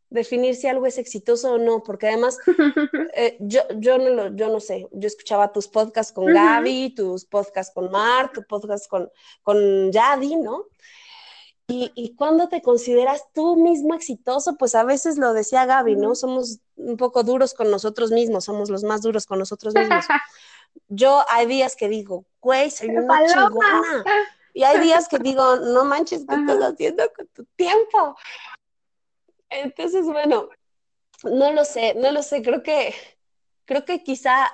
definir 0.09 0.55
si 0.55 0.67
algo 0.67 0.85
es 0.85 0.97
exitoso 0.97 1.53
o 1.53 1.57
no, 1.57 1.83
porque 1.83 2.07
además 2.07 2.37
eh, 3.15 3.37
yo, 3.39 3.61
yo, 3.77 3.97
no 3.97 4.09
lo, 4.09 4.35
yo 4.35 4.49
no 4.49 4.59
sé, 4.59 4.87
yo 4.91 5.07
escuchaba 5.07 5.51
tus 5.51 5.67
podcasts 5.67 6.11
con 6.11 6.25
Gaby, 6.25 6.93
tus 6.95 7.25
podcasts 7.25 7.73
con 7.73 7.91
Mark, 7.91 8.33
tus 8.33 8.45
podcasts 8.45 8.87
con, 8.87 9.09
con 9.41 9.91
Yadi, 9.91 10.35
¿no? 10.35 10.65
Y, 11.69 11.91
y, 11.95 12.15
cuando 12.15 12.47
te 12.47 12.61
consideras 12.61 13.25
tú 13.33 13.57
mismo 13.57 13.93
exitoso, 13.93 14.55
pues 14.57 14.73
a 14.73 14.85
veces 14.85 15.17
lo 15.17 15.33
decía 15.33 15.65
Gaby, 15.65 15.97
¿no? 15.97 16.15
Somos 16.15 16.59
un 16.77 16.95
poco 16.95 17.23
duros 17.23 17.53
con 17.53 17.69
nosotros 17.69 18.11
mismos, 18.11 18.45
somos 18.45 18.69
los 18.69 18.83
más 18.83 19.01
duros 19.01 19.25
con 19.25 19.39
nosotros 19.39 19.73
mismos. 19.73 20.05
Yo 20.87 21.25
hay 21.29 21.45
días 21.45 21.75
que 21.75 21.89
digo, 21.89 22.25
güey, 22.39 22.71
soy 22.71 22.89
una 22.89 23.25
chingona. 23.27 24.05
Y 24.53 24.63
hay 24.63 24.79
días 24.79 25.07
que 25.07 25.19
digo, 25.19 25.57
no 25.57 25.85
manches, 25.85 26.25
¿qué 26.27 26.35
estás 26.35 26.57
haciendo 26.71 27.03
con 27.15 27.27
tu 27.27 27.45
tiempo? 27.55 28.15
Entonces, 29.49 30.05
bueno, 30.05 30.49
no 31.23 31.51
lo 31.51 31.63
sé, 31.63 31.93
no 31.95 32.11
lo 32.11 32.23
sé, 32.23 32.41
creo 32.41 32.63
que, 32.63 32.95
creo 33.65 33.85
que 33.85 34.03
quizá 34.03 34.51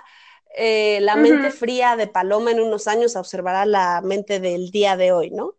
eh, 0.55 0.99
la 1.01 1.15
mente 1.15 1.51
fría 1.51 1.95
de 1.95 2.07
Paloma 2.07 2.51
en 2.51 2.59
unos 2.59 2.87
años 2.87 3.15
observará 3.15 3.65
la 3.65 4.01
mente 4.01 4.39
del 4.39 4.71
día 4.71 4.97
de 4.97 5.11
hoy, 5.11 5.31
¿no? 5.31 5.55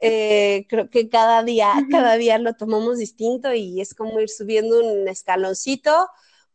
Eh, 0.00 0.66
creo 0.68 0.90
que 0.90 1.08
cada 1.08 1.42
día, 1.42 1.72
cada 1.90 2.16
día 2.16 2.38
lo 2.38 2.54
tomamos 2.54 2.98
distinto 2.98 3.52
y 3.52 3.80
es 3.80 3.94
como 3.94 4.20
ir 4.20 4.28
subiendo 4.28 4.78
un 4.78 5.08
escaloncito 5.08 6.08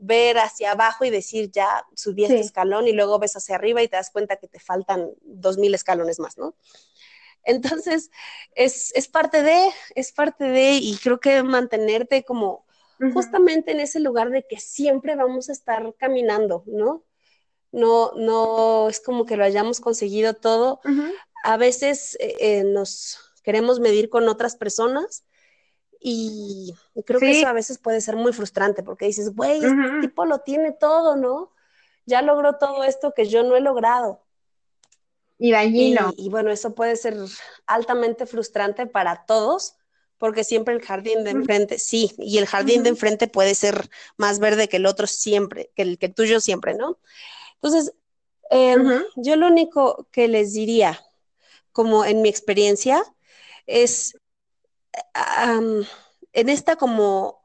ver 0.05 0.37
hacia 0.37 0.71
abajo 0.71 1.05
y 1.05 1.09
decir, 1.09 1.49
ya 1.51 1.85
subí 1.95 2.25
este 2.25 2.39
escalón 2.39 2.87
y 2.87 2.91
luego 2.91 3.19
ves 3.19 3.37
hacia 3.37 3.55
arriba 3.55 3.81
y 3.81 3.87
te 3.87 3.95
das 3.95 4.11
cuenta 4.11 4.35
que 4.35 4.49
te 4.49 4.59
faltan 4.59 5.09
dos 5.21 5.57
mil 5.57 5.73
escalones 5.73 6.19
más, 6.19 6.37
¿no? 6.37 6.55
Entonces, 7.45 8.11
es, 8.55 8.91
parte 9.07 9.43
de, 9.43 9.69
es 9.95 10.11
parte 10.11 10.45
de, 10.45 10.73
y 10.73 10.97
creo 10.97 11.19
que 11.19 11.43
mantenerte 11.43 12.23
como 12.23 12.65
justamente 13.13 13.71
en 13.71 13.81
ese 13.81 13.99
lugar 13.99 14.29
de 14.29 14.45
que 14.47 14.59
siempre 14.59 15.15
vamos 15.15 15.49
a 15.49 15.53
estar 15.53 15.93
caminando, 15.97 16.63
¿no? 16.67 17.03
No, 17.71 18.11
no 18.15 18.87
es 18.87 19.01
como 19.01 19.25
que 19.25 19.35
lo 19.35 19.43
hayamos 19.43 19.81
conseguido 19.81 20.35
todo. 20.35 20.79
A 21.43 21.57
veces 21.57 22.15
eh, 22.19 22.35
eh, 22.39 22.63
nos 22.63 23.17
queremos 23.43 23.79
medir 23.79 24.09
con 24.09 24.27
otras 24.27 24.55
personas. 24.55 25.23
Y 25.99 26.73
creo 27.05 27.19
que 27.19 27.31
eso 27.31 27.47
a 27.47 27.53
veces 27.53 27.77
puede 27.77 28.01
ser 28.01 28.15
muy 28.17 28.33
frustrante 28.33 28.83
porque 28.83 29.05
dices, 29.05 29.33
güey, 29.33 29.63
este 29.63 30.01
tipo 30.01 30.25
lo 30.25 30.39
tiene 30.39 30.71
todo, 30.71 31.15
¿no? 31.15 31.53
Ya 32.05 32.21
logró 32.21 32.57
todo 32.57 32.83
esto 32.83 33.13
que 33.13 33.25
yo 33.25 33.43
no 33.43 33.55
he 33.55 33.61
logrado. 33.61 34.21
Y, 35.37 35.55
y, 35.55 35.95
y 36.17 36.29
bueno, 36.29 36.51
eso 36.51 36.75
puede 36.75 36.95
ser 36.97 37.15
altamente 37.65 38.25
frustrante 38.25 38.85
para 38.85 39.25
todos 39.25 39.75
porque 40.23 40.45
siempre 40.45 40.73
el 40.73 40.81
jardín 40.81 41.25
de 41.25 41.31
enfrente, 41.31 41.77
sí, 41.77 42.13
y 42.17 42.37
el 42.37 42.45
jardín 42.45 42.83
de 42.83 42.87
enfrente 42.87 43.27
puede 43.27 43.55
ser 43.55 43.89
más 44.15 44.39
verde 44.39 44.69
que 44.69 44.77
el 44.77 44.85
otro 44.85 45.05
siempre, 45.05 45.69
que 45.75 45.81
el, 45.81 45.97
que 45.97 46.07
tuyo 46.07 46.39
siempre, 46.39 46.75
¿no? 46.75 46.97
Entonces, 47.55 47.93
em, 48.49 49.03
yo 49.17 49.35
lo 49.35 49.47
único 49.47 50.07
que 50.13 50.29
les 50.29 50.53
diría, 50.53 50.97
como 51.73 52.05
en 52.05 52.21
mi 52.21 52.29
experiencia, 52.29 53.03
es 53.65 54.15
en 55.45 56.49
esta 56.49 56.75
como 56.75 57.41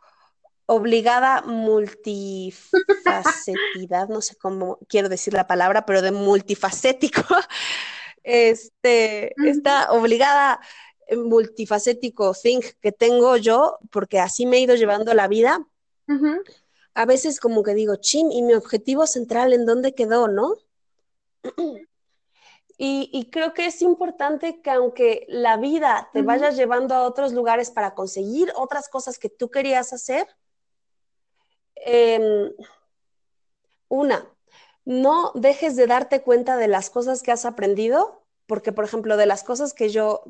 obligada 0.66 1.42
multifacetidad, 1.42 4.09
no 4.09 4.20
sé 4.20 4.35
cómo 4.37 4.81
quiero 4.87 5.09
decir 5.09 5.33
la 5.33 5.46
palabra, 5.46 5.87
pero 5.87 6.02
de 6.02 6.12
multifacético, 6.12 7.22
este, 8.22 9.33
esta 9.48 9.90
obligada 9.92 10.61
eh, 11.07 11.16
multifacético 11.16 12.35
thing 12.35 12.61
que 12.83 12.92
tengo 12.92 13.38
yo, 13.38 13.78
porque 13.90 14.20
así 14.20 14.44
me 14.44 14.59
he 14.59 14.61
ido 14.61 14.74
llevando 14.74 15.14
la 15.14 15.26
vida, 15.26 15.66
a 16.94 17.07
veces 17.07 17.40
como 17.40 17.62
que 17.62 17.72
digo, 17.74 17.96
chin, 17.96 18.31
¿y 18.31 18.42
mi 18.42 18.52
objetivo 18.52 19.07
central 19.07 19.54
en 19.54 19.64
dónde 19.64 19.94
quedó, 19.94 20.28
no? 20.28 20.54
Y, 22.81 23.29
creo 23.33 23.55
que 23.55 23.67
es 23.67 23.83
importante 23.83 24.62
que 24.62 24.71
aunque 24.71 25.27
la 25.29 25.57
vida 25.57 26.11
te 26.12 26.23
vaya 26.23 26.51
llevando 26.51 26.95
a 26.95 27.03
otros 27.03 27.33
lugares 27.33 27.73
para 27.73 27.95
conseguir 27.95 28.53
otras 28.55 28.88
cosas 28.88 29.19
que 29.19 29.29
tú 29.29 29.51
querías 29.51 29.93
hacer, 29.93 30.29
em, 31.75 32.53
una, 33.88 34.33
no 34.85 35.33
dejes 35.35 35.75
de 35.75 35.88
darte 35.88 36.23
cuenta 36.23 36.57
de 36.57 36.69
las 36.69 36.88
cosas 36.88 37.25
que 37.25 37.33
has 37.33 37.45
aprendido, 37.45 38.25
porque 38.47 38.71
por 38.71 38.85
ejemplo, 38.85 39.17
de 39.17 39.27
las 39.27 39.43
cosas 39.43 39.75
que 39.75 39.88
yo, 39.88 40.23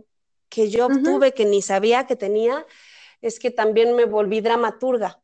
que 0.49 0.71
yo 0.71 0.87
obtuve 0.87 1.35
que 1.35 1.45
ni 1.45 1.61
sabía 1.61 2.07
que 2.07 2.17
tenía, 2.17 2.67
es 3.21 3.39
que 3.41 3.51
también 3.51 3.95
me 3.95 4.07
volví 4.07 4.41
dramaturga. 4.41 5.21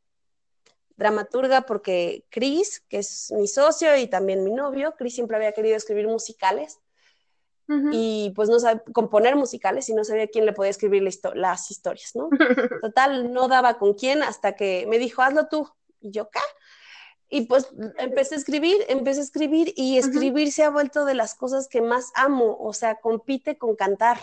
Dramaturga 0.96 1.62
porque 1.62 2.26
Chris, 2.28 2.80
que 2.80 2.98
es 2.98 3.32
mi 3.32 3.48
socio 3.48 3.96
y 3.96 4.08
también 4.08 4.44
mi 4.44 4.52
novio, 4.52 4.94
Chris 4.98 5.14
siempre 5.14 5.38
había 5.38 5.52
querido 5.52 5.74
escribir 5.76 6.06
musicales 6.06 6.80
y 7.66 8.32
pues 8.36 8.48
no 8.50 8.60
sabe 8.60 8.82
componer 8.92 9.36
musicales 9.36 9.88
y 9.88 9.94
no 9.94 10.04
sabía 10.04 10.28
quién 10.28 10.44
le 10.44 10.52
podía 10.52 10.70
escribir 10.70 11.02
las 11.34 11.70
historias, 11.70 12.14
¿no? 12.14 12.28
Total, 12.82 13.32
no 13.32 13.48
daba 13.48 13.78
con 13.78 13.94
quién 13.94 14.22
hasta 14.22 14.54
que 14.54 14.86
me 14.88 14.98
dijo, 14.98 15.22
hazlo 15.22 15.48
tú. 15.48 15.68
Y 16.00 16.10
yo, 16.10 16.28
¿qué? 16.28 16.40
Y 17.30 17.46
pues 17.46 17.68
empecé 17.98 18.34
a 18.34 18.38
escribir, 18.38 18.76
empecé 18.88 19.20
a 19.20 19.24
escribir 19.24 19.72
y 19.76 19.96
escribir 19.96 20.52
se 20.52 20.62
ha 20.62 20.70
vuelto 20.70 21.04
de 21.04 21.14
las 21.14 21.34
cosas 21.34 21.68
que 21.68 21.80
más 21.80 22.12
amo, 22.14 22.56
o 22.60 22.72
sea, 22.74 22.96
compite 22.96 23.56
con 23.56 23.76
cantar. 23.76 24.18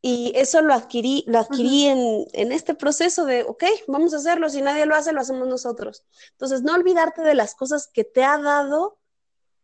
Y 0.00 0.32
eso 0.36 0.62
lo 0.62 0.72
adquirí, 0.72 1.24
lo 1.26 1.40
adquirí 1.40 1.86
en, 1.86 2.26
en, 2.32 2.52
este 2.52 2.74
proceso 2.74 3.24
de, 3.24 3.42
ok, 3.42 3.64
vamos 3.88 4.14
a 4.14 4.18
hacerlo, 4.18 4.48
si 4.48 4.62
nadie 4.62 4.86
lo 4.86 4.94
hace, 4.94 5.12
lo 5.12 5.20
hacemos 5.20 5.48
nosotros. 5.48 6.04
Entonces, 6.32 6.62
no 6.62 6.74
olvidarte 6.74 7.22
de 7.22 7.34
las 7.34 7.54
cosas 7.54 7.88
que 7.88 8.04
te 8.04 8.24
ha 8.24 8.38
dado 8.38 8.98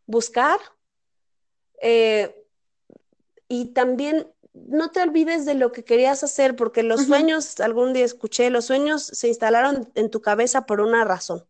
buscar, 0.05 0.59
eh, 1.81 2.42
y 3.47 3.73
también 3.73 4.27
no 4.53 4.91
te 4.91 5.01
olvides 5.01 5.45
de 5.45 5.55
lo 5.55 5.71
que 5.71 5.83
querías 5.83 6.23
hacer, 6.23 6.55
porque 6.55 6.83
los 6.83 7.05
sueños, 7.05 7.59
algún 7.59 7.93
día 7.93 8.05
escuché, 8.05 8.49
los 8.49 8.65
sueños 8.65 9.03
se 9.03 9.27
instalaron 9.27 9.91
en 9.95 10.11
tu 10.11 10.21
cabeza 10.21 10.65
por 10.65 10.79
una 10.81 11.03
razón. 11.03 11.45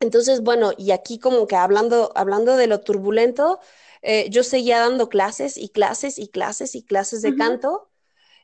Entonces, 0.00 0.42
bueno, 0.42 0.72
y 0.76 0.92
aquí 0.92 1.18
como 1.18 1.46
que 1.46 1.56
hablando, 1.56 2.12
hablando 2.14 2.56
de 2.56 2.68
lo 2.68 2.80
turbulento, 2.80 3.58
eh, 4.02 4.28
yo 4.30 4.44
seguía 4.44 4.78
dando 4.78 5.08
clases 5.08 5.56
y 5.56 5.68
clases 5.68 6.18
y 6.18 6.28
clases 6.28 6.74
y 6.74 6.84
clases 6.84 7.20
de 7.22 7.34
canto, 7.34 7.90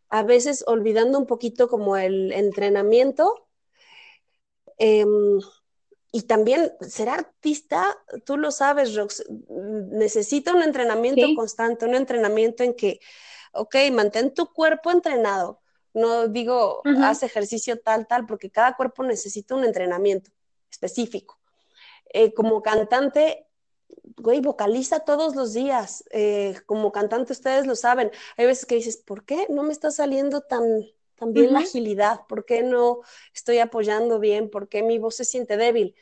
a 0.09 0.23
veces 0.23 0.65
olvidando 0.67 1.19
un 1.19 1.27
poquito 1.27 1.69
como 1.69 1.97
el 1.97 2.33
entrenamiento. 2.33 3.47
Em, 4.79 5.39
y 6.15 6.23
también 6.23 6.73
ser 6.81 7.09
artista, 7.09 7.99
tú 8.25 8.37
lo 8.37 8.53
sabes, 8.53 8.95
Rox, 8.95 9.25
necesita 9.91 10.55
un 10.55 10.63
entrenamiento 10.63 11.27
constante, 11.35 11.87
un 11.87 11.97
entrenamiento 11.97 12.63
en 12.63 12.75
que, 12.75 13.01
ok, 13.53 13.75
mantén 13.91 14.33
tu 14.33 14.53
cuerpo 14.53 14.93
entrenado. 14.93 15.61
No 15.93 16.29
digo, 16.29 16.83
haz 17.03 17.25
ejercicio 17.25 17.81
tal, 17.81 18.07
tal, 18.07 18.27
porque 18.27 18.49
cada 18.49 18.77
cuerpo 18.77 19.03
necesita 19.03 19.57
un 19.57 19.65
entrenamiento 19.65 20.31
específico. 20.71 21.41
Eh, 22.13 22.33
como 22.33 22.63
cantante, 22.63 23.49
güey, 24.17 24.41
vocaliza 24.41 25.01
todos 25.01 25.35
los 25.35 25.53
días. 25.53 26.05
Eh, 26.13 26.55
como 26.67 26.93
cantante, 26.93 27.33
ustedes 27.33 27.67
lo 27.67 27.75
saben. 27.75 28.13
Hay 28.37 28.47
veces 28.47 28.67
que 28.67 28.77
dices, 28.77 28.99
¿por 28.99 29.25
qué 29.25 29.49
no 29.51 29.65
me 29.65 29.73
está 29.73 29.91
saliendo 29.91 30.43
tan, 30.43 30.63
también 31.17 31.53
la 31.53 31.61
agilidad, 31.61 32.27
¿por 32.29 32.45
qué 32.45 32.63
no 32.63 33.01
estoy 33.33 33.59
apoyando 33.59 34.19
bien? 34.19 34.51
¿Por 34.51 34.69
qué 34.69 34.83
mi 34.83 34.99
voz 34.99 35.17
se 35.17 35.25
siente 35.25 35.57
débil? 35.57 35.95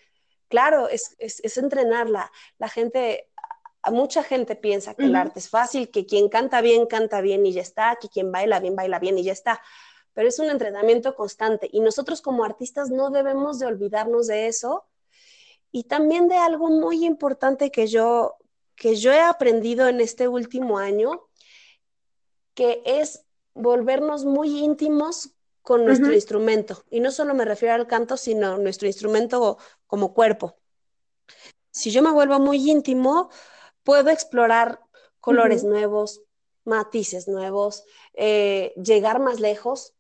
Claro, 0.49 0.89
es, 0.89 1.17
es, 1.19 1.57
entrenarla. 1.57 2.31
La 2.59 2.69
gente, 2.69 3.31
mucha 3.91 4.23
gente 4.23 4.57
piensa 4.57 4.95
que 4.95 5.05
el 5.05 5.17
arte 5.17 5.39
es 5.39 5.49
fácil, 5.49 5.91
que 5.91 6.07
quien 6.07 6.29
canta 6.29 6.61
bien, 6.61 6.87
canta 6.87 7.21
bien 7.21 7.45
y 7.47 7.53
ya 7.53 7.63
está, 7.63 7.97
que 8.01 8.09
quien 8.09 8.31
baila 8.31 8.61
bien, 8.61 8.77
baila 8.77 8.99
bien 8.99 9.19
y 9.19 9.23
ya 9.23 9.33
está. 9.33 9.63
Pero 10.13 10.29
es 10.29 10.39
un 10.39 10.51
entrenamiento 10.51 11.15
constante 11.15 11.69
y 11.73 11.81
nosotros 11.81 12.21
como 12.21 12.45
artistas 12.45 12.91
no 12.91 13.11
debemos 13.11 13.59
de 13.59 13.67
olvidarnos 13.67 14.27
de 14.27 14.47
eso 14.47 14.87
y 15.71 15.85
también 15.85 16.29
de 16.29 16.37
algo 16.37 16.69
muy 16.69 17.07
importante 17.07 17.71
que 17.71 17.87
yo, 17.87 18.37
que 18.77 18.97
yo 18.97 19.11
he 19.11 19.21
aprendido 19.21 19.89
en 19.89 20.03
este 20.03 20.29
último 20.29 20.77
año, 20.77 21.27
que 22.55 22.83
es 22.85 23.25
volvernos 23.55 24.25
muy 24.25 24.61
íntimos 24.61 25.31
con 25.63 25.85
nuestro 25.85 26.13
instrumento. 26.13 26.85
Y 26.91 27.01
no 27.01 27.11
solo 27.11 27.35
me 27.35 27.45
refiero 27.45 27.75
al 27.75 27.87
canto, 27.87 28.17
sino 28.17 28.59
nuestro 28.59 28.89
instrumento 28.89 29.59
como 29.87 30.13
cuerpo. 30.13 30.57
Si 31.71 31.91
yo 31.91 32.03
me 32.03 32.11
vuelvo 32.11 32.39
muy 32.39 32.71
íntimo, 32.71 33.31
puedo 33.83 34.11
explorar 34.11 34.81
colores 35.21 35.65
nuevos, 35.65 36.23
matices 36.65 37.29
nuevos, 37.29 37.85
eh, 38.15 38.75
llegar 38.77 39.21
más 39.21 39.41
lejos, 39.41 39.95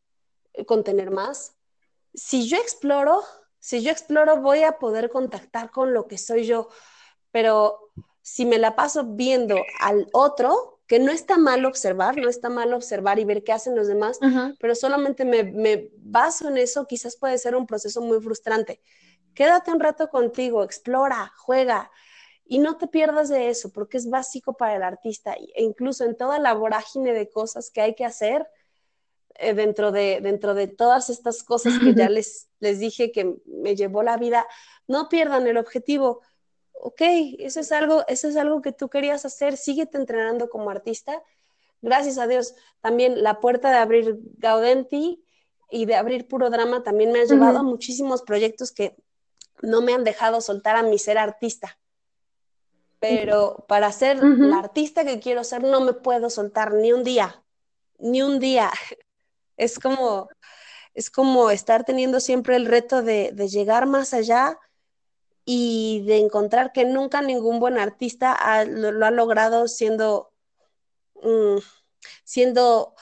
eh, 0.52 0.64
contener 0.66 1.10
más. 1.10 1.54
Si 2.14 2.48
yo 2.48 2.56
exploro, 2.58 3.22
si 3.58 3.82
yo 3.82 3.90
exploro, 3.90 4.38
voy 4.38 4.64
a 4.64 4.78
poder 4.78 5.08
contactar 5.08 5.70
con 5.70 5.94
lo 5.94 6.08
que 6.08 6.18
soy 6.18 6.44
yo, 6.44 6.68
pero 7.30 7.90
si 8.20 8.44
me 8.44 8.58
la 8.58 8.76
paso 8.76 9.04
viendo 9.04 9.56
al 9.80 10.08
otro, 10.12 10.80
que 10.92 10.98
no 10.98 11.10
está 11.10 11.38
mal 11.38 11.64
observar, 11.64 12.18
no 12.18 12.28
está 12.28 12.50
mal 12.50 12.74
observar 12.74 13.18
y 13.18 13.24
ver 13.24 13.42
qué 13.42 13.52
hacen 13.52 13.74
los 13.74 13.88
demás, 13.88 14.18
pero 14.60 14.74
solamente 14.74 15.24
me, 15.24 15.88
baso 15.96 16.50
en 16.50 16.58
eso, 16.58 16.86
quizás 16.86 17.16
puede 17.16 17.38
ser 17.38 17.56
un 17.56 17.66
proceso 17.66 18.02
muy 18.02 18.20
frustrante. 18.20 18.82
Quédate 19.32 19.70
un 19.70 19.80
rato 19.80 20.10
contigo, 20.10 20.62
explora, 20.62 21.32
juega 21.38 21.90
y 22.44 22.58
no 22.58 22.76
te 22.76 22.88
pierdas 22.88 23.30
de 23.30 23.48
eso, 23.48 23.72
porque 23.72 23.96
es 23.96 24.10
básico 24.10 24.58
para 24.58 24.76
el 24.76 24.82
artista 24.82 25.32
e 25.32 25.62
incluso 25.62 26.04
en 26.04 26.14
toda 26.14 26.38
la 26.38 26.52
vorágine 26.52 27.14
de 27.14 27.30
cosas 27.30 27.70
que 27.70 27.80
hay 27.80 27.94
que 27.94 28.04
hacer. 28.04 28.46
Eh, 29.36 29.54
dentro, 29.54 29.92
de, 29.92 30.20
dentro 30.20 30.52
de 30.52 30.66
todas 30.66 31.08
estas 31.08 31.42
cosas 31.42 31.78
que 31.78 31.94
ya 31.94 32.10
les, 32.10 32.50
les 32.60 32.78
dije 32.78 33.12
que 33.12 33.36
me 33.46 33.74
llevó 33.76 34.02
la 34.02 34.18
vida, 34.18 34.46
no 34.86 35.08
pierdan 35.08 35.46
el 35.46 35.56
objetivo 35.56 36.20
ok, 36.84 37.00
eso 37.38 37.60
es 37.60 37.70
algo, 37.70 38.04
eso 38.08 38.28
es 38.28 38.36
algo 38.36 38.60
que 38.60 38.72
tú 38.72 38.88
querías 38.88 39.24
hacer, 39.24 39.56
síguete 39.56 39.98
entrenando 39.98 40.50
como 40.50 40.68
artista. 40.68 41.22
Gracias 41.80 42.18
a 42.18 42.26
Dios, 42.26 42.56
también 42.80 43.22
la 43.22 43.38
puerta 43.38 43.70
de 43.70 43.76
abrir 43.76 44.18
Gaudenti 44.38 45.24
y 45.70 45.86
de 45.86 45.94
abrir 45.94 46.26
Puro 46.26 46.50
Drama 46.50 46.82
también 46.82 47.12
me 47.12 47.20
ha 47.20 47.24
llevado 47.24 47.60
a 47.60 47.62
muchísimos 47.62 48.22
proyectos 48.22 48.72
que 48.72 48.96
no 49.62 49.80
me 49.80 49.94
han 49.94 50.02
dejado 50.02 50.40
soltar 50.40 50.74
a 50.74 50.82
mi 50.82 50.98
ser 50.98 51.18
artista. 51.18 51.78
Pero 52.98 53.64
para 53.68 53.90
ser 53.92 54.22
la 54.22 54.58
artista 54.58 55.04
que 55.04 55.20
quiero 55.20 55.44
ser, 55.44 55.62
no 55.62 55.80
me 55.80 55.92
puedo 55.92 56.30
soltar 56.30 56.74
ni 56.74 56.92
un 56.92 57.04
día, 57.04 57.44
ni 57.98 58.22
un 58.22 58.40
día. 58.40 58.72
Es 59.56 59.78
como, 59.78 60.28
es 60.94 61.10
como 61.10 61.50
estar 61.50 61.84
teniendo 61.84 62.18
siempre 62.18 62.56
el 62.56 62.66
reto 62.66 63.02
de, 63.02 63.30
de 63.32 63.46
llegar 63.46 63.86
más 63.86 64.14
allá 64.14 64.58
y 65.44 66.02
de 66.06 66.18
encontrar 66.18 66.72
que 66.72 66.84
nunca 66.84 67.20
ningún 67.20 67.58
buen 67.58 67.78
artista 67.78 68.36
lo, 68.64 69.04
ha 69.04 69.10
logrado 69.10 69.66
siendo, 69.68 70.32
mm, 71.22 71.58
siendo 72.24 72.94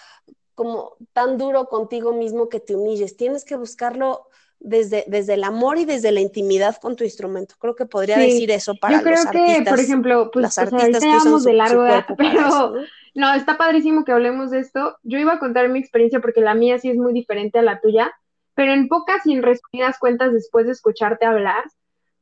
como 0.54 0.96
tan 1.12 1.38
duro 1.38 1.66
contigo 1.66 2.12
mismo 2.12 2.48
que 2.48 2.60
te 2.60 2.74
humilles. 2.74 3.16
Tienes 3.16 3.44
que 3.44 3.56
buscarlo 3.56 4.28
desde, 4.58 5.04
desde 5.06 5.34
el 5.34 5.44
amor 5.44 5.78
y 5.78 5.86
desde 5.86 6.12
la 6.12 6.20
intimidad 6.20 6.76
con 6.76 6.96
tu 6.96 7.04
instrumento. 7.04 7.54
Creo 7.58 7.74
que 7.74 7.86
podría 7.86 8.18
decir 8.18 8.50
eso 8.50 8.74
para 8.74 8.98
Yo 8.98 9.02
creo 9.02 9.24
que, 9.32 9.64
por 9.68 9.80
ejemplo, 9.80 10.30
pues, 10.30 10.58
artistas 10.58 11.44
de 11.44 11.52
largo, 11.54 11.86
pero 12.16 12.74
no, 13.14 13.34
está 13.34 13.56
padrísimo 13.56 14.04
que 14.04 14.12
hablemos 14.12 14.50
de 14.50 14.60
esto. 14.60 14.98
Yo 15.02 15.18
iba 15.18 15.34
a 15.34 15.38
contar 15.38 15.68
mi 15.68 15.78
experiencia 15.78 16.20
porque 16.20 16.40
la 16.40 16.54
mía 16.54 16.78
sí 16.78 16.90
es 16.90 16.96
muy 16.96 17.12
diferente 17.12 17.58
a 17.58 17.62
la 17.62 17.80
tuya, 17.80 18.12
pero 18.54 18.72
en 18.72 18.88
pocas 18.88 19.24
y 19.26 19.32
en 19.32 19.42
resumidas 19.42 19.98
cuentas 19.98 20.32
después 20.32 20.66
de 20.66 20.72
escucharte 20.72 21.24
hablar, 21.24 21.64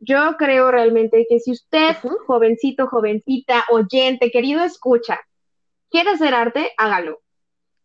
yo 0.01 0.37
creo 0.37 0.71
realmente 0.71 1.27
que 1.29 1.41
si 1.41 1.53
usted, 1.53 1.97
jovencito, 2.27 2.87
jovencita, 2.87 3.65
oyente, 3.71 4.31
querido 4.31 4.63
escucha, 4.63 5.21
quiere 5.91 6.11
hacer 6.11 6.35
arte, 6.35 6.73
hágalo, 6.77 7.21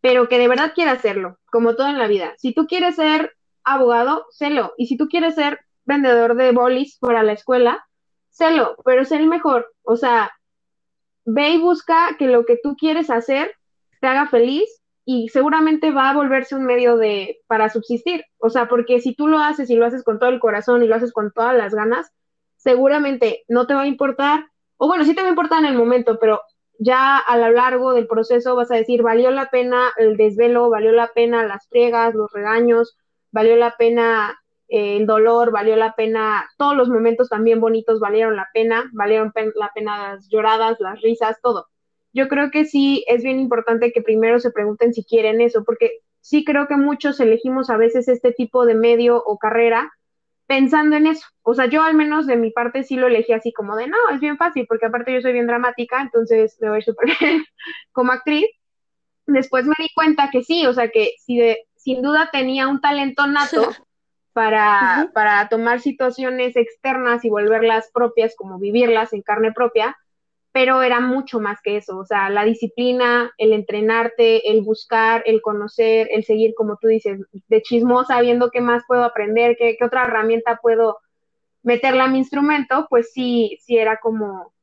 pero 0.01 0.27
que 0.27 0.37
de 0.37 0.47
verdad 0.47 0.73
quiera 0.75 0.91
hacerlo, 0.91 1.39
como 1.51 1.75
todo 1.75 1.87
en 1.87 1.97
la 1.97 2.07
vida. 2.07 2.33
Si 2.37 2.53
tú 2.53 2.67
quieres 2.67 2.95
ser 2.95 3.35
abogado, 3.63 4.25
sélo, 4.29 4.73
y 4.77 4.87
si 4.87 4.97
tú 4.97 5.07
quieres 5.07 5.35
ser 5.35 5.59
vendedor 5.85 6.35
de 6.35 6.51
bolis 6.51 6.97
para 6.99 7.23
la 7.23 7.33
escuela, 7.33 7.85
sélo, 8.29 8.75
pero 8.85 9.05
sé 9.05 9.17
el 9.17 9.27
mejor, 9.27 9.73
o 9.83 9.95
sea, 9.95 10.31
ve 11.25 11.51
y 11.51 11.57
busca 11.57 12.15
que 12.17 12.27
lo 12.27 12.45
que 12.45 12.59
tú 12.61 12.75
quieres 12.75 13.09
hacer 13.09 13.55
te 14.01 14.07
haga 14.07 14.27
feliz 14.27 14.82
y 15.05 15.29
seguramente 15.29 15.91
va 15.91 16.09
a 16.09 16.13
volverse 16.15 16.55
un 16.55 16.65
medio 16.65 16.97
de 16.97 17.41
para 17.47 17.69
subsistir. 17.69 18.23
O 18.37 18.49
sea, 18.49 18.67
porque 18.67 18.99
si 19.01 19.15
tú 19.15 19.27
lo 19.27 19.39
haces 19.39 19.69
y 19.69 19.75
lo 19.75 19.85
haces 19.85 20.03
con 20.03 20.19
todo 20.19 20.29
el 20.29 20.39
corazón 20.39 20.83
y 20.83 20.87
lo 20.87 20.95
haces 20.95 21.11
con 21.11 21.31
todas 21.31 21.55
las 21.55 21.73
ganas, 21.73 22.11
seguramente 22.57 23.43
no 23.47 23.67
te 23.67 23.73
va 23.73 23.81
a 23.81 23.87
importar, 23.87 24.45
o 24.77 24.87
bueno, 24.87 25.03
sí 25.03 25.13
te 25.13 25.21
va 25.21 25.27
a 25.27 25.31
importar 25.31 25.59
en 25.59 25.65
el 25.65 25.77
momento, 25.77 26.17
pero 26.19 26.41
ya 26.79 27.17
a 27.17 27.37
lo 27.37 27.51
largo 27.51 27.93
del 27.93 28.07
proceso 28.07 28.55
vas 28.55 28.71
a 28.71 28.75
decir, 28.75 29.01
valió 29.03 29.31
la 29.31 29.49
pena 29.49 29.91
el 29.97 30.17
desvelo, 30.17 30.69
valió 30.69 30.91
la 30.91 31.07
pena 31.13 31.45
las 31.45 31.67
friegas, 31.67 32.15
los 32.15 32.31
regaños, 32.31 32.97
valió 33.31 33.55
la 33.57 33.75
pena 33.77 34.39
eh, 34.69 34.97
el 34.97 35.05
dolor, 35.05 35.51
valió 35.51 35.75
la 35.75 35.93
pena, 35.93 36.49
todos 36.57 36.75
los 36.75 36.89
momentos 36.89 37.29
también 37.29 37.59
bonitos 37.59 37.99
valieron 37.99 38.35
la 38.35 38.47
pena, 38.53 38.89
valieron 38.93 39.33
la 39.55 39.71
pena 39.73 40.13
las 40.13 40.29
lloradas, 40.29 40.79
las 40.79 41.01
risas, 41.01 41.39
todo 41.41 41.67
yo 42.13 42.27
creo 42.27 42.51
que 42.51 42.65
sí 42.65 43.03
es 43.07 43.23
bien 43.23 43.39
importante 43.39 43.91
que 43.91 44.01
primero 44.01 44.39
se 44.39 44.51
pregunten 44.51 44.93
si 44.93 45.03
quieren 45.03 45.41
eso, 45.41 45.63
porque 45.63 45.99
sí 46.21 46.45
creo 46.45 46.67
que 46.67 46.77
muchos 46.77 47.19
elegimos 47.19 47.69
a 47.69 47.77
veces 47.77 48.07
este 48.07 48.31
tipo 48.31 48.65
de 48.65 48.75
medio 48.75 49.21
o 49.23 49.37
carrera 49.37 49.91
pensando 50.45 50.95
en 50.95 51.07
eso. 51.07 51.25
O 51.41 51.53
sea, 51.53 51.65
yo 51.65 51.81
al 51.81 51.95
menos 51.95 52.27
de 52.27 52.35
mi 52.35 52.51
parte 52.51 52.83
sí 52.83 52.95
lo 52.95 53.07
elegí 53.07 53.33
así 53.33 53.51
como 53.51 53.75
de, 53.75 53.87
no, 53.87 53.97
es 54.13 54.19
bien 54.19 54.37
fácil, 54.37 54.65
porque 54.67 54.85
aparte 54.85 55.13
yo 55.13 55.21
soy 55.21 55.33
bien 55.33 55.47
dramática, 55.47 56.01
entonces 56.01 56.57
me 56.61 56.69
voy 56.69 56.81
súper 56.81 57.09
bien 57.19 57.45
como 57.91 58.11
actriz. 58.11 58.45
Después 59.25 59.65
me 59.65 59.75
di 59.79 59.89
cuenta 59.95 60.29
que 60.31 60.43
sí, 60.43 60.65
o 60.65 60.73
sea, 60.73 60.89
que 60.89 61.13
si 61.19 61.37
de, 61.37 61.65
sin 61.75 62.01
duda 62.01 62.29
tenía 62.31 62.67
un 62.67 62.81
talento 62.81 63.25
nato 63.25 63.69
para, 64.33 65.09
para 65.13 65.47
tomar 65.49 65.79
situaciones 65.79 66.55
externas 66.55 67.25
y 67.25 67.29
volverlas 67.29 67.89
propias, 67.93 68.35
como 68.35 68.59
vivirlas 68.59 69.13
en 69.13 69.21
carne 69.21 69.51
propia, 69.51 69.97
pero 70.53 70.83
era 70.83 70.99
mucho 70.99 71.39
más 71.39 71.59
que 71.63 71.77
eso, 71.77 71.97
o 71.97 72.05
sea, 72.05 72.29
la 72.29 72.45
disciplina, 72.45 73.33
el 73.39 73.53
entrenarte, 73.53 74.51
el 74.51 74.61
buscar, 74.61 75.23
el 75.25 75.41
conocer, 75.41 76.07
el 76.11 76.23
seguir, 76.23 76.53
como 76.55 76.77
tú 76.79 76.87
dices, 76.89 77.19
de 77.47 77.61
chismosa, 77.63 78.21
viendo 78.21 78.51
qué 78.51 78.61
más 78.61 78.83
puedo 78.87 79.03
aprender, 79.03 79.57
qué, 79.57 79.75
otra 79.83 80.05
herramienta 80.05 80.59
puedo 80.61 80.99
meterle 81.63 82.01
a 82.01 82.07
mi 82.07 82.19
instrumento, 82.19 82.85
pues 82.87 83.11
sí, 83.11 83.57
sí 83.61 83.77
era 83.77 83.97
como, 83.99 84.53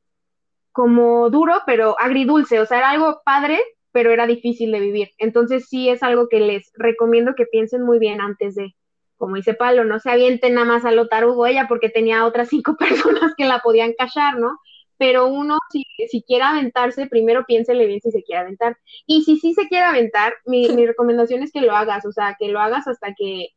como 0.71 1.29
duro, 1.29 1.61
pero 1.65 1.97
agridulce, 1.99 2.61
o 2.61 2.65
sea, 2.65 2.77
era 2.77 2.91
algo 2.91 3.21
padre, 3.25 3.59
pero 3.91 4.11
era 4.11 4.25
difícil 4.27 4.71
de 4.71 4.79
vivir. 4.79 5.09
Entonces 5.17 5.67
sí 5.67 5.89
es 5.89 6.03
algo 6.03 6.29
que 6.29 6.39
les 6.39 6.71
recomiendo 6.75 7.35
que 7.35 7.47
piensen 7.47 7.83
muy 7.83 7.99
bien 7.99 8.21
antes 8.21 8.55
de, 8.55 8.75
como 9.17 9.35
dice 9.35 9.55
Pablo, 9.55 9.83
no 9.83 9.99
se 9.99 10.09
avienten 10.09 10.53
nada 10.53 10.67
más 10.67 10.85
a 10.85 10.91
lo 10.91 11.09
tarugo 11.09 11.47
ella 11.47 11.65
porque 11.67 11.89
tenía 11.89 12.25
otras 12.25 12.47
cinco 12.49 12.77
personas 12.77 13.33
que 13.35 13.43
la 13.43 13.59
podían 13.59 13.91
callar, 13.97 14.39
¿no? 14.39 14.57
Pero 15.01 15.25
uno, 15.25 15.57
si, 15.71 15.83
si 16.09 16.21
quiere 16.21 16.43
aventarse, 16.43 17.07
primero 17.07 17.43
piénsele 17.47 17.87
bien 17.87 18.01
si 18.01 18.11
se 18.11 18.21
quiere 18.21 18.41
aventar. 18.41 18.77
Y 19.07 19.23
si 19.23 19.39
sí 19.39 19.55
se 19.55 19.67
quiere 19.67 19.83
aventar, 19.83 20.35
mi, 20.45 20.69
mi 20.69 20.85
recomendación 20.85 21.41
es 21.41 21.51
que 21.51 21.61
lo 21.61 21.75
hagas, 21.75 22.05
o 22.05 22.11
sea, 22.11 22.35
que 22.37 22.49
lo 22.49 22.59
hagas 22.59 22.87
hasta 22.87 23.15
que, 23.17 23.47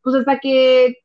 pues 0.00 0.14
hasta 0.14 0.38
que, 0.38 0.98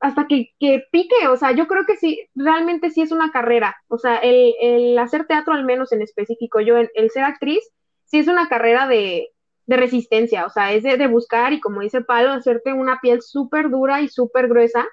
hasta 0.00 0.26
que, 0.26 0.54
que 0.58 0.84
pique, 0.90 1.28
o 1.28 1.36
sea, 1.36 1.52
yo 1.52 1.66
creo 1.66 1.84
que 1.84 1.96
sí, 1.96 2.26
realmente 2.34 2.88
sí 2.88 3.02
es 3.02 3.12
una 3.12 3.30
carrera, 3.32 3.76
o 3.88 3.98
sea, 3.98 4.16
el, 4.16 4.54
el 4.62 4.98
hacer 4.98 5.26
teatro 5.26 5.52
al 5.52 5.66
menos 5.66 5.92
en 5.92 6.00
específico, 6.00 6.62
yo, 6.62 6.78
el, 6.78 6.88
el 6.94 7.10
ser 7.10 7.24
actriz, 7.24 7.60
sí 8.06 8.20
es 8.20 8.28
una 8.28 8.48
carrera 8.48 8.88
de, 8.88 9.28
de 9.66 9.76
resistencia, 9.76 10.46
o 10.46 10.48
sea, 10.48 10.72
es 10.72 10.84
de, 10.84 10.96
de 10.96 11.06
buscar 11.06 11.52
y 11.52 11.60
como 11.60 11.82
dice 11.82 12.00
Palo, 12.00 12.30
hacerte 12.32 12.72
una 12.72 13.00
piel 13.02 13.20
súper 13.20 13.68
dura 13.68 14.00
y 14.00 14.08
súper 14.08 14.48
gruesa 14.48 14.86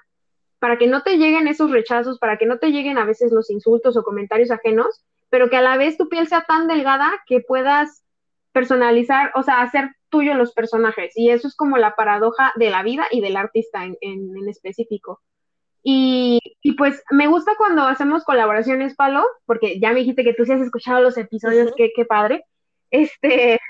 para 0.64 0.78
que 0.78 0.86
no 0.86 1.02
te 1.02 1.18
lleguen 1.18 1.46
esos 1.46 1.70
rechazos, 1.70 2.18
para 2.18 2.38
que 2.38 2.46
no 2.46 2.56
te 2.58 2.72
lleguen 2.72 2.96
a 2.96 3.04
veces 3.04 3.30
los 3.32 3.50
insultos 3.50 3.98
o 3.98 4.02
comentarios 4.02 4.50
ajenos, 4.50 5.04
pero 5.28 5.50
que 5.50 5.58
a 5.58 5.60
la 5.60 5.76
vez 5.76 5.98
tu 5.98 6.08
piel 6.08 6.26
sea 6.26 6.46
tan 6.48 6.68
delgada 6.68 7.12
que 7.26 7.40
puedas 7.40 8.02
personalizar, 8.50 9.30
o 9.34 9.42
sea, 9.42 9.60
hacer 9.60 9.90
tuyo 10.08 10.32
los 10.32 10.54
personajes. 10.54 11.12
Y 11.16 11.28
eso 11.28 11.48
es 11.48 11.54
como 11.54 11.76
la 11.76 11.96
paradoja 11.96 12.54
de 12.56 12.70
la 12.70 12.82
vida 12.82 13.04
y 13.10 13.20
del 13.20 13.36
artista 13.36 13.84
en, 13.84 13.98
en, 14.00 14.48
específico. 14.48 15.20
Y, 15.82 16.40
y, 16.62 16.72
pues 16.76 17.02
me 17.10 17.26
gusta 17.26 17.52
cuando 17.58 17.82
hacemos 17.82 18.24
colaboraciones, 18.24 18.94
Palo, 18.94 19.22
porque 19.44 19.78
ya 19.78 19.90
me 19.90 20.00
dijiste 20.00 20.24
que 20.24 20.32
tú 20.32 20.46
sí 20.46 20.52
has 20.52 20.62
escuchado 20.62 21.02
los 21.02 21.18
episodios, 21.18 21.74
qué, 21.76 21.90
qué 21.94 22.06
padre. 22.06 22.42
Este, 22.90 23.60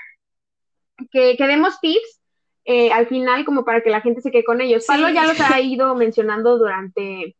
que, 1.11 1.35
que 1.35 1.45
demos 1.47 1.77
tips 1.81 2.21
eh, 2.65 2.91
al 2.91 3.07
final 3.07 3.45
como 3.45 3.63
para 3.63 3.81
que 3.81 3.91
la 3.91 4.01
gente 4.01 4.21
se 4.21 4.31
quede 4.31 4.43
con 4.43 4.59
ellos. 4.59 4.85
Pablo 4.87 5.09
ya 5.09 5.25
los 5.25 5.39
ha 5.39 5.61
ido 5.61 5.93
mencionando 5.95 6.57
durante, 6.57 7.35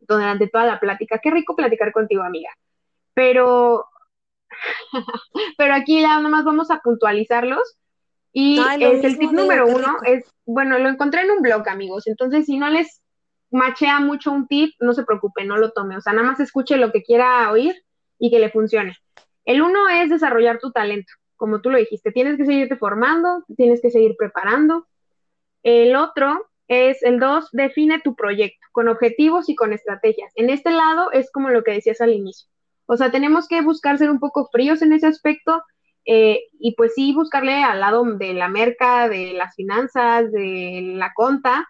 durante 0.00 0.48
toda 0.48 0.64
la 0.64 0.80
plática. 0.80 1.18
Qué 1.18 1.30
rico 1.30 1.54
platicar 1.54 1.92
contigo, 1.92 2.22
amiga. 2.22 2.50
Pero, 3.12 3.84
pero 5.58 5.74
aquí 5.74 6.00
ya 6.00 6.16
nada 6.16 6.28
más 6.28 6.44
vamos 6.44 6.70
a 6.70 6.80
puntualizarlos. 6.80 7.76
Y 8.32 8.58
es 8.58 9.04
el 9.04 9.18
tip 9.18 9.32
número 9.32 9.66
uno, 9.66 9.96
es, 10.06 10.24
bueno, 10.46 10.78
lo 10.78 10.88
encontré 10.88 11.22
en 11.22 11.32
un 11.32 11.42
blog, 11.42 11.68
amigos. 11.68 12.06
Entonces, 12.06 12.46
si 12.46 12.58
no 12.58 12.70
les 12.70 13.02
machea 13.50 13.98
mucho 13.98 14.30
un 14.30 14.46
tip, 14.46 14.72
no 14.78 14.92
se 14.92 15.02
preocupe, 15.02 15.44
no 15.44 15.56
lo 15.58 15.72
tome. 15.72 15.96
O 15.96 16.00
sea, 16.00 16.12
nada 16.12 16.28
más 16.28 16.40
escuche 16.40 16.76
lo 16.76 16.92
que 16.92 17.02
quiera 17.02 17.50
oír 17.50 17.74
y 18.18 18.30
que 18.30 18.38
le 18.38 18.50
funcione. 18.50 18.96
El 19.44 19.62
uno 19.62 19.88
es 19.88 20.10
desarrollar 20.10 20.58
tu 20.58 20.70
talento 20.70 21.12
como 21.40 21.62
tú 21.62 21.70
lo 21.70 21.78
dijiste, 21.78 22.12
tienes 22.12 22.36
que 22.36 22.44
seguirte 22.44 22.76
formando, 22.76 23.46
tienes 23.56 23.80
que 23.80 23.90
seguir 23.90 24.14
preparando. 24.18 24.86
El 25.62 25.96
otro 25.96 26.46
es 26.68 27.02
el 27.02 27.18
dos, 27.18 27.48
define 27.52 27.98
tu 28.00 28.14
proyecto 28.14 28.60
con 28.72 28.88
objetivos 28.88 29.48
y 29.48 29.54
con 29.54 29.72
estrategias. 29.72 30.30
En 30.36 30.50
este 30.50 30.70
lado 30.70 31.10
es 31.12 31.32
como 31.32 31.48
lo 31.48 31.64
que 31.64 31.72
decías 31.72 32.02
al 32.02 32.12
inicio. 32.12 32.46
O 32.84 32.98
sea, 32.98 33.10
tenemos 33.10 33.48
que 33.48 33.62
buscar 33.62 33.96
ser 33.96 34.10
un 34.10 34.20
poco 34.20 34.50
fríos 34.52 34.82
en 34.82 34.92
ese 34.92 35.06
aspecto 35.06 35.62
eh, 36.04 36.40
y 36.58 36.74
pues 36.74 36.92
sí 36.94 37.14
buscarle 37.14 37.62
al 37.62 37.80
lado 37.80 38.04
de 38.04 38.34
la 38.34 38.48
merca, 38.48 39.08
de 39.08 39.32
las 39.32 39.54
finanzas, 39.54 40.30
de 40.30 40.92
la 40.96 41.14
conta 41.14 41.66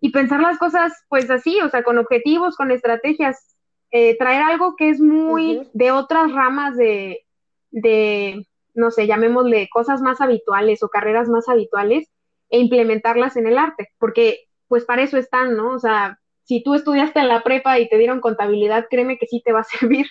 y 0.00 0.10
pensar 0.10 0.40
las 0.40 0.56
cosas 0.56 0.94
pues 1.10 1.30
así, 1.30 1.60
o 1.60 1.68
sea, 1.68 1.82
con 1.82 1.98
objetivos, 1.98 2.56
con 2.56 2.70
estrategias, 2.70 3.56
eh, 3.90 4.16
traer 4.16 4.42
algo 4.42 4.74
que 4.74 4.88
es 4.88 5.00
muy 5.00 5.68
de 5.74 5.92
otras 5.92 6.32
ramas 6.32 6.78
de, 6.78 7.26
de, 7.70 8.46
no 8.76 8.90
sé, 8.90 9.06
llamémosle 9.06 9.68
cosas 9.72 10.00
más 10.02 10.20
habituales 10.20 10.82
o 10.82 10.88
carreras 10.88 11.28
más 11.28 11.48
habituales 11.48 12.08
e 12.50 12.58
implementarlas 12.58 13.36
en 13.36 13.46
el 13.46 13.58
arte, 13.58 13.88
porque 13.98 14.44
pues 14.68 14.84
para 14.84 15.02
eso 15.02 15.16
están, 15.18 15.56
¿no? 15.56 15.72
O 15.72 15.78
sea, 15.78 16.18
si 16.44 16.62
tú 16.62 16.74
estudiaste 16.74 17.20
en 17.20 17.28
la 17.28 17.42
prepa 17.42 17.78
y 17.78 17.88
te 17.88 17.98
dieron 17.98 18.20
contabilidad, 18.20 18.86
créeme 18.88 19.18
que 19.18 19.26
sí 19.26 19.42
te 19.44 19.52
va 19.52 19.60
a 19.60 19.64
servir, 19.78 20.06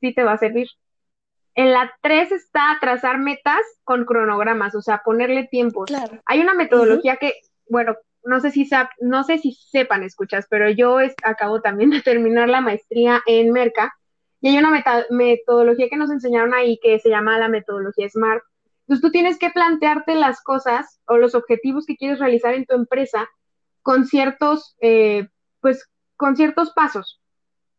sí 0.00 0.14
te 0.14 0.24
va 0.24 0.32
a 0.32 0.38
servir. 0.38 0.68
En 1.56 1.72
la 1.72 1.92
3 2.02 2.32
está 2.32 2.78
trazar 2.80 3.18
metas 3.18 3.62
con 3.84 4.04
cronogramas, 4.04 4.74
o 4.74 4.82
sea, 4.82 5.02
ponerle 5.04 5.46
tiempos. 5.46 5.90
Hay 6.26 6.40
una 6.40 6.54
metodología 6.54 7.16
que, 7.16 7.34
bueno, 7.68 7.94
no 8.24 8.40
sé 8.40 8.50
si 8.50 8.68
no 9.00 9.22
sé 9.22 9.38
si 9.38 9.52
sepan, 9.52 10.02
escuchas, 10.02 10.46
pero 10.48 10.68
yo 10.70 10.98
acabo 11.22 11.60
también 11.60 11.90
de 11.90 12.00
terminar 12.02 12.48
la 12.48 12.60
maestría 12.60 13.20
en 13.26 13.52
Merca 13.52 13.94
y 14.44 14.48
hay 14.48 14.58
una 14.58 14.84
metodología 15.08 15.88
que 15.88 15.96
nos 15.96 16.10
enseñaron 16.10 16.52
ahí 16.52 16.78
que 16.82 16.98
se 16.98 17.08
llama 17.08 17.38
la 17.38 17.48
metodología 17.48 18.10
SMART. 18.10 18.42
Entonces 18.82 19.00
tú 19.00 19.10
tienes 19.10 19.38
que 19.38 19.48
plantearte 19.48 20.14
las 20.16 20.42
cosas 20.42 21.00
o 21.06 21.16
los 21.16 21.34
objetivos 21.34 21.86
que 21.86 21.96
quieres 21.96 22.18
realizar 22.18 22.52
en 22.52 22.66
tu 22.66 22.74
empresa 22.74 23.26
con 23.80 24.04
ciertos, 24.04 24.76
eh, 24.82 25.28
pues, 25.60 25.88
con 26.16 26.36
ciertos 26.36 26.72
pasos. 26.74 27.22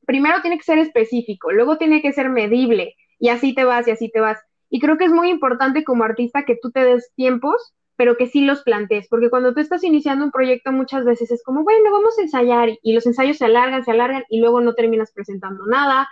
Primero 0.07 0.41
tiene 0.41 0.57
que 0.57 0.63
ser 0.63 0.79
específico, 0.79 1.51
luego 1.51 1.77
tiene 1.77 2.01
que 2.01 2.13
ser 2.13 2.31
medible 2.31 2.95
y 3.19 3.29
así 3.29 3.53
te 3.53 3.63
vas 3.63 3.87
y 3.87 3.91
así 3.91 4.09
te 4.09 4.19
vas. 4.19 4.39
Y 4.67 4.79
creo 4.79 4.97
que 4.97 5.05
es 5.05 5.11
muy 5.11 5.29
importante 5.29 5.83
como 5.83 6.03
artista 6.03 6.45
que 6.45 6.57
tú 6.59 6.71
te 6.71 6.83
des 6.83 7.13
tiempos, 7.13 7.75
pero 7.95 8.17
que 8.17 8.25
sí 8.25 8.41
los 8.41 8.63
plantees, 8.63 9.07
porque 9.07 9.29
cuando 9.29 9.53
tú 9.53 9.59
estás 9.59 9.83
iniciando 9.83 10.25
un 10.25 10.31
proyecto 10.31 10.71
muchas 10.71 11.05
veces 11.05 11.29
es 11.29 11.43
como, 11.43 11.63
bueno, 11.63 11.91
vamos 11.91 12.17
a 12.17 12.23
ensayar 12.23 12.69
y 12.81 12.93
los 12.93 13.05
ensayos 13.05 13.37
se 13.37 13.45
alargan, 13.45 13.85
se 13.85 13.91
alargan 13.91 14.23
y 14.29 14.39
luego 14.39 14.61
no 14.61 14.73
terminas 14.73 15.11
presentando 15.11 15.67
nada 15.67 16.09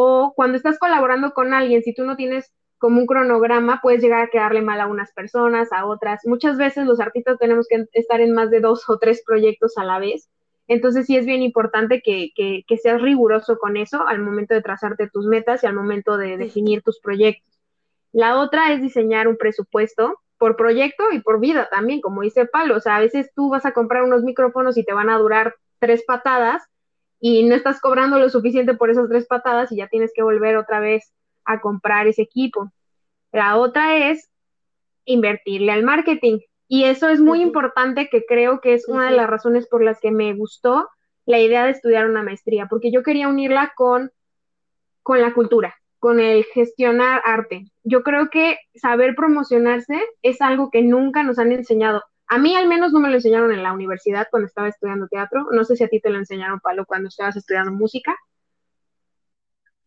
o 0.00 0.32
cuando 0.36 0.56
estás 0.56 0.78
colaborando 0.78 1.32
con 1.32 1.52
alguien, 1.52 1.82
si 1.82 1.92
tú 1.92 2.04
no 2.04 2.14
tienes 2.14 2.54
como 2.78 3.00
un 3.00 3.06
cronograma, 3.06 3.80
puedes 3.82 4.00
llegar 4.00 4.22
a 4.22 4.28
quedarle 4.28 4.62
mal 4.62 4.80
a 4.80 4.86
unas 4.86 5.10
personas, 5.10 5.72
a 5.72 5.86
otras. 5.86 6.20
Muchas 6.24 6.56
veces 6.56 6.86
los 6.86 7.00
artistas 7.00 7.36
tenemos 7.36 7.66
que 7.68 7.84
estar 7.94 8.20
en 8.20 8.32
más 8.32 8.48
de 8.48 8.60
dos 8.60 8.88
o 8.88 9.00
tres 9.00 9.24
proyectos 9.26 9.76
a 9.76 9.82
la 9.82 9.98
vez. 9.98 10.30
Entonces 10.68 11.06
sí 11.06 11.16
es 11.16 11.26
bien 11.26 11.42
importante 11.42 12.00
que, 12.00 12.32
seas 12.80 13.02
riguroso 13.02 13.58
con 13.58 13.76
eso 13.76 14.06
al 14.06 14.20
momento 14.20 14.54
de 14.54 14.62
trazarte 14.62 15.10
tus 15.12 15.26
metas 15.26 15.64
y 15.64 15.66
al 15.66 15.74
momento 15.74 16.16
de 16.16 16.36
definir 16.36 16.82
tus 16.82 17.00
proyectos. 17.00 17.58
La 18.12 18.38
otra 18.38 18.72
es 18.72 18.80
diseñar 18.80 19.26
un 19.26 19.36
presupuesto 19.36 20.20
por 20.38 20.54
proyecto 20.54 21.10
y 21.10 21.18
por 21.18 21.40
vida 21.40 21.68
también, 21.72 22.00
como 22.00 22.22
dice 22.22 22.46
Palo. 22.46 22.76
O 22.76 22.80
sea, 22.80 22.98
a 22.98 23.00
veces 23.00 23.32
tú 23.34 23.50
vas 23.50 23.66
a 23.66 23.72
comprar 23.72 24.04
unos 24.04 24.22
micrófonos 24.22 24.76
y 24.76 24.84
te 24.84 24.92
van 24.92 25.10
a 25.10 25.18
durar 25.18 25.56
tres 25.80 26.04
patadas 26.06 26.62
y 27.20 27.44
no 27.44 27.54
estás 27.54 27.80
cobrando 27.80 28.18
lo 28.18 28.28
suficiente 28.28 28.74
por 28.74 28.90
esas 28.90 29.08
tres 29.08 29.26
patadas 29.26 29.72
y 29.72 29.76
ya 29.76 29.88
tienes 29.88 30.12
que 30.14 30.22
volver 30.22 30.56
otra 30.56 30.80
vez 30.80 31.12
a 31.44 31.60
comprar 31.60 32.06
ese 32.06 32.22
equipo. 32.22 32.70
La 33.32 33.56
otra 33.56 34.10
es 34.10 34.30
invertirle 35.04 35.72
al 35.72 35.82
marketing. 35.82 36.40
Y 36.68 36.84
eso 36.84 37.08
es 37.08 37.20
muy 37.20 37.40
importante 37.40 38.08
que 38.10 38.24
creo 38.26 38.60
que 38.60 38.74
es 38.74 38.86
una 38.88 39.10
de 39.10 39.16
las 39.16 39.28
razones 39.28 39.66
por 39.66 39.82
las 39.82 40.00
que 40.00 40.10
me 40.10 40.34
gustó 40.34 40.88
la 41.24 41.40
idea 41.40 41.64
de 41.64 41.70
estudiar 41.72 42.08
una 42.08 42.22
maestría, 42.22 42.66
porque 42.68 42.90
yo 42.90 43.02
quería 43.02 43.28
unirla 43.28 43.72
con, 43.74 44.10
con 45.02 45.20
la 45.20 45.32
cultura, 45.32 45.74
con 45.98 46.20
el 46.20 46.44
gestionar 46.44 47.22
arte. 47.24 47.70
Yo 47.84 48.02
creo 48.02 48.28
que 48.28 48.58
saber 48.74 49.14
promocionarse 49.14 49.98
es 50.22 50.40
algo 50.42 50.70
que 50.70 50.82
nunca 50.82 51.22
nos 51.22 51.38
han 51.38 51.52
enseñado. 51.52 52.02
A 52.28 52.38
mí 52.38 52.54
al 52.54 52.68
menos 52.68 52.92
no 52.92 53.00
me 53.00 53.08
lo 53.08 53.14
enseñaron 53.14 53.52
en 53.52 53.62
la 53.62 53.72
universidad 53.72 54.28
cuando 54.30 54.46
estaba 54.46 54.68
estudiando 54.68 55.08
teatro. 55.08 55.46
No 55.50 55.64
sé 55.64 55.76
si 55.76 55.84
a 55.84 55.88
ti 55.88 56.00
te 56.00 56.10
lo 56.10 56.18
enseñaron, 56.18 56.60
Palo, 56.60 56.84
cuando 56.86 57.08
estabas 57.08 57.36
estudiando 57.36 57.72
música. 57.72 58.14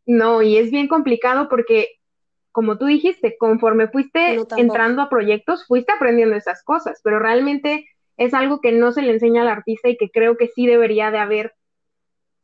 No, 0.06 0.42
y 0.42 0.58
es 0.58 0.72
bien 0.72 0.88
complicado 0.88 1.48
porque, 1.50 2.00
como 2.52 2.78
tú 2.78 2.86
dijiste, 2.86 3.38
conforme 3.40 3.88
fuiste 3.88 4.40
entrando 4.58 5.04
a 5.04 5.10
proyectos, 5.10 5.66
fuiste 5.68 5.94
aprendiendo 5.94 6.36
esas 6.36 6.64
cosas, 6.64 7.00
pero 7.04 7.20
realmente 7.20 7.88
es 8.18 8.34
algo 8.34 8.60
que 8.60 8.72
no 8.72 8.92
se 8.92 9.04
le 9.04 9.14
enseña 9.14 9.44
al 9.44 9.48
artista 9.48 9.90
y 9.90 9.98
que 9.98 10.10
creo 10.10 10.36
que 10.38 10.48
sí 10.48 10.66
debería 10.66 11.12
de 11.12 11.20
haber 11.20 11.54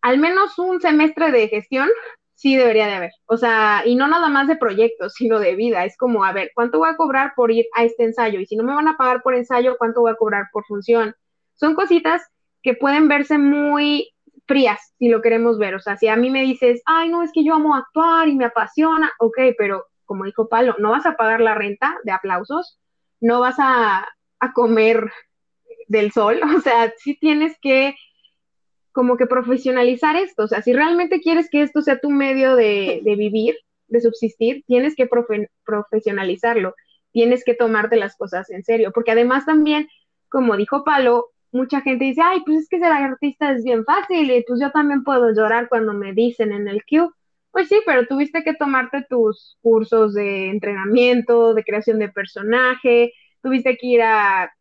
al 0.02 0.20
menos 0.20 0.58
un 0.60 0.80
semestre 0.80 1.32
de 1.32 1.48
gestión 1.48 1.90
sí 2.38 2.56
debería 2.56 2.86
de 2.86 2.94
haber. 2.94 3.12
O 3.26 3.36
sea, 3.36 3.82
y 3.86 3.96
no 3.96 4.08
nada 4.08 4.30
más 4.30 4.48
de 4.48 4.56
proyectos, 4.56 5.14
sino 5.16 5.40
de 5.40 5.56
vida. 5.56 5.86
Es 5.86 5.98
como, 5.98 6.24
a 6.24 6.32
ver, 6.32 6.52
¿cuánto 6.54 6.78
voy 6.78 6.90
a 6.90 6.96
cobrar 6.96 7.34
por 7.36 7.52
ir 7.52 7.66
a 7.76 7.84
este 7.84 8.04
ensayo? 8.04 8.40
Y 8.40 8.46
si 8.46 8.56
no 8.56 8.64
me 8.64 8.76
van 8.76 8.88
a 8.88 8.96
pagar 8.96 9.24
por 9.24 9.36
ensayo, 9.36 9.76
¿cuánto 9.78 10.02
voy 10.02 10.12
a 10.12 10.16
cobrar 10.16 10.46
por 10.54 10.64
función? 10.66 11.16
Son 11.56 11.74
cositas 11.74 12.22
que 12.62 12.76
pueden 12.76 13.08
verse 13.08 13.40
muy 13.40 14.14
frías, 14.46 14.94
si 15.00 15.10
lo 15.10 15.22
queremos 15.22 15.58
ver. 15.58 15.74
O 15.74 15.80
sea, 15.80 15.98
si 15.98 16.08
a 16.08 16.16
mí 16.16 16.30
me 16.30 16.44
dices, 16.44 16.82
ay, 16.86 17.10
no, 17.10 17.24
es 17.24 17.32
que 17.34 17.44
yo 17.44 17.56
amo 17.56 17.76
actuar 17.76 18.28
y 18.28 18.36
me 18.36 18.46
apasiona, 18.46 19.12
ok, 19.20 19.38
pero 19.58 19.86
como 20.06 20.26
dijo 20.26 20.48
Palo, 20.48 20.76
no 20.78 20.92
vas 20.92 21.08
a 21.08 21.18
pagar 21.18 21.42
la 21.42 21.56
renta 21.56 21.98
de 22.04 22.12
aplausos, 22.12 22.80
no 23.20 23.40
vas 23.40 23.56
a, 23.60 24.08
a 24.40 24.54
comer 24.54 25.12
del 25.88 26.12
sol, 26.12 26.40
o 26.58 26.62
sea, 26.62 26.94
sí 26.98 27.18
tienes 27.20 27.58
que 27.62 27.96
como 28.98 29.16
que 29.16 29.28
profesionalizar 29.28 30.16
esto. 30.16 30.46
O 30.46 30.48
sea, 30.48 30.64
si 30.64 30.74
realmente 30.74 31.22
quieres 31.22 31.52
que 31.52 31.62
esto 31.62 31.84
sea 31.84 32.00
tu 32.00 32.10
medio 32.10 32.56
de, 32.56 33.00
vivir, 33.06 33.56
de 33.90 34.02
subsistir, 34.02 34.64
tienes 34.66 34.96
que 34.96 35.08
profesionalizarlo, 35.64 36.74
tienes 37.12 37.44
que 37.46 37.54
tomarte 37.54 37.96
las 37.96 38.18
cosas 38.18 38.50
en 38.50 38.64
serio, 38.64 38.92
porque 38.92 39.12
además 39.12 39.46
también, 39.46 39.88
como 40.30 40.58
dijo 40.58 40.84
Palo, 40.84 41.28
mucha 41.52 41.82
gente 41.82 42.06
dice, 42.06 42.22
ay, 42.24 42.42
pues 42.44 42.62
es 42.62 42.70
que 42.70 42.80
ser 42.80 42.92
artista 42.92 43.52
es 43.52 43.64
bien 43.64 43.86
fácil 43.86 44.32
y 44.32 44.44
pues 44.48 44.60
yo 44.60 44.72
también 44.72 45.04
puedo 45.04 45.32
llorar 45.32 45.70
cuando 45.70 45.94
me 45.94 46.14
dicen 46.14 46.52
en 46.52 46.68
el 46.68 46.82
Q. 46.84 47.14
Pues 47.52 47.68
sí, 47.68 47.76
pero 47.86 48.08
tuviste 48.08 48.44
que 48.44 48.56
tomarte 48.56 49.06
tus 49.08 49.60
cursos 49.62 50.16
de 50.16 50.50
entrenamiento, 50.50 51.54
de 51.54 51.64
creación 51.64 52.00
de 52.00 52.10
personaje, 52.10 53.14
tuviste 53.44 53.78
que 53.78 53.86
ir 53.86 54.02
a 54.02 54.52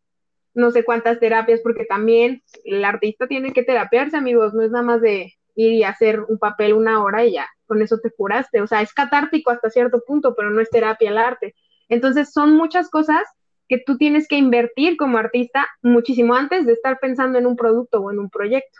no 0.57 0.71
sé 0.71 0.83
cuántas 0.83 1.19
terapias, 1.19 1.61
porque 1.61 1.85
también 1.85 2.41
el 2.65 2.83
artista 2.83 3.27
tiene 3.27 3.53
que 3.53 3.63
terapiarse, 3.63 4.17
amigos, 4.17 4.53
no 4.53 4.63
es 4.63 4.71
nada 4.71 4.83
más 4.83 5.01
de 5.01 5.33
ir 5.55 5.71
y 5.73 5.83
hacer 5.83 6.21
un 6.21 6.39
papel 6.39 6.73
una 6.73 7.03
hora 7.03 7.23
y 7.25 7.33
ya, 7.33 7.47
con 7.67 7.81
eso 7.81 7.99
te 7.99 8.11
curaste. 8.11 8.61
O 8.61 8.67
sea, 8.67 8.81
es 8.81 8.91
catártico 8.91 9.51
hasta 9.51 9.69
cierto 9.69 10.01
punto, 10.05 10.33
pero 10.35 10.49
no 10.49 10.59
es 10.59 10.69
terapia 10.69 11.09
el 11.09 11.17
arte. 11.19 11.53
Entonces, 11.89 12.33
son 12.33 12.55
muchas 12.55 12.89
cosas 12.89 13.21
que 13.69 13.77
tú 13.77 13.97
tienes 13.97 14.27
que 14.27 14.37
invertir 14.37 14.97
como 14.97 15.19
artista 15.19 15.67
muchísimo 15.81 16.33
antes 16.33 16.65
de 16.65 16.73
estar 16.73 16.99
pensando 16.99 17.37
en 17.37 17.45
un 17.45 17.55
producto 17.55 17.99
o 17.99 18.11
en 18.11 18.17
un 18.17 18.29
proyecto. 18.29 18.79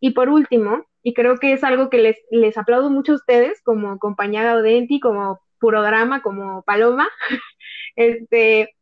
Y 0.00 0.10
por 0.10 0.28
último, 0.28 0.84
y 1.02 1.14
creo 1.14 1.38
que 1.38 1.52
es 1.52 1.64
algo 1.64 1.88
que 1.88 1.98
les, 1.98 2.18
les 2.30 2.58
aplaudo 2.58 2.90
mucho 2.90 3.12
a 3.12 3.16
ustedes 3.16 3.62
como 3.62 3.98
compañía 3.98 4.42
Gaudenti, 4.42 5.00
como 5.00 5.40
Purodrama, 5.58 6.20
como 6.20 6.62
Paloma, 6.62 7.08
este, 7.96 8.74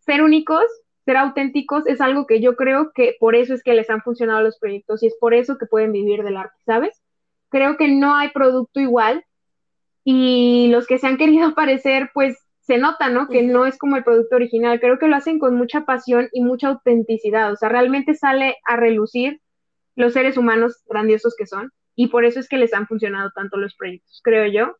ser 0.00 0.22
únicos 0.22 0.64
ser 1.04 1.16
auténticos 1.16 1.86
es 1.86 2.00
algo 2.00 2.26
que 2.26 2.40
yo 2.40 2.56
creo 2.56 2.92
que 2.94 3.16
por 3.20 3.34
eso 3.34 3.54
es 3.54 3.62
que 3.62 3.74
les 3.74 3.90
han 3.90 4.02
funcionado 4.02 4.42
los 4.42 4.58
proyectos 4.58 5.02
y 5.02 5.08
es 5.08 5.16
por 5.20 5.34
eso 5.34 5.58
que 5.58 5.66
pueden 5.66 5.92
vivir 5.92 6.22
del 6.22 6.36
arte, 6.36 6.56
¿sabes? 6.64 7.02
Creo 7.50 7.76
que 7.76 7.88
no 7.88 8.14
hay 8.14 8.30
producto 8.30 8.80
igual 8.80 9.24
y 10.04 10.68
los 10.68 10.86
que 10.86 10.98
se 10.98 11.06
han 11.06 11.16
querido 11.16 11.54
parecer, 11.54 12.10
pues 12.14 12.38
se 12.60 12.78
nota, 12.78 13.10
¿no? 13.10 13.28
Que 13.28 13.42
no 13.42 13.66
es 13.66 13.76
como 13.76 13.96
el 13.96 14.04
producto 14.04 14.36
original. 14.36 14.80
Creo 14.80 14.98
que 14.98 15.06
lo 15.06 15.16
hacen 15.16 15.38
con 15.38 15.54
mucha 15.54 15.84
pasión 15.84 16.28
y 16.32 16.40
mucha 16.40 16.68
autenticidad. 16.68 17.52
O 17.52 17.56
sea, 17.56 17.68
realmente 17.68 18.14
sale 18.14 18.56
a 18.64 18.76
relucir 18.76 19.42
los 19.96 20.14
seres 20.14 20.38
humanos 20.38 20.82
grandiosos 20.86 21.34
que 21.36 21.46
son 21.46 21.70
y 21.94 22.08
por 22.08 22.24
eso 22.24 22.40
es 22.40 22.48
que 22.48 22.56
les 22.56 22.72
han 22.72 22.86
funcionado 22.86 23.30
tanto 23.34 23.58
los 23.58 23.74
proyectos, 23.76 24.20
creo 24.24 24.46
yo. 24.46 24.76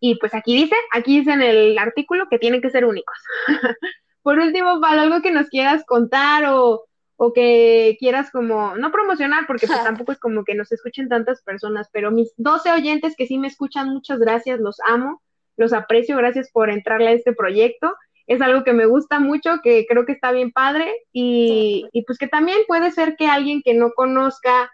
Y 0.00 0.16
pues 0.16 0.34
aquí 0.34 0.56
dice, 0.56 0.74
aquí 0.92 1.20
dice 1.20 1.32
en 1.32 1.42
el 1.42 1.78
artículo 1.78 2.26
que 2.28 2.40
tienen 2.40 2.60
que 2.60 2.70
ser 2.70 2.84
únicos. 2.84 3.16
por 4.22 4.38
último, 4.38 4.80
para 4.80 5.02
algo 5.02 5.20
que 5.22 5.32
nos 5.32 5.48
quieras 5.48 5.84
contar 5.84 6.46
o, 6.46 6.84
o 7.16 7.32
que 7.32 7.96
quieras 7.98 8.30
como, 8.30 8.76
no 8.76 8.90
promocionar, 8.90 9.46
porque 9.46 9.66
pues 9.66 9.82
tampoco 9.84 10.12
es 10.12 10.18
como 10.18 10.44
que 10.44 10.54
nos 10.54 10.72
escuchen 10.72 11.08
tantas 11.08 11.42
personas, 11.42 11.88
pero 11.92 12.10
mis 12.10 12.32
12 12.36 12.72
oyentes 12.72 13.14
que 13.16 13.26
sí 13.26 13.38
me 13.38 13.48
escuchan, 13.48 13.90
muchas 13.90 14.18
gracias, 14.18 14.60
los 14.60 14.78
amo, 14.86 15.22
los 15.56 15.72
aprecio, 15.72 16.16
gracias 16.16 16.50
por 16.50 16.70
entrarle 16.70 17.08
a 17.08 17.12
este 17.12 17.32
proyecto. 17.32 17.94
Es 18.26 18.40
algo 18.40 18.64
que 18.64 18.72
me 18.72 18.86
gusta 18.86 19.18
mucho, 19.18 19.60
que 19.62 19.84
creo 19.86 20.06
que 20.06 20.12
está 20.12 20.32
bien 20.32 20.52
padre 20.52 20.92
y, 21.12 21.88
y 21.92 22.04
pues 22.04 22.18
que 22.18 22.28
también 22.28 22.58
puede 22.66 22.90
ser 22.92 23.16
que 23.16 23.26
alguien 23.26 23.62
que 23.62 23.74
no 23.74 23.92
conozca 23.92 24.70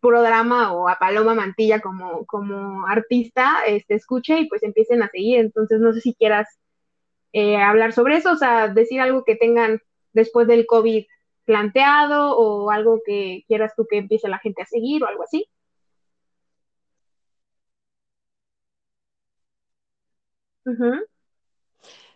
programa 0.00 0.72
o 0.72 0.88
a 0.88 0.98
Paloma 0.98 1.34
Mantilla 1.34 1.80
como, 1.80 2.26
como 2.26 2.86
artista 2.86 3.58
este, 3.66 3.94
escuche 3.94 4.40
y 4.40 4.48
pues 4.48 4.62
empiecen 4.62 5.02
a 5.02 5.08
seguir. 5.08 5.40
Entonces, 5.40 5.80
no 5.80 5.92
sé 5.92 6.00
si 6.00 6.14
quieras 6.14 6.48
eh, 7.32 7.56
hablar 7.56 7.92
sobre 7.92 8.16
eso, 8.16 8.32
o 8.32 8.36
sea, 8.36 8.68
decir 8.68 9.00
algo 9.00 9.24
que 9.24 9.36
tengan 9.36 9.80
después 10.12 10.46
del 10.46 10.66
COVID 10.66 11.04
planteado 11.44 12.36
o 12.36 12.70
algo 12.70 13.00
que 13.04 13.44
quieras 13.48 13.72
tú 13.76 13.86
que 13.88 13.98
empiece 13.98 14.28
la 14.28 14.38
gente 14.38 14.62
a 14.62 14.66
seguir 14.66 15.02
o 15.02 15.08
algo 15.08 15.22
así. 15.22 15.48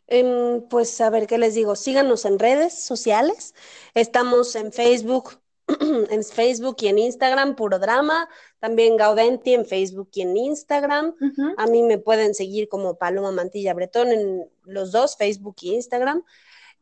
Em, 0.09 0.69
pues 0.69 1.01
a 1.01 1.09
ver 1.11 1.27
qué 1.27 1.39
les 1.39 1.55
digo, 1.55 1.75
síganos 1.75 2.25
en 2.27 2.39
redes 2.39 2.75
sociales, 2.85 3.55
estamos 3.95 4.55
en 4.57 4.73
Facebook 4.73 5.42
en 6.11 6.25
Facebook 6.25 6.77
y 6.81 6.89
en 6.89 6.99
Instagram, 6.99 7.57
Puro 7.57 7.79
Drama. 7.79 8.29
También 8.59 8.97
Gaudenti 8.97 9.55
en 9.55 9.67
Facebook 9.67 10.11
y 10.15 10.23
en 10.23 10.37
Instagram. 10.37 11.15
A 11.57 11.67
mí 11.67 11.83
me 11.83 11.99
pueden 11.99 12.35
seguir 12.35 12.69
como 12.69 12.99
Paloma 12.99 13.31
Mantilla 13.31 13.75
Bretón 13.75 14.13
en 14.13 14.51
los 14.65 14.93
dos, 14.93 15.17
Facebook 15.17 15.57
y 15.61 15.75
Instagram. 15.75 16.25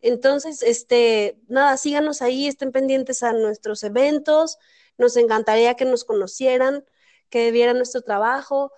Entonces, 0.03 0.63
este, 0.63 1.39
nada, 1.49 1.77
síganos 1.77 2.23
ahí, 2.23 2.47
estén 2.47 2.73
pendientes 2.73 3.23
a 3.23 3.33
nuestros 3.33 3.83
eventos. 3.83 4.59
Nos 4.99 5.17
encantaría 5.17 5.75
que 5.75 5.85
nos 5.85 6.05
conocieran, 6.05 6.85
que 7.29 7.51
vieran 7.51 7.77
nuestro 7.77 8.03
trabajo. 8.03 8.73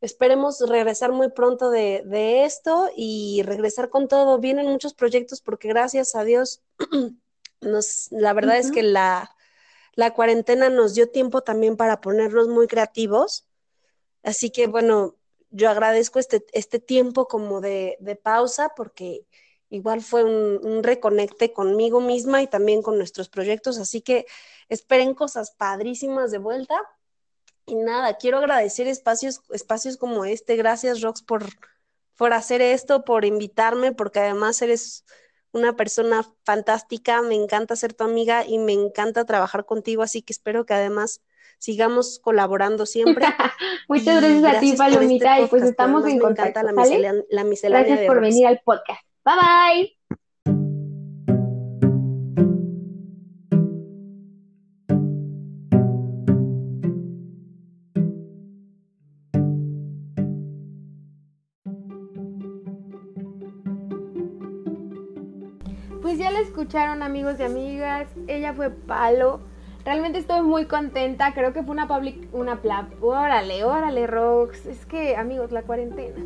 Esperemos 0.00 0.60
regresar 0.66 1.12
muy 1.12 1.30
pronto 1.30 1.70
de, 1.70 2.02
de 2.06 2.44
esto 2.44 2.90
y 2.96 3.42
regresar 3.44 3.90
con 3.90 4.08
todo. 4.08 4.38
Vienen 4.38 4.66
muchos 4.66 4.94
proyectos 4.94 5.42
porque 5.42 5.68
gracias 5.68 6.14
a 6.14 6.24
Dios 6.24 6.62
nos, 7.60 8.08
la 8.10 8.32
verdad 8.32 8.58
es 8.58 8.70
que 8.70 8.82
la, 8.82 9.34
la 9.94 10.14
cuarentena 10.14 10.70
nos 10.70 10.94
dio 10.94 11.10
tiempo 11.10 11.42
también 11.42 11.76
para 11.76 12.00
ponernos 12.00 12.48
muy 12.48 12.66
creativos. 12.66 13.46
Así 14.22 14.50
que 14.50 14.66
bueno, 14.66 15.16
yo 15.50 15.68
agradezco 15.68 16.18
este, 16.18 16.44
este 16.52 16.78
tiempo 16.78 17.26
como 17.26 17.60
de, 17.60 17.98
pausa 18.22 18.70
porque 18.76 19.26
igual 19.68 20.00
fue 20.00 20.24
un, 20.24 20.82
reconecte 20.82 21.52
conmigo 21.52 22.00
misma 22.00 22.42
y 22.42 22.46
también 22.46 22.82
con 22.82 22.96
nuestros 22.96 23.28
proyectos. 23.28 23.78
Así 23.78 24.00
que 24.00 24.26
esperen 24.68 25.14
cosas 25.14 25.50
padrísimas 25.52 26.30
de 26.30 26.38
vuelta. 26.38 26.80
Y 27.66 27.74
nada, 27.74 28.16
quiero 28.16 28.38
agradecer 28.38 28.86
espacios, 28.88 29.42
espacios 29.50 29.96
como 29.96 30.24
este. 30.24 30.56
Gracias, 30.56 31.02
Rox, 31.02 31.22
por, 31.22 31.44
por 32.16 32.32
hacer 32.32 32.62
esto, 32.62 33.04
por 33.04 33.24
invitarme, 33.24 33.92
porque 33.92 34.20
además 34.20 34.60
eres 34.62 35.04
una 35.52 35.76
persona 35.76 36.24
fantástica, 36.44 37.22
me 37.22 37.34
encanta 37.34 37.76
ser 37.76 37.94
tu 37.94 38.04
amiga 38.04 38.44
y 38.46 38.58
me 38.58 38.72
encanta 38.72 39.24
trabajar 39.24 39.64
contigo, 39.64 40.02
así 40.02 40.22
que 40.22 40.32
espero 40.32 40.64
que 40.64 40.74
además 40.74 41.22
sigamos 41.58 42.18
colaborando 42.18 42.86
siempre. 42.86 43.26
Muchas 43.88 44.20
gracias, 44.20 44.56
a 44.56 44.60
ti, 44.60 44.66
este 44.70 44.78
Palomita, 44.78 45.40
y 45.40 45.46
pues 45.46 45.62
estamos 45.62 46.06
en 46.06 46.18
contacto, 46.18 46.62
la, 46.62 46.72
la 46.72 47.44
Gracias 47.44 48.00
por 48.06 48.20
venir 48.20 48.46
al 48.46 48.60
podcast. 48.64 49.02
Bye 49.24 49.34
bye. 49.34 49.99
Escucharon 66.70 67.02
amigos 67.02 67.34
y 67.40 67.42
amigas, 67.42 68.06
ella 68.28 68.52
fue 68.52 68.70
Palo. 68.70 69.40
Realmente 69.84 70.20
estoy 70.20 70.42
muy 70.42 70.66
contenta, 70.66 71.34
creo 71.34 71.52
que 71.52 71.64
fue 71.64 71.72
una 71.72 71.88
public, 71.88 72.28
una 72.32 72.62
pla, 72.62 72.86
órale, 73.00 73.64
órale 73.64 74.06
Rox, 74.06 74.66
es 74.66 74.86
que 74.86 75.16
amigos, 75.16 75.50
la 75.50 75.62
cuarentena. 75.62 76.24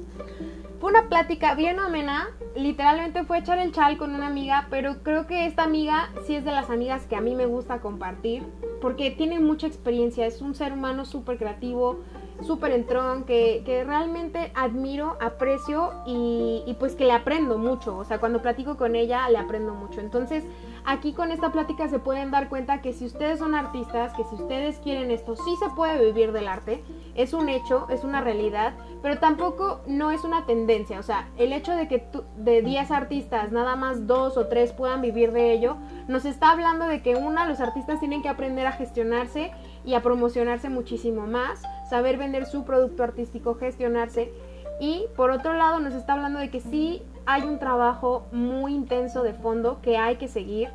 Fue 0.81 0.91
una 0.91 1.09
plática 1.09 1.55
bien 1.55 1.81
amena, 1.81 2.29
literalmente 2.55 3.25
fue 3.25 3.39
echar 3.39 3.59
el 3.59 3.73
chal 3.73 3.97
con 3.97 4.15
una 4.15 4.27
amiga, 4.27 4.67
pero 4.69 5.03
creo 5.03 5.27
que 5.27 5.47
esta 5.47 5.63
amiga 5.63 6.11
sí 6.27 6.37
es 6.37 6.45
de 6.45 6.53
las 6.53 6.69
amigas 6.69 7.07
que 7.07 7.17
a 7.17 7.23
mí 7.23 7.35
me 7.35 7.47
gusta 7.47 7.79
compartir, 7.79 8.43
porque 8.83 9.11
tiene 9.11 9.41
mucha 9.41 9.67
experiencia, 9.67 10.27
es 10.27 10.43
un 10.43 10.55
ser 10.55 10.75
humano 10.75 11.07
súper 11.07 11.39
creativo, 11.39 12.01
súper 12.45 12.73
entrón, 12.73 13.25
que, 13.25 13.63
que 13.65 13.85
realmente 13.85 14.53
admiro, 14.55 15.17
aprecio 15.21 15.93
y, 16.07 16.63
y, 16.67 16.75
pues 16.75 16.95
que 16.95 17.05
le 17.05 17.13
aprendo 17.13 17.59
mucho. 17.59 17.97
O 17.97 18.05
sea, 18.05 18.19
cuando 18.19 18.43
platico 18.43 18.77
con 18.77 18.97
ella 18.97 19.29
le 19.29 19.39
aprendo 19.39 19.75
mucho. 19.75 20.01
Entonces, 20.01 20.45
aquí 20.85 21.13
con 21.13 21.31
esta 21.31 21.51
plática 21.51 21.89
se 21.89 21.99
pueden 21.99 22.31
dar 22.31 22.49
cuenta 22.49 22.81
que 22.81 22.93
si 22.93 23.07
ustedes 23.07 23.39
son 23.39 23.55
artistas, 23.55 24.13
que 24.15 24.25
si 24.25 24.35
ustedes 24.35 24.79
quieren 24.79 25.11
esto, 25.11 25.37
sí 25.37 25.57
se 25.59 25.69
puede 25.71 26.05
vivir 26.05 26.33
del 26.33 26.49
arte. 26.49 26.85
Es 27.15 27.33
un 27.33 27.49
hecho, 27.49 27.87
es 27.91 28.05
una 28.05 28.21
realidad, 28.21 28.75
pero 29.03 29.19
tampoco 29.19 29.81
no 29.87 30.11
es 30.11 30.25
una 30.25 30.47
tendencia. 30.47 30.99
O 30.99 31.03
sea, 31.03 31.29
el 31.37 31.53
hecho 31.53 31.73
de 31.73 31.89
que 31.89 32.07
de 32.37 32.63
10 32.63 32.91
artistas 32.91 33.53
nada 33.53 33.77
más 33.77 34.07
dos 34.07 34.37
o 34.37 34.47
tres 34.47 34.73
puedan 34.73 35.01
vivir 35.01 35.33
de 35.33 35.53
ello, 35.53 35.77
nos 36.09 36.25
está 36.25 36.51
hablando 36.51 36.87
de 36.87 37.03
que 37.03 37.17
una, 37.17 37.47
los 37.47 37.61
artistas 37.61 38.01
tienen 38.01 38.23
que 38.23 38.29
aprender 38.29 38.67
a 38.67 38.73
gestionarse 38.73 39.53
y 39.85 39.95
a 39.95 40.03
promocionarse 40.03 40.69
muchísimo 40.69 41.27
más 41.27 41.63
saber 41.89 42.17
vender 42.17 42.47
su 42.47 42.65
producto 42.65 43.03
artístico, 43.03 43.55
gestionarse. 43.55 44.33
Y 44.81 45.07
por 45.17 45.31
otro 45.31 45.55
lado 45.55 45.81
nos 45.81 45.95
está 45.95 46.15
hablando 46.15 46.39
de 46.39 46.51
que 46.51 46.61
sí 46.61 47.03
hay 47.27 47.43
un 47.43 47.59
trabajo 47.59 48.27
muy 48.33 48.75
intenso 48.75 49.23
de 49.23 49.35
fondo 49.35 49.81
que 49.81 49.97
hay 49.97 50.17
que 50.17 50.29
seguir. 50.29 50.71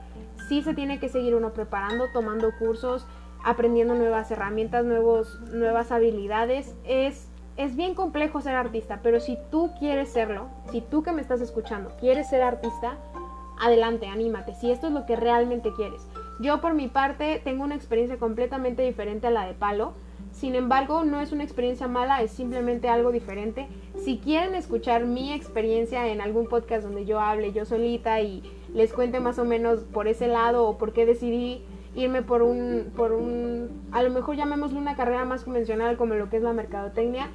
Sí 0.48 0.62
se 0.62 0.74
tiene 0.74 1.00
que 1.00 1.10
seguir 1.10 1.36
uno 1.36 1.52
preparando, 1.52 2.06
tomando 2.14 2.52
cursos, 2.58 3.06
aprendiendo 3.44 3.96
nuevas 3.96 4.32
herramientas, 4.32 4.86
nuevos, 4.86 5.40
nuevas 5.52 5.92
habilidades. 5.92 6.76
Es, 6.86 7.28
es 7.58 7.76
bien 7.76 7.94
complejo 7.94 8.42
ser 8.42 8.56
artista, 8.56 9.02
pero 9.04 9.20
si 9.20 9.38
tú 9.52 9.72
quieres 9.80 10.10
serlo, 10.10 10.48
si 10.72 10.82
tú 10.82 11.04
que 11.04 11.12
me 11.12 11.22
estás 11.22 11.42
escuchando 11.42 11.92
quieres 12.00 12.30
ser 12.30 12.42
artista, 12.42 12.98
adelante, 13.60 14.08
anímate, 14.08 14.56
si 14.56 14.72
esto 14.72 14.88
es 14.88 14.94
lo 14.94 15.06
que 15.06 15.18
realmente 15.18 15.72
quieres. 15.76 16.08
Yo 16.40 16.62
por 16.62 16.74
mi 16.74 16.88
parte 16.88 17.42
tengo 17.44 17.64
una 17.64 17.76
experiencia 17.76 18.18
completamente 18.18 18.82
diferente 18.82 19.28
a 19.28 19.32
la 19.32 19.46
de 19.46 19.54
Palo 19.54 19.94
sin 20.32 20.56
embargo, 20.56 21.04
no 21.04 21.20
es 21.20 21.32
una 21.32 21.44
experiencia 21.44 21.88
mala, 21.88 22.22
es 22.22 22.32
simplemente 22.32 22.88
algo 22.88 23.12
diferente. 23.12 23.68
Si 23.98 24.20
quieren 24.20 24.56
escuchar 24.56 25.06
mi 25.06 25.34
experiencia 25.34 26.08
en 26.08 26.22
algún 26.22 26.48
podcast 26.48 26.84
donde 26.86 27.06
yo 27.06 27.20
hable 27.20 27.52
yo 27.52 27.66
solita 27.66 28.22
y 28.22 28.44
les 28.74 28.94
cuente 28.94 29.20
más 29.20 29.40
o 29.40 29.46
menos 29.46 29.82
por 29.82 30.08
ese 30.08 30.28
lado 30.28 30.66
o 30.68 30.78
por 30.78 30.94
qué 30.94 31.06
decidí 31.06 31.62
irme 31.96 32.22
por 32.22 32.44
un, 32.44 32.92
por 32.96 33.12
un, 33.12 33.90
a 33.92 34.04
lo 34.04 34.12
mejor 34.12 34.36
llamémoslo 34.36 34.80
una 34.80 34.96
carrera 34.96 35.26
más 35.26 35.44
convencional 35.44 35.98
como 35.98 36.14
lo 36.14 36.30
que 36.30 36.38
es 36.38 36.44
la 36.44 36.54
mercadotecnia, 36.54 37.30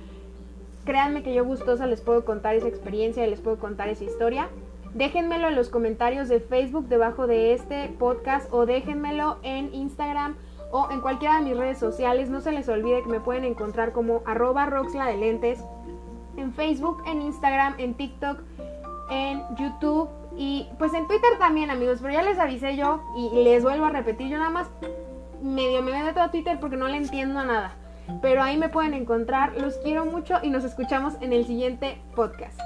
créanme 0.84 1.22
que 1.22 1.34
yo 1.34 1.44
gustosa 1.44 1.86
les 1.86 2.00
puedo 2.00 2.24
contar 2.24 2.55
esa 2.55 2.68
experiencia 2.68 3.26
y 3.26 3.30
les 3.30 3.40
puedo 3.40 3.59
contar 3.59 3.88
esa 3.88 4.05
historia. 4.05 4.48
Déjenmelo 4.95 5.49
en 5.49 5.57
los 5.57 5.70
comentarios 5.70 6.28
de 6.28 6.38
Facebook 6.38 6.86
debajo 6.86 7.26
de 7.26 7.53
este 7.53 7.88
podcast 7.99 8.49
o 8.53 8.64
déjenmelo 8.64 9.38
en 9.42 9.74
Instagram 9.74 10.36
o 10.70 10.88
en 10.90 11.01
cualquiera 11.01 11.38
de 11.38 11.42
mis 11.42 11.57
redes 11.57 11.78
sociales. 11.78 12.30
No 12.30 12.40
se 12.40 12.53
les 12.53 12.68
olvide 12.68 13.03
que 13.03 13.09
me 13.09 13.18
pueden 13.18 13.45
encontrar 13.45 13.92
como 13.92 14.22
arroba 14.24 14.66
roxla 14.66 15.07
de 15.07 15.16
lentes 15.16 15.64
en 16.36 16.53
Facebook, 16.53 17.03
en 17.07 17.22
Instagram, 17.22 17.74
en 17.78 17.95
TikTok, 17.95 18.38
en 19.11 19.42
YouTube 19.57 20.09
y 20.36 20.68
pues 20.78 20.95
en 20.95 21.09
Twitter 21.09 21.30
también 21.40 21.70
amigos, 21.70 21.99
pero 22.01 22.14
ya 22.14 22.22
les 22.22 22.38
avisé 22.38 22.76
yo 22.76 23.03
y 23.16 23.42
les 23.42 23.64
vuelvo 23.64 23.86
a 23.86 23.90
repetir, 23.90 24.28
yo 24.28 24.38
nada 24.38 24.51
más 24.51 24.68
medio 25.42 25.82
me 25.82 25.90
meto 26.05 26.20
a 26.20 26.30
Twitter 26.30 26.59
porque 26.61 26.76
no 26.76 26.88
le 26.88 26.97
entiendo 26.97 27.40
a 27.40 27.45
nada. 27.45 27.76
Pero 28.20 28.42
ahí 28.42 28.57
me 28.59 28.68
pueden 28.68 28.95
encontrar, 28.95 29.55
los 29.61 29.76
quiero 29.78 30.05
mucho 30.05 30.38
y 30.42 30.51
nos 30.51 30.62
escuchamos 30.62 31.14
en 31.20 31.32
el 31.32 31.47
siguiente 31.47 31.99
podcast. 32.14 32.61